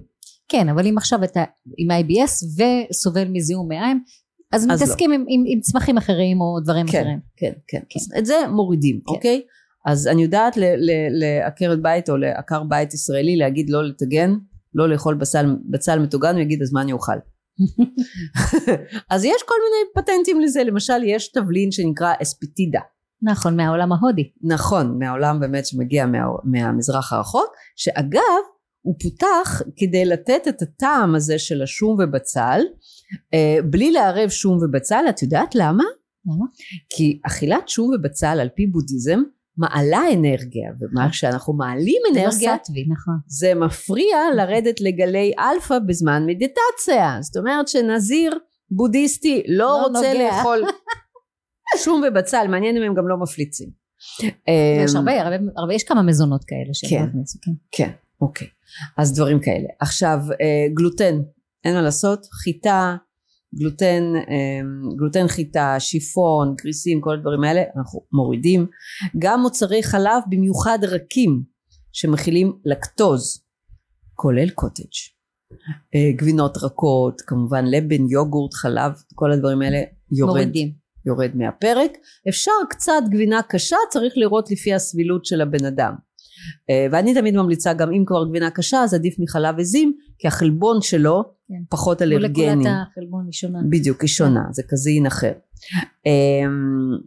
כן, 0.47 0.69
אבל 0.69 0.87
אם 0.87 0.97
עכשיו 0.97 1.23
אתה 1.23 1.43
עם 1.77 1.91
IBS 1.91 2.63
וסובל 2.89 3.27
מזיהום 3.27 3.67
מעיים, 3.67 4.03
אז, 4.53 4.63
אז 4.63 4.67
מתעסקים 4.67 5.11
עם, 5.11 5.25
עם, 5.27 5.43
עם 5.47 5.59
צמחים 5.59 5.97
אחרים 5.97 6.41
או 6.41 6.59
דברים 6.63 6.87
כן, 6.87 6.99
אחרים. 6.99 7.19
כן, 7.37 7.51
כן. 7.67 7.79
אז 7.95 8.09
את 8.17 8.25
זה 8.25 8.35
מורידים, 8.51 8.95
כן. 8.95 9.13
אוקיי? 9.13 9.41
אז 9.85 10.07
אני 10.07 10.23
יודעת 10.23 10.57
לעקרת 11.11 11.81
בית 11.81 12.09
או 12.09 12.17
לעקר 12.17 12.63
בית 12.63 12.93
ישראלי 12.93 13.35
להגיד 13.35 13.69
לא 13.69 13.83
לטגן, 13.83 14.33
לא 14.73 14.89
לאכול 14.89 15.15
בצל, 15.15 15.55
בצל 15.69 15.99
מטוגן, 15.99 16.35
הוא 16.35 16.41
יגיד 16.41 16.61
אז 16.61 16.73
מה 16.73 16.81
אני 16.81 16.91
אוכל? 16.91 17.13
אז 19.13 19.25
יש 19.25 19.43
כל 19.45 19.55
מיני 19.63 20.05
פטנטים 20.05 20.41
לזה, 20.41 20.63
למשל 20.63 21.03
יש 21.03 21.31
תבלין 21.31 21.71
שנקרא 21.71 22.13
אספיטידה. 22.21 22.79
נכון, 23.21 23.57
מהעולם 23.57 23.91
ההודי. 23.91 24.31
נכון, 24.41 24.99
מהעולם 24.99 25.39
באמת 25.39 25.65
שמגיע 25.65 26.05
מה, 26.05 26.17
מהמזרח 26.43 27.13
הרחוק, 27.13 27.53
שאגב 27.75 28.43
הוא 28.81 28.95
פותח 29.03 29.61
כדי 29.75 30.05
לתת 30.05 30.47
את 30.49 30.61
הטעם 30.61 31.15
הזה 31.15 31.39
של 31.39 31.61
השום 31.61 31.97
ובצל, 31.99 32.61
בלי 33.69 33.91
לערב 33.91 34.29
שום 34.29 34.57
ובצל, 34.57 35.05
את 35.09 35.21
יודעת 35.21 35.55
למה? 35.55 35.83
למה? 36.25 36.45
כי 36.89 37.19
אכילת 37.25 37.69
שום 37.69 37.91
ובצל 37.95 38.39
על 38.39 38.49
פי 38.55 38.67
בודהיזם 38.67 39.19
מעלה 39.57 40.01
אנרגיה, 40.13 40.71
ומה 40.79 41.09
כשאנחנו 41.09 41.53
מעלים 41.53 42.01
אנרגיה 42.11 42.55
סטווי, 42.63 42.85
נכון. 42.89 43.13
זה 43.27 43.55
מפריע 43.55 44.17
לרדת 44.35 44.81
לגלי 44.81 45.33
אלפא 45.39 45.79
בזמן 45.79 46.23
מדיטציה. 46.25 47.17
זאת 47.21 47.37
אומרת 47.37 47.67
שנזיר 47.67 48.39
בודהיסטי 48.71 49.43
לא, 49.47 49.57
לא 49.57 49.83
רוצה 49.85 50.13
נוגע. 50.13 50.37
לאכול 50.37 50.63
שום 51.83 52.03
ובצל, 52.07 52.47
מעניין 52.49 52.77
אם 52.77 52.83
הם 52.83 52.93
גם 52.95 53.07
לא 53.07 53.17
מפליצים. 53.17 53.69
יש 54.85 54.91
אמ, 54.95 54.97
הרבה, 54.97 55.21
הרבה, 55.21 55.35
הרבה, 55.57 55.73
יש 55.73 55.83
כמה 55.83 56.01
מזונות 56.01 56.43
כאלה 56.43 56.73
שהם 56.73 56.89
כן. 56.89 57.05
נכנסו, 57.05 57.39
כן. 57.41 57.51
כן, 57.71 57.91
אוקיי. 58.21 58.47
אז 58.97 59.13
דברים 59.13 59.39
כאלה. 59.39 59.67
עכשיו, 59.79 60.19
אה, 60.41 60.67
גלוטן, 60.73 61.21
אין 61.65 61.73
מה 61.73 61.81
לעשות, 61.81 62.25
חיטה, 62.43 62.95
גלוטן, 63.55 64.03
אה, 64.15 64.95
גלוטן 64.97 65.27
חיטה, 65.27 65.75
שיפון, 65.79 66.55
גריסים, 66.55 67.01
כל 67.01 67.13
הדברים 67.13 67.43
האלה, 67.43 67.61
אנחנו 67.77 68.05
מורידים. 68.11 68.67
גם 69.19 69.41
מוצרי 69.41 69.83
חלב, 69.83 70.23
במיוחד 70.29 70.79
רכים, 70.83 71.43
שמכילים 71.93 72.53
לקטוז, 72.65 73.43
כולל 74.13 74.49
קוטג'. 74.49 75.13
אה, 75.95 76.11
גבינות 76.15 76.57
רכות, 76.57 77.21
כמובן 77.21 77.65
לבן, 77.65 78.07
יוגורט, 78.09 78.53
חלב, 78.53 78.91
כל 79.15 79.31
הדברים 79.31 79.61
האלה 79.61 79.81
יורד, 80.11 80.31
מורידים. 80.31 80.73
יורד 81.05 81.31
מהפרק. 81.35 81.91
אפשר 82.29 82.51
קצת 82.69 83.01
גבינה 83.09 83.41
קשה, 83.49 83.77
צריך 83.89 84.13
לראות 84.17 84.51
לפי 84.51 84.73
הסבילות 84.73 85.25
של 85.25 85.41
הבן 85.41 85.65
אדם. 85.65 85.93
אה, 86.69 86.87
ואני 86.91 87.13
תמיד 87.13 87.35
ממליצה 87.35 87.73
גם 87.73 87.93
אם 87.93 88.03
כבר 88.05 88.25
גבינה 88.29 88.51
קשה 88.51 88.83
אז 88.83 88.93
עדיף 88.93 89.15
מחלב 89.19 89.59
עזים 89.59 89.93
כי 90.23 90.27
החלבון 90.27 90.81
שלו 90.81 91.23
כן. 91.47 91.63
פחות 91.69 92.01
אלרגני. 92.01 92.55
לקולת 92.55 92.75
החלבון 92.91 93.27
ראשונה. 93.27 93.59
בדיוק, 93.69 94.01
היא 94.01 94.07
שונה, 94.07 94.41
זה 94.51 94.63
כזין 94.69 95.05
אחר. 95.05 95.33
אמ, 96.05 96.97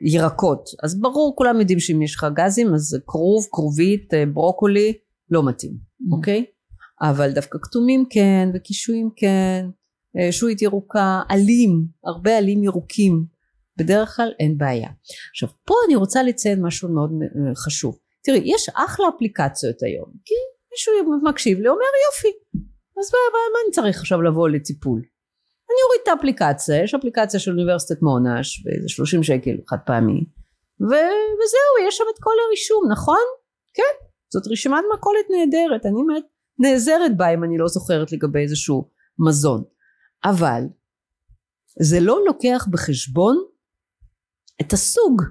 ירקות, 0.00 0.68
אז 0.82 1.00
ברור, 1.00 1.36
כולם 1.36 1.60
יודעים 1.60 1.80
שאם 1.80 2.02
יש 2.02 2.14
לך 2.14 2.26
גזים, 2.34 2.74
אז 2.74 2.98
כרוב, 3.06 3.46
כרובית, 3.52 4.14
אה, 4.14 4.26
ברוקולי, 4.26 4.92
לא 5.30 5.48
מתאים, 5.48 5.72
אוקיי? 6.12 6.44
אבל 7.00 7.32
דווקא 7.32 7.58
כתומים 7.62 8.04
כן, 8.10 8.48
וקישואים 8.54 9.10
כן, 9.16 9.66
אה, 10.18 10.32
שועית 10.32 10.62
ירוקה, 10.62 11.22
עלים, 11.28 11.86
הרבה 12.04 12.38
עלים 12.38 12.64
ירוקים, 12.64 13.24
בדרך 13.76 14.16
כלל 14.16 14.32
אין 14.40 14.58
בעיה. 14.58 14.90
עכשיו, 15.30 15.48
פה 15.64 15.74
אני 15.86 15.96
רוצה 15.96 16.22
לציין 16.22 16.62
משהו 16.62 16.88
מאוד 16.88 17.10
אה, 17.22 17.54
חשוב. 17.54 17.98
תראי, 18.24 18.42
יש 18.44 18.68
אחלה 18.74 19.06
אפליקציות 19.16 19.82
היום, 19.82 20.10
כי 20.24 20.34
מישהו 20.72 20.92
מקשיב 21.22 21.58
לי, 21.58 21.68
אומר 21.68 21.80
יופי, 22.06 22.38
אז 23.00 23.10
מה, 23.12 23.18
מה, 23.32 23.38
מה 23.52 23.58
אני 23.64 23.72
צריך 23.72 23.98
עכשיו 24.00 24.22
לבוא 24.22 24.48
לטיפול? 24.48 24.98
אני 25.70 25.78
אוריד 25.86 26.00
את 26.02 26.08
האפליקציה, 26.08 26.82
יש 26.84 26.94
אפליקציה 26.94 27.40
של 27.40 27.50
אוניברסיטת 27.50 28.02
מונש, 28.02 28.62
באיזה 28.64 28.88
30 28.88 29.22
שקל 29.22 29.56
חד 29.68 29.76
פעמי, 29.86 30.24
ו- 30.80 31.20
וזהו, 31.38 31.86
יש 31.88 31.96
שם 31.96 32.04
את 32.14 32.18
כל 32.22 32.34
הרישום, 32.46 32.82
נכון? 32.92 33.24
כן, 33.74 34.06
זאת 34.32 34.42
רשימת 34.50 34.84
מכולת 34.94 35.26
נהדרת, 35.30 35.86
אני 35.86 36.02
באמת 36.06 36.24
נעזרת 36.58 37.16
בה 37.16 37.34
אם 37.34 37.44
אני 37.44 37.58
לא 37.58 37.68
זוכרת 37.68 38.12
לגבי 38.12 38.40
איזשהו 38.42 38.90
מזון. 39.18 39.64
אבל 40.24 40.62
זה 41.80 42.00
לא 42.00 42.18
לוקח 42.26 42.66
בחשבון 42.70 43.36
את 44.60 44.72
הסוג 44.72 45.22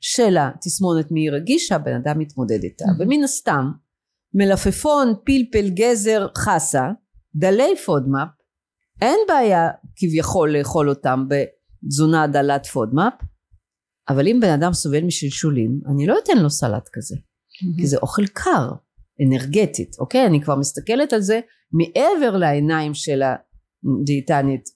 של 0.00 0.36
התסמונת 0.40 1.10
מעי 1.10 1.30
רגיש 1.30 1.66
שהבן 1.66 1.94
אדם 1.94 2.18
מתמודד 2.18 2.62
איתה, 2.62 2.84
Mhm. 2.84 3.02
ומן 3.02 3.22
הסתם 3.24 3.64
מלפפון, 4.34 5.14
פלפל, 5.24 5.70
גזר, 5.70 6.26
חסה, 6.36 6.88
דלי 7.34 7.76
פודמאפ, 7.86 8.28
אין 9.02 9.18
בעיה 9.28 9.70
כביכול 9.96 10.56
לאכול 10.56 10.88
אותם 10.88 11.24
בתזונה 11.28 12.26
דלת 12.26 12.66
פודמאפ, 12.66 13.12
אבל 14.08 14.28
אם 14.28 14.38
בן 14.42 14.50
אדם 14.50 14.72
סובל 14.72 15.04
משלשולים, 15.04 15.80
אני 15.94 16.06
לא 16.06 16.16
אתן 16.24 16.38
לו 16.42 16.50
סלט 16.50 16.88
כזה, 16.92 17.16
כי 17.76 17.86
זה 17.86 17.96
אוכל 17.96 18.26
קר, 18.26 18.70
אנרגטית, 19.26 19.96
אוקיי? 19.98 20.26
אני 20.26 20.42
כבר 20.42 20.56
מסתכלת 20.56 21.12
על 21.12 21.20
זה 21.20 21.40
מעבר 21.72 22.36
לעיניים 22.36 22.94
של 22.94 23.22
הדיאטנית 23.22 24.68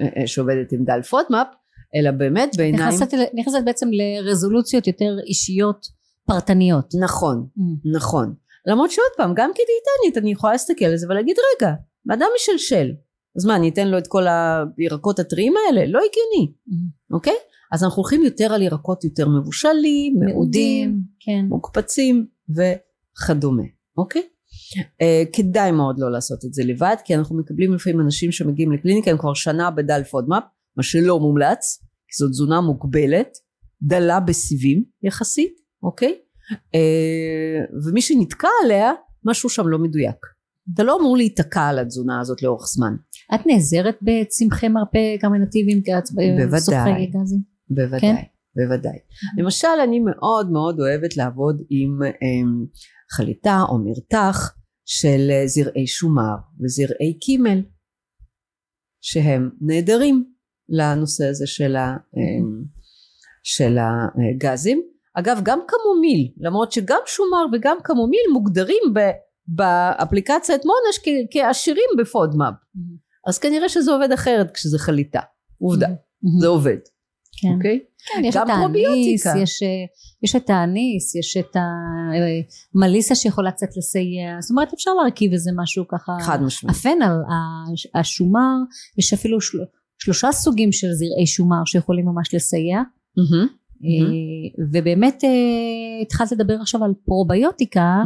אה, 0.00 0.06
אה, 0.16 0.26
שעובדת 0.26 0.72
עם 0.72 0.84
דל 0.84 1.02
פודמאפ, 1.02 1.46
אלא 1.94 2.10
באמת 2.10 2.50
בעיניים... 2.56 2.88
נכנסת, 2.88 3.14
נכנסת 3.34 3.58
בעצם 3.64 3.88
לרזולוציות 3.92 4.86
יותר 4.86 5.16
אישיות 5.26 5.86
פרטניות. 6.26 6.94
נכון, 7.00 7.46
נכון. 7.94 8.34
למרות 8.66 8.90
שעוד 8.90 9.12
פעם, 9.16 9.32
גם 9.36 9.50
כדיאטנית 9.50 10.22
אני 10.22 10.32
יכולה 10.32 10.52
להסתכל 10.52 10.84
על 10.84 10.96
זה 10.96 11.06
ולהגיד, 11.10 11.36
רגע, 11.56 11.72
אדם 12.12 12.26
משלשל, 12.36 12.90
אז 13.36 13.46
מה, 13.46 13.56
אני 13.56 13.68
אתן 13.68 13.88
לו 13.88 13.98
את 13.98 14.06
כל 14.06 14.22
הירקות 14.78 15.18
הטריים 15.18 15.54
האלה? 15.56 15.86
לא 15.86 15.98
הגיוני, 15.98 16.52
אוקיי? 17.12 17.36
אז 17.72 17.84
אנחנו 17.84 18.02
הולכים 18.02 18.22
יותר 18.22 18.52
על 18.54 18.62
ירקות 18.62 19.04
יותר 19.04 19.28
מבושלים, 19.28 20.14
מאודים, 20.14 20.34
מאודים, 20.34 21.00
כן. 21.20 21.44
מוקפצים 21.48 22.26
וכדומה, 22.50 23.62
אוקיי? 23.96 24.22
אה, 25.02 25.04
כדאי 25.32 25.70
מאוד 25.70 25.96
לא 25.98 26.12
לעשות 26.12 26.44
את 26.44 26.54
זה 26.54 26.64
לבד, 26.64 26.96
כי 27.04 27.14
אנחנו 27.14 27.36
מקבלים 27.36 27.74
לפעמים 27.74 28.00
אנשים 28.00 28.32
שמגיעים 28.32 28.72
לקליניקה, 28.72 29.10
הם 29.10 29.18
כבר 29.18 29.34
שנה 29.34 29.70
בדל 29.70 30.02
FODMAP, 30.04 30.42
מה 30.76 30.82
שלא 30.82 31.20
מומלץ, 31.20 31.78
כי 32.08 32.16
זו 32.18 32.28
תזונה 32.28 32.60
מוגבלת, 32.60 33.38
דלה 33.82 34.20
בסיבים 34.20 34.84
יחסית, 35.02 35.54
אוקיי? 35.82 36.18
אה, 36.50 37.86
ומי 37.86 38.02
שנתקע 38.02 38.48
עליה, 38.64 38.92
משהו 39.24 39.48
שם 39.48 39.68
לא 39.68 39.78
מדויק. 39.78 40.16
אתה 40.74 40.82
לא 40.82 40.98
אמור 41.00 41.16
להיתקע 41.16 41.68
על 41.68 41.78
התזונה 41.78 42.20
הזאת 42.20 42.42
לאורך 42.42 42.66
זמן. 42.66 42.94
את 43.34 43.46
נעזרת 43.46 43.98
בצמחי 44.02 44.68
מרפא 44.68 45.16
קרמנטיביים 45.20 45.82
בוודאי. 46.36 46.60
סופרי 46.60 47.06
גזים? 47.06 47.40
בוודאי, 47.70 48.00
כן? 48.00 48.14
בוודאי. 48.56 48.98
למשל 49.38 49.68
אני 49.84 50.00
מאוד 50.00 50.50
מאוד 50.50 50.80
אוהבת 50.80 51.16
לעבוד 51.16 51.62
עם 51.70 51.98
אמ, 52.02 52.66
חליטה 53.16 53.62
או 53.68 53.78
מרתח 53.78 54.54
של 54.84 55.30
אה, 55.30 55.46
זרעי 55.46 55.86
שומר 55.86 56.34
וזרעי 56.60 57.18
קימל 57.20 57.62
שהם 59.00 59.50
נהדרים 59.60 60.24
לנושא 60.68 61.24
הזה 61.24 61.46
של, 61.46 61.76
ה, 61.76 61.96
של 63.42 63.78
הגזים. 63.78 64.91
אגב 65.14 65.40
גם 65.42 65.58
קמומיל 65.66 66.28
למרות 66.40 66.72
שגם 66.72 66.98
שומר 67.06 67.44
וגם 67.52 67.76
קמומיל 67.82 68.20
מוגדרים 68.32 68.82
ב, 68.94 69.00
באפליקציית 69.46 70.62
מונש 70.64 70.98
כ- 71.02 71.26
כעשירים 71.30 71.84
בפודמאפ 71.98 72.54
אז 73.26 73.38
כנראה 73.38 73.68
שזה 73.68 73.92
עובד 73.92 74.12
אחרת 74.12 74.50
כשזה 74.54 74.78
חליטה. 74.78 75.20
עובדה 75.60 75.86
זה 76.40 76.46
עובד, 76.46 76.76
כן. 77.42 77.48
אוקיי? 77.56 77.80
כן, 78.14 78.24
יש 78.24 78.36
גם 78.36 78.46
את 78.46 78.50
האניס. 78.50 79.26
יש, 79.42 79.62
אה, 79.62 79.68
יש 80.22 80.36
את 80.36 80.50
האניס, 80.50 81.14
יש 81.14 81.36
את 81.36 81.56
המליסה 82.74 83.14
שיכולה 83.14 83.52
קצת 83.52 83.66
לסייע, 83.76 84.40
זאת 84.40 84.50
אומרת 84.50 84.72
אפשר 84.72 84.90
להרכיב 84.94 85.32
איזה 85.32 85.50
משהו 85.62 85.88
ככה, 85.88 86.12
חד 86.22 86.42
משמעית. 86.42 86.76
הפנל, 86.76 87.12
הש- 87.72 87.86
השומר, 87.94 88.54
יש 88.98 89.12
אפילו 89.12 89.40
של, 89.40 89.58
שלושה 89.98 90.32
סוגים 90.32 90.72
של 90.72 90.86
זרעי 90.92 91.26
שומר 91.26 91.64
שיכולים 91.66 92.04
ממש 92.06 92.34
לסייע, 92.34 92.78
מהמם, 93.16 93.46
אה, 93.84 94.64
ובאמת 94.72 95.24
אה, 95.24 96.02
התחלת 96.02 96.32
לדבר 96.32 96.54
עכשיו 96.60 96.84
על 96.84 96.92
פרוביוטיקה. 97.04 98.02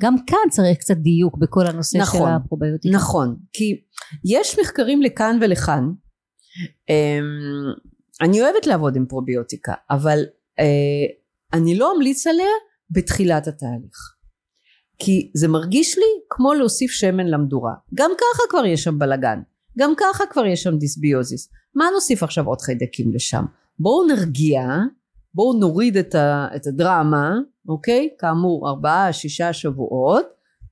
גם 0.00 0.14
כאן 0.26 0.50
צריך 0.50 0.78
קצת 0.78 0.96
דיוק 0.96 1.38
בכל 1.38 1.66
הנושא 1.66 1.98
נכון, 1.98 2.20
של 2.20 2.26
הפרוביוטיקה. 2.26 2.96
נכון, 2.96 3.36
כי 3.52 3.80
יש 4.24 4.58
מחקרים 4.60 5.02
לכאן 5.02 5.38
ולכאן. 5.40 5.90
אמ, 6.88 6.94
אני 8.20 8.42
אוהבת 8.42 8.66
לעבוד 8.66 8.96
עם 8.96 9.06
פרוביוטיקה, 9.06 9.72
אבל 9.90 10.24
אה, 10.58 11.06
אני 11.52 11.78
לא 11.78 11.92
אמליץ 11.96 12.26
עליה 12.26 12.50
בתחילת 12.90 13.46
התהליך. 13.46 14.14
כי 14.98 15.30
זה 15.34 15.48
מרגיש 15.48 15.98
לי 15.98 16.04
כמו 16.30 16.54
להוסיף 16.54 16.90
שמן 16.90 17.26
למדורה. 17.26 17.74
גם 17.94 18.10
ככה 18.18 18.42
כבר 18.50 18.66
יש 18.66 18.84
שם 18.84 18.98
בלאגן, 18.98 19.38
גם 19.78 19.92
ככה 19.96 20.24
כבר 20.30 20.46
יש 20.46 20.62
שם 20.62 20.76
דיסביוזיס. 20.76 21.48
מה 21.74 21.84
נוסיף 21.94 22.22
עכשיו 22.22 22.46
עוד 22.46 22.60
חיידקים 22.60 23.14
לשם? 23.14 23.44
בואו 23.78 24.06
נרגיע, 24.06 24.62
בואו 25.34 25.58
נוריד 25.58 25.96
את, 25.96 26.14
ה, 26.14 26.48
את 26.56 26.66
הדרמה, 26.66 27.32
אוקיי? 27.68 28.08
כאמור, 28.18 28.68
ארבעה, 28.68 29.12
שישה 29.12 29.52
שבועות, 29.52 30.26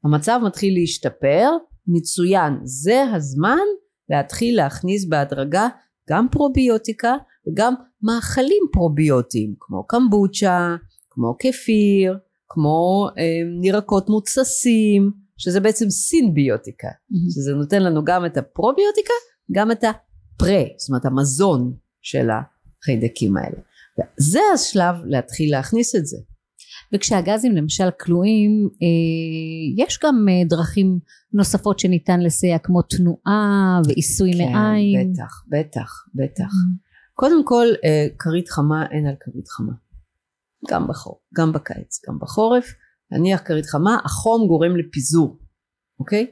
המצב 0.04 0.40
מתחיל 0.46 0.74
להשתפר, 0.74 1.48
מצוין, 1.86 2.52
זה 2.62 3.04
הזמן 3.14 3.66
להתחיל 4.08 4.56
להכניס 4.56 5.04
בהדרגה 5.04 5.68
גם 6.10 6.26
פרוביוטיקה 6.30 7.14
וגם 7.48 7.74
מאכלים 8.02 8.62
פרוביוטיים 8.72 9.54
כמו 9.60 9.86
קמבוצ'ה, 9.86 10.76
כמו 11.10 11.36
כפיר, 11.38 12.18
כמו 12.48 13.08
אה, 13.18 13.68
ירקות 13.68 14.08
מוצסים, 14.08 15.10
שזה 15.36 15.60
בעצם 15.60 15.90
סינביוטיקה, 15.90 16.88
מהמם. 17.10 17.30
שזה 17.30 17.52
נותן 17.52 17.82
לנו 17.82 18.04
גם 18.04 18.26
את 18.26 18.36
הפרוביוטיקה, 18.36 19.14
גם 19.52 19.70
את 19.70 19.84
הפרה, 19.84 20.62
זאת 20.76 20.88
אומרת 20.88 21.04
המזון 21.04 21.74
של 22.02 22.28
החיידקים 22.30 23.36
האלה. 23.36 23.56
זה 24.16 24.40
השלב 24.54 24.94
להתחיל 25.04 25.50
להכניס 25.50 25.96
את 25.96 26.06
זה. 26.06 26.16
וכשהגזים 26.94 27.56
למשל 27.56 27.90
כלואים 28.00 28.68
אה, 28.82 29.84
יש 29.84 29.98
גם 30.04 30.26
אה, 30.28 30.48
דרכים 30.48 30.98
נוספות 31.32 31.78
שניתן 31.78 32.20
לסייע 32.20 32.58
כמו 32.58 32.82
תנועה 32.82 33.80
ועיסוי 33.86 34.30
מעיים. 34.30 35.06
כן, 35.06 35.12
בטח, 35.12 35.44
בטח, 35.48 36.04
בטח. 36.14 36.52
קודם 37.14 37.44
כל, 37.44 37.66
אה, 37.84 38.06
כרית 38.18 38.48
חמה 38.48 38.86
אין 38.90 39.06
על 39.06 39.14
כרית 39.20 39.48
חמה. 39.48 39.72
גם 40.70 40.88
בחור, 40.88 41.20
גם 41.36 41.52
בקיץ, 41.52 42.08
גם 42.08 42.18
בחורף. 42.18 42.66
נניח 43.12 43.42
כרית 43.44 43.66
חמה, 43.66 43.98
החום 44.04 44.46
גורם 44.48 44.76
לפיזור, 44.76 45.38
אוקיי? 46.00 46.26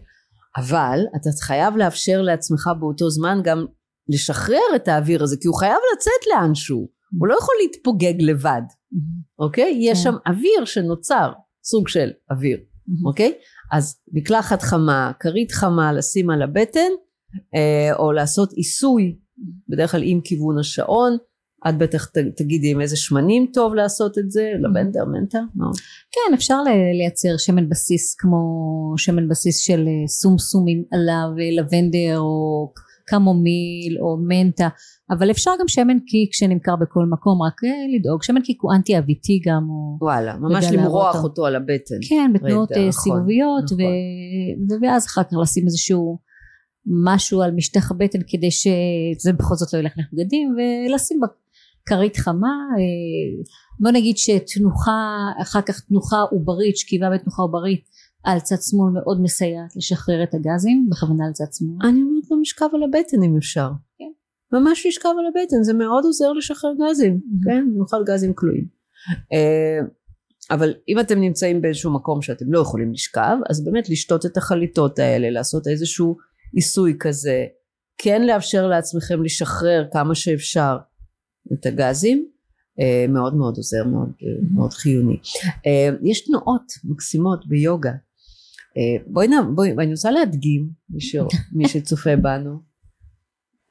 אבל 0.56 1.00
אתה 1.16 1.30
חייב 1.42 1.76
לאפשר 1.76 2.22
לעצמך 2.22 2.70
באותו 2.80 3.10
זמן 3.10 3.40
גם 3.44 3.66
לשחרר 4.08 4.76
את 4.76 4.88
האוויר 4.88 5.22
הזה, 5.22 5.36
כי 5.40 5.48
הוא 5.48 5.58
חייב 5.58 5.78
לצאת 5.96 6.22
לאנשהו. 6.32 6.88
הוא 7.18 7.28
לא 7.28 7.34
יכול 7.38 7.54
להתפוגג 7.62 8.14
לבד, 8.18 8.62
אוקיי? 9.38 9.78
יש 9.80 9.98
כן. 9.98 10.04
שם 10.04 10.14
אוויר 10.26 10.64
שנוצר, 10.64 11.32
סוג 11.64 11.88
של 11.88 12.11
אוויר. 12.30 12.58
אוקיי? 13.06 13.32
אז 13.72 14.00
מקלחת 14.12 14.62
חמה, 14.62 15.12
כרית 15.20 15.52
חמה 15.52 15.92
לשים 15.92 16.30
על 16.30 16.42
הבטן, 16.42 16.90
אה, 17.54 17.96
או 17.96 18.12
לעשות 18.12 18.52
עיסוי, 18.52 19.16
בדרך 19.68 19.90
כלל 19.90 20.02
עם 20.04 20.20
כיוון 20.20 20.58
השעון, 20.58 21.16
את 21.68 21.78
בטח 21.78 22.06
ת, 22.06 22.18
תגידי 22.36 22.70
עם 22.70 22.80
איזה 22.80 22.96
שמנים 22.96 23.46
טוב 23.52 23.74
לעשות 23.74 24.18
את 24.18 24.30
זה, 24.30 24.52
לבנדר, 24.61 25.04
מנטה, 25.04 25.38
מאוד. 25.54 25.76
כן 26.12 26.34
אפשר 26.34 26.62
לייצר 26.98 27.36
שמן 27.38 27.68
בסיס 27.68 28.14
כמו 28.18 28.38
שמן 28.96 29.28
בסיס 29.28 29.58
של 29.58 29.80
אה, 29.86 30.08
סומסומים 30.08 30.84
עליו 30.92 31.28
אה, 31.40 31.62
לבנדר 31.62 32.18
או 32.18 32.72
קמומיל 33.06 33.98
או 34.00 34.16
מנטה 34.28 34.68
אבל 35.11 35.30
אפשר 35.30 35.50
גם 35.61 35.68
שמן 35.68 36.00
קיק 36.00 36.34
שנמכר 36.34 36.76
בכל 36.76 37.06
מקום 37.06 37.42
רק 37.42 37.64
אה, 37.64 37.98
לדאוג 37.98 38.22
שמן 38.22 38.42
קיק 38.42 38.62
הוא 38.62 38.72
אנטי 38.72 38.98
אביתי 38.98 39.40
גם 39.46 39.62
או 39.70 39.98
וואלה, 40.00 40.36
ממש 40.36 40.64
למרוח 40.72 41.14
לעבוד 41.14 41.30
אותו 41.30 41.46
על 41.46 41.56
הבטן. 41.56 41.94
כן 42.08 42.30
בתנועות 42.34 42.72
רגע, 42.72 42.80
אה, 42.80 42.88
נכון, 42.88 43.02
סיבוביות 43.02 43.64
נכון. 43.64 43.78
ו... 44.80 44.84
ואז 44.84 45.06
אחר 45.06 45.22
כך 45.22 45.32
לשים 45.42 45.64
איזשהו 45.64 46.18
משהו 46.86 47.42
על 47.42 47.50
משטח 47.50 47.90
הבטן 47.90 48.18
כדי 48.28 48.50
שזה 48.50 49.32
בכל 49.38 49.54
זאת 49.54 49.72
לא 49.72 49.78
ילך 49.78 49.92
לך 49.98 50.06
בגדים 50.12 50.54
ולשים 50.56 51.20
בכרית 51.86 52.16
חמה 52.16 52.48
אה, 52.78 53.44
בוא 53.80 53.90
נגיד 53.90 54.16
שתנוחה 54.16 55.16
אחר 55.42 55.62
כך 55.62 55.80
תנוחה 55.80 56.22
עוברית 56.22 56.76
שכיבה 56.76 57.11
בתנוחה 57.11 57.42
עוברית 57.42 57.84
על 58.24 58.40
צד 58.40 58.56
שמאל 58.70 58.92
מאוד 58.92 59.20
מסייעת 59.22 59.76
לשחרר 59.76 60.22
את 60.22 60.34
הגזים 60.34 60.88
בכוונה 60.90 61.26
על 61.26 61.32
צד 61.32 61.44
שמאל 61.58 61.88
אני 61.88 62.02
אומרת 62.02 62.30
לו 62.30 62.36
משכב 62.40 62.66
על 62.74 62.82
הבטן 62.82 63.22
אם 63.22 63.36
אפשר. 63.36 63.68
ממש 64.53 64.86
לשכב 64.86 65.09
על 65.18 65.26
הבטן, 65.26 65.62
זה 65.62 65.72
מאוד 65.74 66.05
עוזר 66.05 66.32
לשחרר 66.32 66.70
גזים, 66.74 67.20
כן? 67.44 67.64
במיוחד 67.72 67.98
גזים 68.07 68.34
כלואים. 68.34 68.66
אה, 69.32 69.78
אבל 70.51 70.74
אם 70.88 71.01
אתם 71.01 71.20
נמצאים 71.20 71.62
באיזשהו 71.62 71.94
מקום 71.94 72.22
שאתם 72.22 72.53
לא 72.53 72.59
יכולים 72.59 72.92
לשכב, 72.92 73.36
אז 73.51 73.64
באמת 73.64 73.88
לשתות 73.88 74.26
את 74.26 74.36
החליטות 74.36 74.98
האלה, 74.98 75.30
לעשות 75.30 75.66
איזשהו 75.66 76.16
עיסוי 76.55 76.96
כזה, 77.01 77.46
כן 77.98 78.26
לאפשר 78.26 78.66
לעצמכם 78.66 79.22
לשחרר 79.22 79.86
כמה 79.92 80.14
שאפשר 80.14 80.76
את 81.53 81.66
הגזים, 81.66 82.28
אה, 82.80 83.07
מאוד 83.09 83.34
מאוד 83.34 83.57
עוזר, 83.57 83.84
מאוד, 83.84 84.09
אה, 84.22 84.55
מאוד 84.55 84.72
חיוני. 84.72 85.16
יש 86.03 86.24
תנועות 86.24 86.62
מקסימות 86.84 87.46
ביוגה. 87.46 87.92
בואי 89.07 89.28
נע... 89.28 89.42
בואי, 89.55 89.72
אני 89.72 89.90
רוצה 89.90 90.11
להדגים, 90.11 90.68
מי, 90.90 91.01
ש... 91.01 91.16
מי 91.53 91.68
שצופה 91.68 92.16
בנו, 92.16 92.69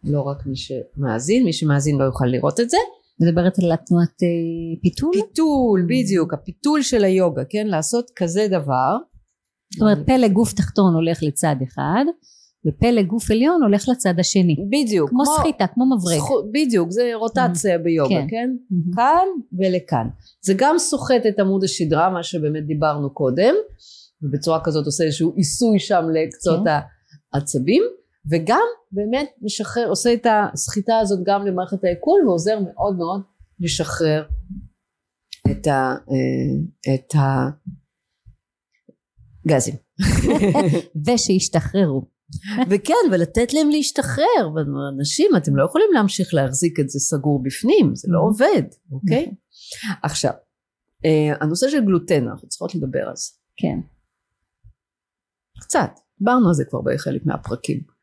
לא 0.04 0.22
רק 0.22 0.46
מי 0.46 0.56
שמאזין, 0.56 1.44
מי 1.44 1.54
שמאזין 1.54 1.98
לא 1.98 2.04
יוכל 2.04 2.26
לראות 2.26 2.60
את 2.60 2.70
זה. 2.70 2.78
מדברת 3.22 3.60
על 3.60 3.72
התנועת 3.72 4.24
אה, 4.24 4.82
פיתול 4.82 5.12
פיתול, 5.14 5.86
בדיוק, 5.90 6.34
הפיתול 6.34 6.82
של 6.82 7.04
היוגה, 7.04 7.42
כן? 7.50 7.68
לעשות 7.68 8.12
כזה 8.16 8.48
דבר. 8.48 8.98
זאת 9.74 9.82
אומרת 9.82 9.98
פלא 10.06 10.28
גוף 10.28 10.54
תחתון 10.54 10.94
הולך 10.94 11.24
לצד 11.24 11.56
אחד 11.64 12.06
ופלא 12.68 13.02
גוף 13.02 13.32
עליון 13.32 13.64
הולך 13.64 13.90
לצד 13.90 14.14
השני 14.20 14.56
בדיוק. 14.70 15.10
כמו 15.10 15.24
סחיטה 15.26 15.68
כמו 15.68 15.86
מברג 15.86 16.18
זכו- 16.18 16.44
בדיוק, 16.54 16.92
זה 16.92 17.12
רוטציה 17.16 17.78
ביוגה, 17.78 18.10
כן. 18.10 18.28
כן? 18.30 18.50
מהמם. 18.72 18.96
כאן 18.96 19.28
ולכאן. 19.60 20.08
זה 20.42 20.54
גם 20.58 20.78
סוחט 20.78 21.26
את 21.30 21.40
עמוד 21.40 21.64
השדרה, 21.64 22.10
מה 22.10 22.24
שבאמת 22.24 22.66
דיברנו 22.66 23.14
קודם, 23.14 23.56
ובצורה 24.22 24.60
כזאת 24.64 24.86
עושה 24.86 25.04
איזשהו 25.04 25.34
עיסוי 25.36 25.80
שם 25.80 26.04
לקצות 26.14 26.60
כן. 26.66 26.72
העצבים, 27.34 27.84
וגם 28.32 28.66
באמת 28.92 29.30
משחרר, 29.42 29.90
עושה 29.90 30.14
את 30.14 30.26
הסחיטה 30.30 31.00
הזאת 31.00 31.20
גם 31.26 31.46
למערכת 31.46 31.84
העיכול, 31.84 32.28
ועוזר 32.28 32.60
מאוד 32.60 32.96
מאוד 32.98 33.22
לשחרר 33.60 34.28
את 35.52 35.68
ה... 35.68 35.96
אה, 36.12 36.96
את 36.96 37.14
הגזים. 39.46 39.76
ושישתחררו 41.08 42.06
וכן, 42.70 42.94
ולתת 43.12 43.54
להם 43.54 43.70
להשתחרר. 43.70 44.54
אנשים, 44.98 45.32
אתם 45.38 45.56
לא 45.56 45.66
יכולים 45.66 45.88
להמשיך 45.94 46.34
להחזיק 46.34 46.80
את 46.80 46.90
זה 46.90 47.00
סגור 47.00 47.44
בפנים, 47.44 47.96
זה 47.96 48.08
לא 48.12 48.20
Mhm. 48.20 48.22
עובד, 48.22 48.64
אוקיי? 48.92 49.32
עכשיו, 50.04 50.34
אה, 51.06 51.34
הנושא 51.42 51.70
של 51.70 51.86
גלוטן, 51.86 52.28
אנחנו 52.28 52.48
צריכות 52.48 52.76
לדבר 52.76 53.08
על 53.08 53.16
זה. 53.16 53.32
כן 53.58 53.80
קצת, 55.60 55.90
דיברנו 56.20 56.48
על 56.48 56.54
זה 56.54 56.64
כבר 56.70 56.80
בחלק 56.82 57.26
מהפרקים. 57.26 57.99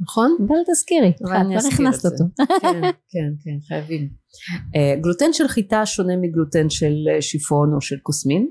נכון? 0.00 0.36
אבל 0.48 0.56
תזכירי 0.72 1.12
אבל 1.24 1.58
כבר 1.58 1.68
הכנסת. 1.72 2.04
אותו 2.04 2.24
כן, 2.60 2.80
כן, 2.82 3.32
כן, 3.44 3.58
חייבים. 3.68 4.08
אה, 4.76 4.94
גלוטן 5.00 5.32
של 5.32 5.48
חיטה 5.48 5.86
שונה 5.86 6.16
מגלוטן 6.16 6.70
של 6.70 6.94
אה, 7.14 7.22
שיפון 7.22 7.74
או 7.74 7.80
של 7.80 7.96
קוסמין. 8.02 8.50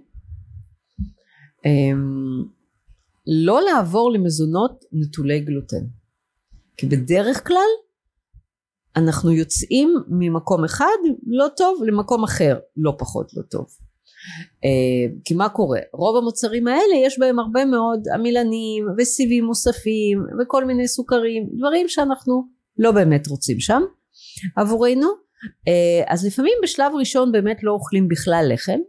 אמ, 1.66 2.44
לא 3.46 3.62
לעבור 3.62 4.12
למזונות 4.12 4.86
נטולי 4.92 5.40
גלוטן. 5.40 5.86
כי 6.78 6.86
בדרך 6.88 7.48
כלל 7.48 7.72
אנחנו 8.96 9.32
יוצאים 9.32 9.94
ממקום 10.08 10.64
אחד 10.64 10.98
לא 11.28 11.48
טוב 11.58 11.84
למקום 11.84 12.24
אחר 12.24 12.60
לא 12.78 12.96
פחות 13.00 13.34
לא 13.34 13.42
טוב. 13.42 13.68
אה, 14.66 15.14
כי 15.26 15.34
מה 15.34 15.50
קורה? 15.50 15.80
רוב 15.94 16.18
המוצרים 16.18 16.68
האלה 16.68 16.96
יש 17.06 17.20
בהם 17.20 17.40
הרבה 17.40 17.66
מאוד 17.66 18.08
עמילנים 18.14 18.86
וסיבים 18.98 19.46
מוספים 19.46 20.26
וכל 20.42 20.66
מיני 20.66 20.88
סוכרים, 20.88 21.50
דברים 21.58 21.88
שאנחנו 21.88 22.44
לא 22.78 22.92
באמת 22.92 23.28
רוצים 23.28 23.60
שם 23.60 23.82
עבורנו. 24.56 25.08
אה, 25.68 26.04
אז 26.14 26.26
לפעמים 26.26 26.54
בשלב 26.64 26.92
ראשון 26.96 27.32
באמת 27.32 27.58
לא 27.64 27.72
אוכלים 27.72 28.08
בכלל 28.08 28.46
לחם. 28.54 28.80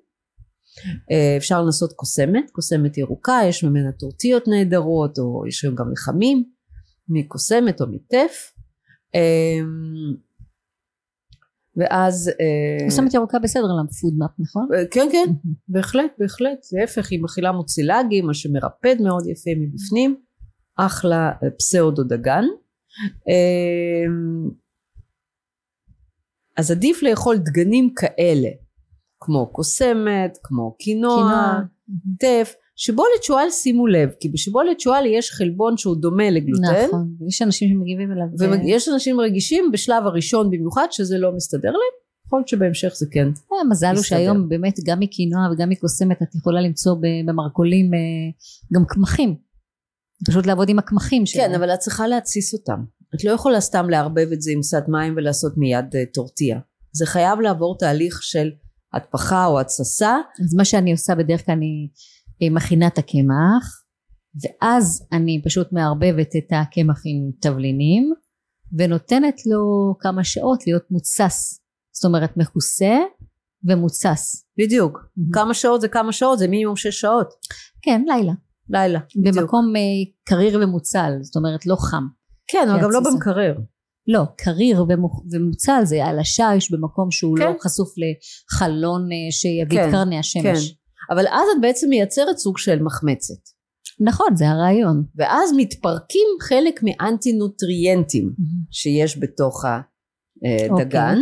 אה, 1.11 1.37
אפשר 1.37 1.63
לנסות 1.63 1.93
קוסמת, 1.93 2.51
קוסמת 2.53 2.99
ירוקה, 2.99 3.41
יש 3.49 3.65
ממנה 3.65 3.93
טורטיות 3.93 4.49
נהדרות, 4.49 5.19
או 5.19 5.47
יש 5.49 5.65
היום 5.65 5.75
גם 5.75 5.93
לחמים 5.93 6.45
מקוסמת 7.09 7.81
או 7.81 7.87
מטף. 7.87 8.53
אה, 11.81 11.85
ואז... 11.85 12.29
אה, 12.29 12.85
פרסומת 12.85 13.15
ירוקה 13.15 13.39
בסדר 13.39 13.63
לפודמאפ, 13.63 14.31
נכון? 14.39 14.69
אה, 14.75 14.87
כן, 14.91 15.09
כן, 15.13 15.33
בהחלט, 15.69 16.11
בהחלט. 16.19 16.67
להפך, 16.73 17.11
היא 17.11 17.23
מכילה 17.23 17.53
מוצילגים, 17.53 18.27
מה 18.27 18.35
שמרפד 18.35 18.97
מאוד 19.03 19.27
יפה 19.27 19.51
מבפנים. 19.61 20.17
אחלה 20.77 21.33
אה, 21.43 21.51
פסאודו 21.59 22.05
דגן. 22.05 22.45
אה, 23.29 24.13
אז 26.57 26.71
עדיף 26.71 27.03
לאכול 27.03 27.37
דגנים 27.37 27.95
כאלה, 27.97 28.49
כמו 29.21 29.53
קוסמת, 29.53 30.39
כמו 30.43 30.77
קינוע. 30.79 31.61
טף. 32.21 32.55
שיבולת 32.77 33.23
שועל 33.23 33.51
שימו 33.51 33.87
לב, 33.87 34.11
כי 34.21 34.29
בשיבולת 34.29 34.81
שועל 34.81 35.07
יש 35.07 35.31
חלבון 35.31 35.77
שהוא 35.77 35.97
דומה 35.97 36.31
לגלוטן, 36.31 36.87
נכון, 36.87 37.09
יש 37.29 37.43
אנשים 37.43 37.69
שמגיבים 37.69 38.13
אליו. 38.13 38.27
ויש 38.65 38.89
אנשים 38.89 39.21
רגישים 39.21 39.73
בשלב 39.73 40.07
הראשון 40.07 40.51
במיוחד 40.51 40.87
שזה 40.91 41.19
לא 41.19 41.33
מסתדר 41.37 41.71
להם, 41.71 41.97
יכול 42.27 42.39
להיות 42.39 42.49
שבהמשך 42.49 42.93
זה 42.95 43.07
כן. 43.11 43.29
אה, 43.29 43.65
מזל 43.71 43.95
הוא. 43.95 44.03
שהיום 44.03 44.49
באמת 44.49 44.75
גם 44.87 45.01
מקינוע 45.01 45.41
וגם 45.53 45.69
מקוסמת 45.69 46.23
את 46.23 46.35
יכולה 46.35 46.61
למצוא 46.61 46.97
במרכולים 47.27 47.95
אה, 47.95 47.99
גם 48.75 48.85
קמחים. 48.89 49.37
פשוט 50.27 50.47
לעבוד 50.47 50.69
עם 50.69 50.79
הקמחים 50.79 51.23
כן, 51.23 51.27
שלהם. 51.27 51.55
אבל 51.55 51.75
את 51.75 51.79
צריכה 51.79 52.09
להתסיס 52.09 52.55
אותם. 52.55 52.85
את 53.15 53.25
לא 53.25 53.31
יכולה 53.31 53.61
סתם 53.61 53.91
לערבב 53.91 54.29
את 54.33 54.43
זה 54.43 54.51
עם 54.55 54.61
קצת 54.61 54.85
מים 54.89 55.15
ולעשות 55.17 55.53
מיד 55.57 55.97
אה, 55.97 56.05
טורטיה. 56.15 56.59
זה 56.93 57.07
חייב 57.07 57.41
לעבור 57.41 57.79
תהליך 57.79 58.23
של 58.23 58.51
התפחה 58.95 59.47
או 59.47 59.61
התססה. 59.61 60.17
אז 60.45 60.55
מה 60.55 60.65
שאני 60.65 60.93
עושה 60.93 61.15
בדרך 61.15 61.47
כלל 61.47 61.55
אני 61.55 61.67
אה, 61.67 62.16
מכינה 62.43 62.87
את 62.87 62.99
הקמח 62.99 63.85
ואז 64.43 65.07
אני 65.13 65.43
פשוט 65.45 65.73
מערבבת 65.73 66.31
את 66.37 66.53
הקמח 66.53 67.03
עם 67.05 67.31
תבלינים 67.41 68.13
ונותנת 68.79 69.47
לו 69.47 69.95
כמה 70.01 70.25
שעות 70.25 70.67
להיות 70.67 70.83
מוצס 70.91 71.61
זאת 71.93 72.05
אומרת 72.05 72.37
מכוסה 72.37 72.97
ומוצס 73.69 74.47
בדיוק. 74.59 74.99
Mhm. 74.99 75.23
כמה 75.33 75.55
שעות 75.55 75.81
זה 75.81 75.89
כמה 75.89 76.13
שעות, 76.13 76.39
זה 76.39 76.49
מינימום 76.49 76.77
שש 76.77 77.01
שעות. 77.01 77.29
כן 77.83 78.03
לילה 78.07 78.33
לילה. 78.69 79.01
בדיוק. 79.17 79.37
במקום 79.37 79.73
אה, 79.77 79.81
קריר 80.25 80.59
ומוצל 80.63 81.13
זאת 81.23 81.37
אומרת 81.37 81.67
לא 81.67 81.77
חם 81.77 82.05
כן, 82.51 82.69
אבל 82.71 82.83
גם 82.83 82.91
לא. 82.91 83.01
במקרר. 83.13 83.55
לא 84.09 84.23
קריר 84.37 84.83
ומו- 84.89 85.23
ומוצל 85.33 85.81
זה 85.85 86.05
על 86.05 86.19
השיש 86.19 86.71
במקום 86.73 87.11
שהוא 87.11 87.37
כן. 87.39 87.45
לא 87.45 87.53
חשוף 87.63 87.89
לחלון 87.99 89.03
אה, 89.03 89.33
שיביא 89.33 89.79
כן, 89.79 89.91
קרני 89.91 90.19
השמש 90.19 90.75
אבל 91.11 91.27
אז 91.27 91.49
את 91.57 91.61
בעצם 91.61 91.89
מייצרת 91.89 92.37
סוג 92.37 92.59
של 92.59 92.83
מחמצת. 92.83 93.57
נכון 94.01 94.37
זה 94.37 94.49
הרעיון 94.49 95.05
ואז 95.17 95.51
מתפרקים 95.57 96.29
חלק 96.41 96.81
מאנטי 96.83 97.33
נוטריאנטים 97.33 98.33
שיש 98.71 99.19
בתוך 99.19 99.65
הדגן. 99.65 101.19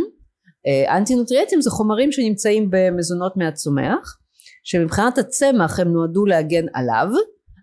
אה, 0.66 0.96
אנטי 0.96 1.14
נוטריאנטים 1.14 1.60
זה 1.60 1.70
חומרים 1.70 2.12
שנמצאים 2.12 2.68
במזונות 2.70 3.36
מהצומח, 3.36 4.18
שמבחינת 4.64 5.18
הצמח 5.18 5.80
הם 5.80 5.92
נועדו 5.92 6.26
להגן 6.26 6.64
עליו, 6.74 7.08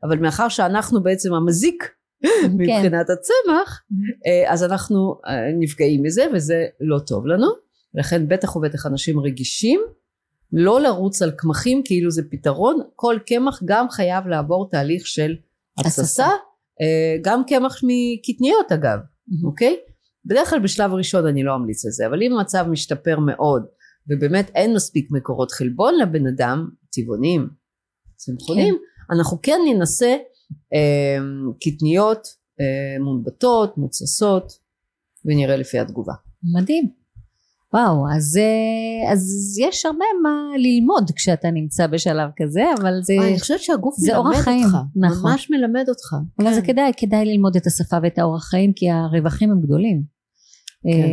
אבל 0.04 0.18
מאחר 0.20 0.50
שאנחנו 0.50 1.04
בעצם 1.04 1.34
המזיק 1.34 1.92
מבחינת 2.58 3.08
הצמח, 3.10 3.82
אה, 4.28 4.54
אז 4.54 4.64
אנחנו 4.64 5.16
אה, 5.28 5.34
נפגעים 5.60 6.04
מזה 6.04 6.26
וזה 6.34 6.66
לא 6.80 7.00
טוב 7.00 7.28
לנו. 7.28 7.48
לכן 7.94 8.28
בטח 8.28 8.56
ובטח 8.56 8.86
אנשים 8.86 9.20
רגישים, 9.20 9.82
לא 10.54 10.82
לרוץ 10.82 11.22
על 11.22 11.32
קמחים 11.32 11.82
כאילו 11.86 12.12
זה 12.12 12.22
פתרון, 12.32 12.80
כל 12.96 13.18
קמח 13.26 13.62
גם 13.66 13.90
חייב 13.90 14.28
לעבור 14.28 14.70
תהליך 14.72 15.08
של 15.08 15.36
התססה. 15.80 16.28
אה, 16.82 17.18
גם 17.22 17.42
קמח 17.48 17.82
מקטניות 17.84 18.72
אגב. 18.72 19.00
אוקיי? 19.44 19.76
בדרך 20.26 20.50
כלל 20.50 20.60
בשלב 20.60 20.94
ראשון 20.94 21.28
אני 21.28 21.44
לא 21.44 21.56
אמליץ 21.56 21.86
על 21.86 21.92
זה, 21.92 22.08
אבל 22.08 22.24
אם 22.24 22.34
המצב 22.34 22.66
משתפר 22.70 23.20
מאוד 23.20 23.66
ובאמת 24.10 24.52
אין 24.56 24.76
מספיק 24.76 25.08
מקורות 25.12 25.52
חלבון 25.52 25.94
לבן 26.02 26.28
אדם, 26.28 26.70
טבעונים, 26.92 27.50
צמחונים, 28.16 28.76
כן. 28.76 29.16
אנחנו 29.16 29.42
כן 29.42 29.60
ננסה 29.74 30.16
אה, 30.74 31.18
קטניות 31.62 32.28
אה, 32.60 33.04
מונבטות, 33.04 33.78
מוצסות, 33.78 34.52
ונראה 35.26 35.56
לפי 35.56 35.80
התגובה. 35.80 36.14
מדהים. 36.44 37.01
וואו, 37.74 38.06
אז, 38.16 38.38
אה, 38.38 39.12
אז 39.12 39.22
יש 39.60 39.86
הרבה 39.86 40.06
מה 40.24 40.30
ללמוד 40.58 41.12
כשאתה 41.16 41.52
נמצא 41.52 41.88
בשלב 41.88 42.30
כזה, 42.38 42.62
אבל 42.82 42.94
זה, 43.02 43.14
אני 43.22 43.40
חושבת 43.40 43.60
שהגוף 43.60 43.96
זה 43.98 44.12
מלמד 44.12 44.26
אורח 44.26 44.38
חיים, 44.44 44.64
אותך, 44.66 44.78
נכון. 44.96 45.32
ממש 45.32 45.52
מלמד 45.52 45.86
אותך. 45.90 46.14
אבל 46.40 46.48
כן. 46.48 46.54
זה 46.54 46.62
כדאי, 46.62 46.92
כדאי 46.98 47.26
ללמוד 47.26 47.56
את 47.56 47.68
השפה 47.68 47.98
ואת 48.04 48.20
האורח 48.20 48.44
חיים, 48.44 48.74
כי 48.74 48.90
הרווחים 48.90 49.52
הם 49.52 49.62
גדולים. 49.62 50.04
כן. 50.84 50.90
אה, 50.90 51.06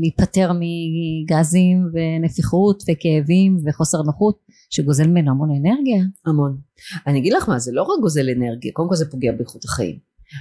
להיפטר 0.00 0.52
מגזים 0.52 1.78
ונפיחות 1.94 2.82
וכאבים 2.82 3.58
וחוסר 3.66 4.02
נוחות, 4.02 4.38
שגוזל 4.70 5.06
ממנו 5.06 5.30
המון 5.30 5.48
אנרגיה. 5.50 6.02
המון. 6.26 6.56
אני 7.06 7.18
אגיד 7.18 7.32
לך 7.32 7.48
מה, 7.48 7.58
זה 7.58 7.72
לא 7.72 7.82
רק 7.82 8.00
גוזל 8.00 8.28
אנרגיה, 8.36 8.72
קודם 8.72 8.88
כל 8.88 8.94
זה 8.94 9.10
פוגע 9.10 9.32
באיכות 9.32 9.64
החיים. 9.64 9.98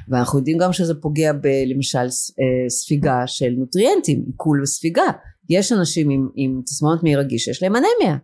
ואנחנו 0.09 0.39
יודעים 0.39 0.57
גם 0.57 0.73
שזה 0.73 0.93
פוגע 1.01 1.33
בלמשל 1.33 2.09
ס- 2.09 2.31
אה, 2.39 2.69
ספיגה 2.69 3.23
של 3.25 3.53
נוטריאנטים, 3.57 4.23
עיכול 4.27 4.61
וספיגה. 4.63 5.03
יש 5.49 5.71
אנשים 5.71 6.09
עם, 6.09 6.29
עם 6.35 6.61
תסמונת 6.65 7.03
מעי 7.03 7.15
רגיש 7.15 7.43
שיש 7.43 7.63
להם 7.63 7.75
אנמיה, 7.75 8.17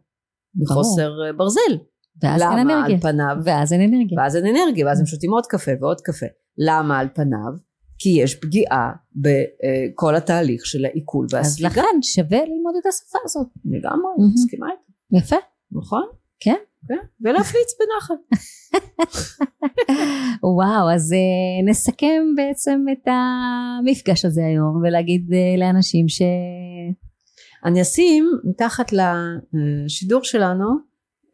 מחוסר 0.56 1.12
אה, 1.28 1.34
ברזל. 1.34 1.78
ואז 2.24 2.42
אין 2.42 2.50
למה? 2.52 2.62
אנרגיה. 2.62 2.96
על 2.96 3.02
פניו, 3.02 3.36
ואז 3.46 3.74
אין 3.74 3.82
אנרגיה. 3.82 4.18
ואז 4.20 4.36
אין 4.36 4.46
אנרגיה, 4.46 4.86
ואז 4.86 5.00
הם 5.00 5.06
שותים 5.06 5.32
עוד 5.32 5.46
קפה 5.46 5.72
ועוד 5.82 6.02
קפה. 6.02 6.26
למה 6.58 7.00
על 7.00 7.08
פניו? 7.16 7.72
כי 8.00 8.10
יש 8.10 8.36
פגיעה 8.36 8.92
בכל 9.16 10.16
התהליך 10.16 10.66
של 10.66 10.86
העיכול 10.86 11.26
אז 11.26 11.34
והספיגה. 11.34 11.70
לכן 11.70 12.02
שווה 12.02 12.40
ללמוד 12.40 12.76
את 12.82 12.86
השפה 12.86 13.20
הזאת. 13.26 13.48
לגמרי, 13.66 14.12
מהמם. 14.18 14.34
מסכימה 14.34 14.68
איתה, 14.72 15.26
יפה. 15.26 15.36
נכון? 15.72 16.04
כן. 16.40 16.56
כן, 16.88 16.98
ולהפליץ 17.22 17.68
בנחת. 17.80 18.40
וואו, 20.58 20.92
אז 20.94 21.14
uh, 21.14 21.70
נסכם 21.70 22.24
בעצם 22.36 22.86
את 22.92 23.08
המפגש 23.08 24.26
הזה 24.26 24.46
היום, 24.46 24.82
ולהגיד 24.84 25.30
uh, 25.30 25.60
לאנשים 25.60 26.10
ש... 26.10 26.22
אני 27.66 27.82
אשים 27.82 28.32
מתחת 28.44 28.92
לשידור 29.54 30.24
שלנו, 30.24 30.66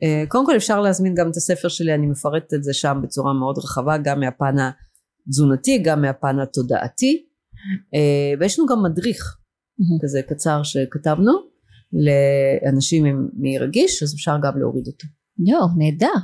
אה, 0.04 0.24
קודם 0.28 0.46
כל 0.46 0.56
אפשר 0.56 0.82
להזמין 0.82 1.16
גם 1.16 1.30
את 1.32 1.36
הספר 1.36 1.68
שלי, 1.68 1.94
אני 1.94 2.08
מפרטת 2.08 2.54
את 2.54 2.64
זה 2.64 2.74
שם 2.74 3.00
בצורה 3.04 3.34
מאוד 3.34 3.58
רחבה, 3.58 3.98
גם 3.98 4.20
מהפן 4.20 4.56
התזונתי, 5.28 5.78
גם 5.78 6.02
מהפן 6.02 6.40
התודעתי, 6.40 7.26
אה, 7.96 8.40
ויש 8.40 8.60
לנו 8.60 8.68
גם 8.68 8.84
מדריך 8.84 9.38
כזה 10.02 10.22
קצר 10.22 10.64
שכתבנו 10.64 11.32
לאנשים 11.94 13.06
עם 13.06 13.28
מעי 13.34 13.58
רגיש, 13.58 14.04
אז 14.04 14.14
אפשר 14.14 14.38
גם 14.44 14.60
להוריד 14.60 14.88
אותו. 14.88 15.08
יואו, 15.48 15.68
נהדר. 15.78 16.20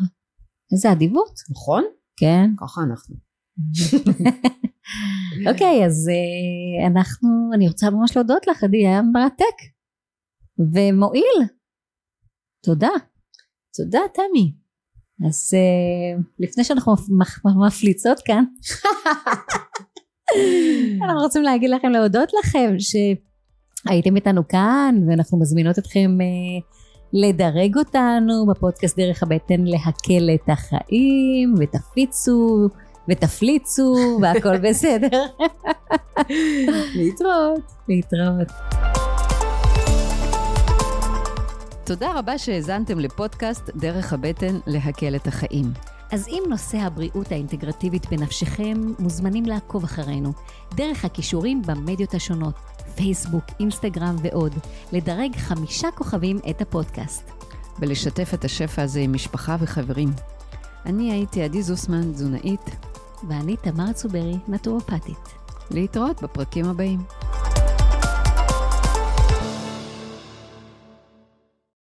איזה 0.71 0.91
אדיבות. 0.91 1.39
נכון? 1.51 1.83
כן. 2.17 2.49
ככה 2.57 2.81
אנחנו. 2.81 3.15
אוקיי, 5.51 5.85
אז 5.85 6.09
uh, 6.09 6.87
אנחנו, 6.91 7.29
אני 7.53 7.67
רוצה 7.67 7.89
ממש 7.89 8.15
להודות 8.15 8.47
לך, 8.47 8.63
עדי, 8.63 8.77
היה 8.77 9.01
מרתק. 9.01 9.72
ומועיל. 10.59 11.47
תודה. 12.65 12.89
תודה 13.77 13.99
תמי. 14.13 14.53
אז 15.27 15.53
uh, 15.53 16.21
לפני 16.39 16.63
שאנחנו 16.63 16.93
מפ- 16.93 17.09
מפ- 17.09 17.45
מפליצות 17.67 18.19
כאן, 18.25 18.43
אנחנו 21.03 21.19
רוצים 21.21 21.43
להגיד 21.43 21.69
לכם, 21.69 21.89
להודות 21.89 22.29
לכם 22.39 22.75
שהייתם 22.79 24.15
איתנו 24.15 24.47
כאן, 24.47 24.95
ואנחנו 25.07 25.39
מזמינות 25.39 25.79
אתכם 25.79 26.17
uh, 26.19 26.63
לדרג 27.13 27.77
אותנו 27.77 28.45
בפודקאסט 28.49 28.97
דרך 28.99 29.23
הבטן 29.23 29.61
להקל 29.63 30.29
את 30.35 30.49
החיים, 30.49 31.55
ותפיצו, 31.59 32.67
ותפליצו, 33.09 33.95
והכל 34.21 34.57
בסדר. 34.69 35.25
להתראות. 36.95 37.61
להתראות. 37.89 38.47
תודה 41.85 42.19
רבה 42.19 42.37
שהאזנתם 42.37 42.99
לפודקאסט 42.99 43.69
דרך 43.75 44.13
הבטן 44.13 44.59
להקל 44.67 45.15
את 45.15 45.27
החיים. 45.27 45.65
אז 46.11 46.27
אם 46.27 46.43
נושא 46.49 46.77
הבריאות 46.77 47.31
האינטגרטיבית 47.31 48.05
בנפשכם, 48.09 48.93
מוזמנים 48.99 49.45
לעקוב 49.45 49.83
אחרינו, 49.83 50.33
דרך 50.75 51.05
הכישורים 51.05 51.61
במדיות 51.61 52.13
השונות, 52.13 52.55
פייסבוק, 52.95 53.43
אינסטגרם 53.59 54.15
ועוד, 54.21 54.53
לדרג 54.91 55.35
חמישה 55.35 55.87
כוכבים 55.91 56.39
את 56.49 56.61
הפודקאסט. 56.61 57.31
ולשתף 57.79 58.33
את 58.33 58.45
השפע 58.45 58.81
הזה 58.81 58.99
עם 58.99 59.13
משפחה 59.13 59.55
וחברים. 59.59 60.09
אני 60.85 61.11
הייתי 61.11 61.43
עדי 61.43 61.61
זוסמן, 61.61 62.11
תזונאית. 62.11 62.69
ואני 63.27 63.55
תמר 63.57 63.93
צוברי, 63.93 64.35
נטורופטית. 64.47 65.33
להתראות 65.71 66.23
בפרקים 66.23 66.65
הבאים. 66.65 66.99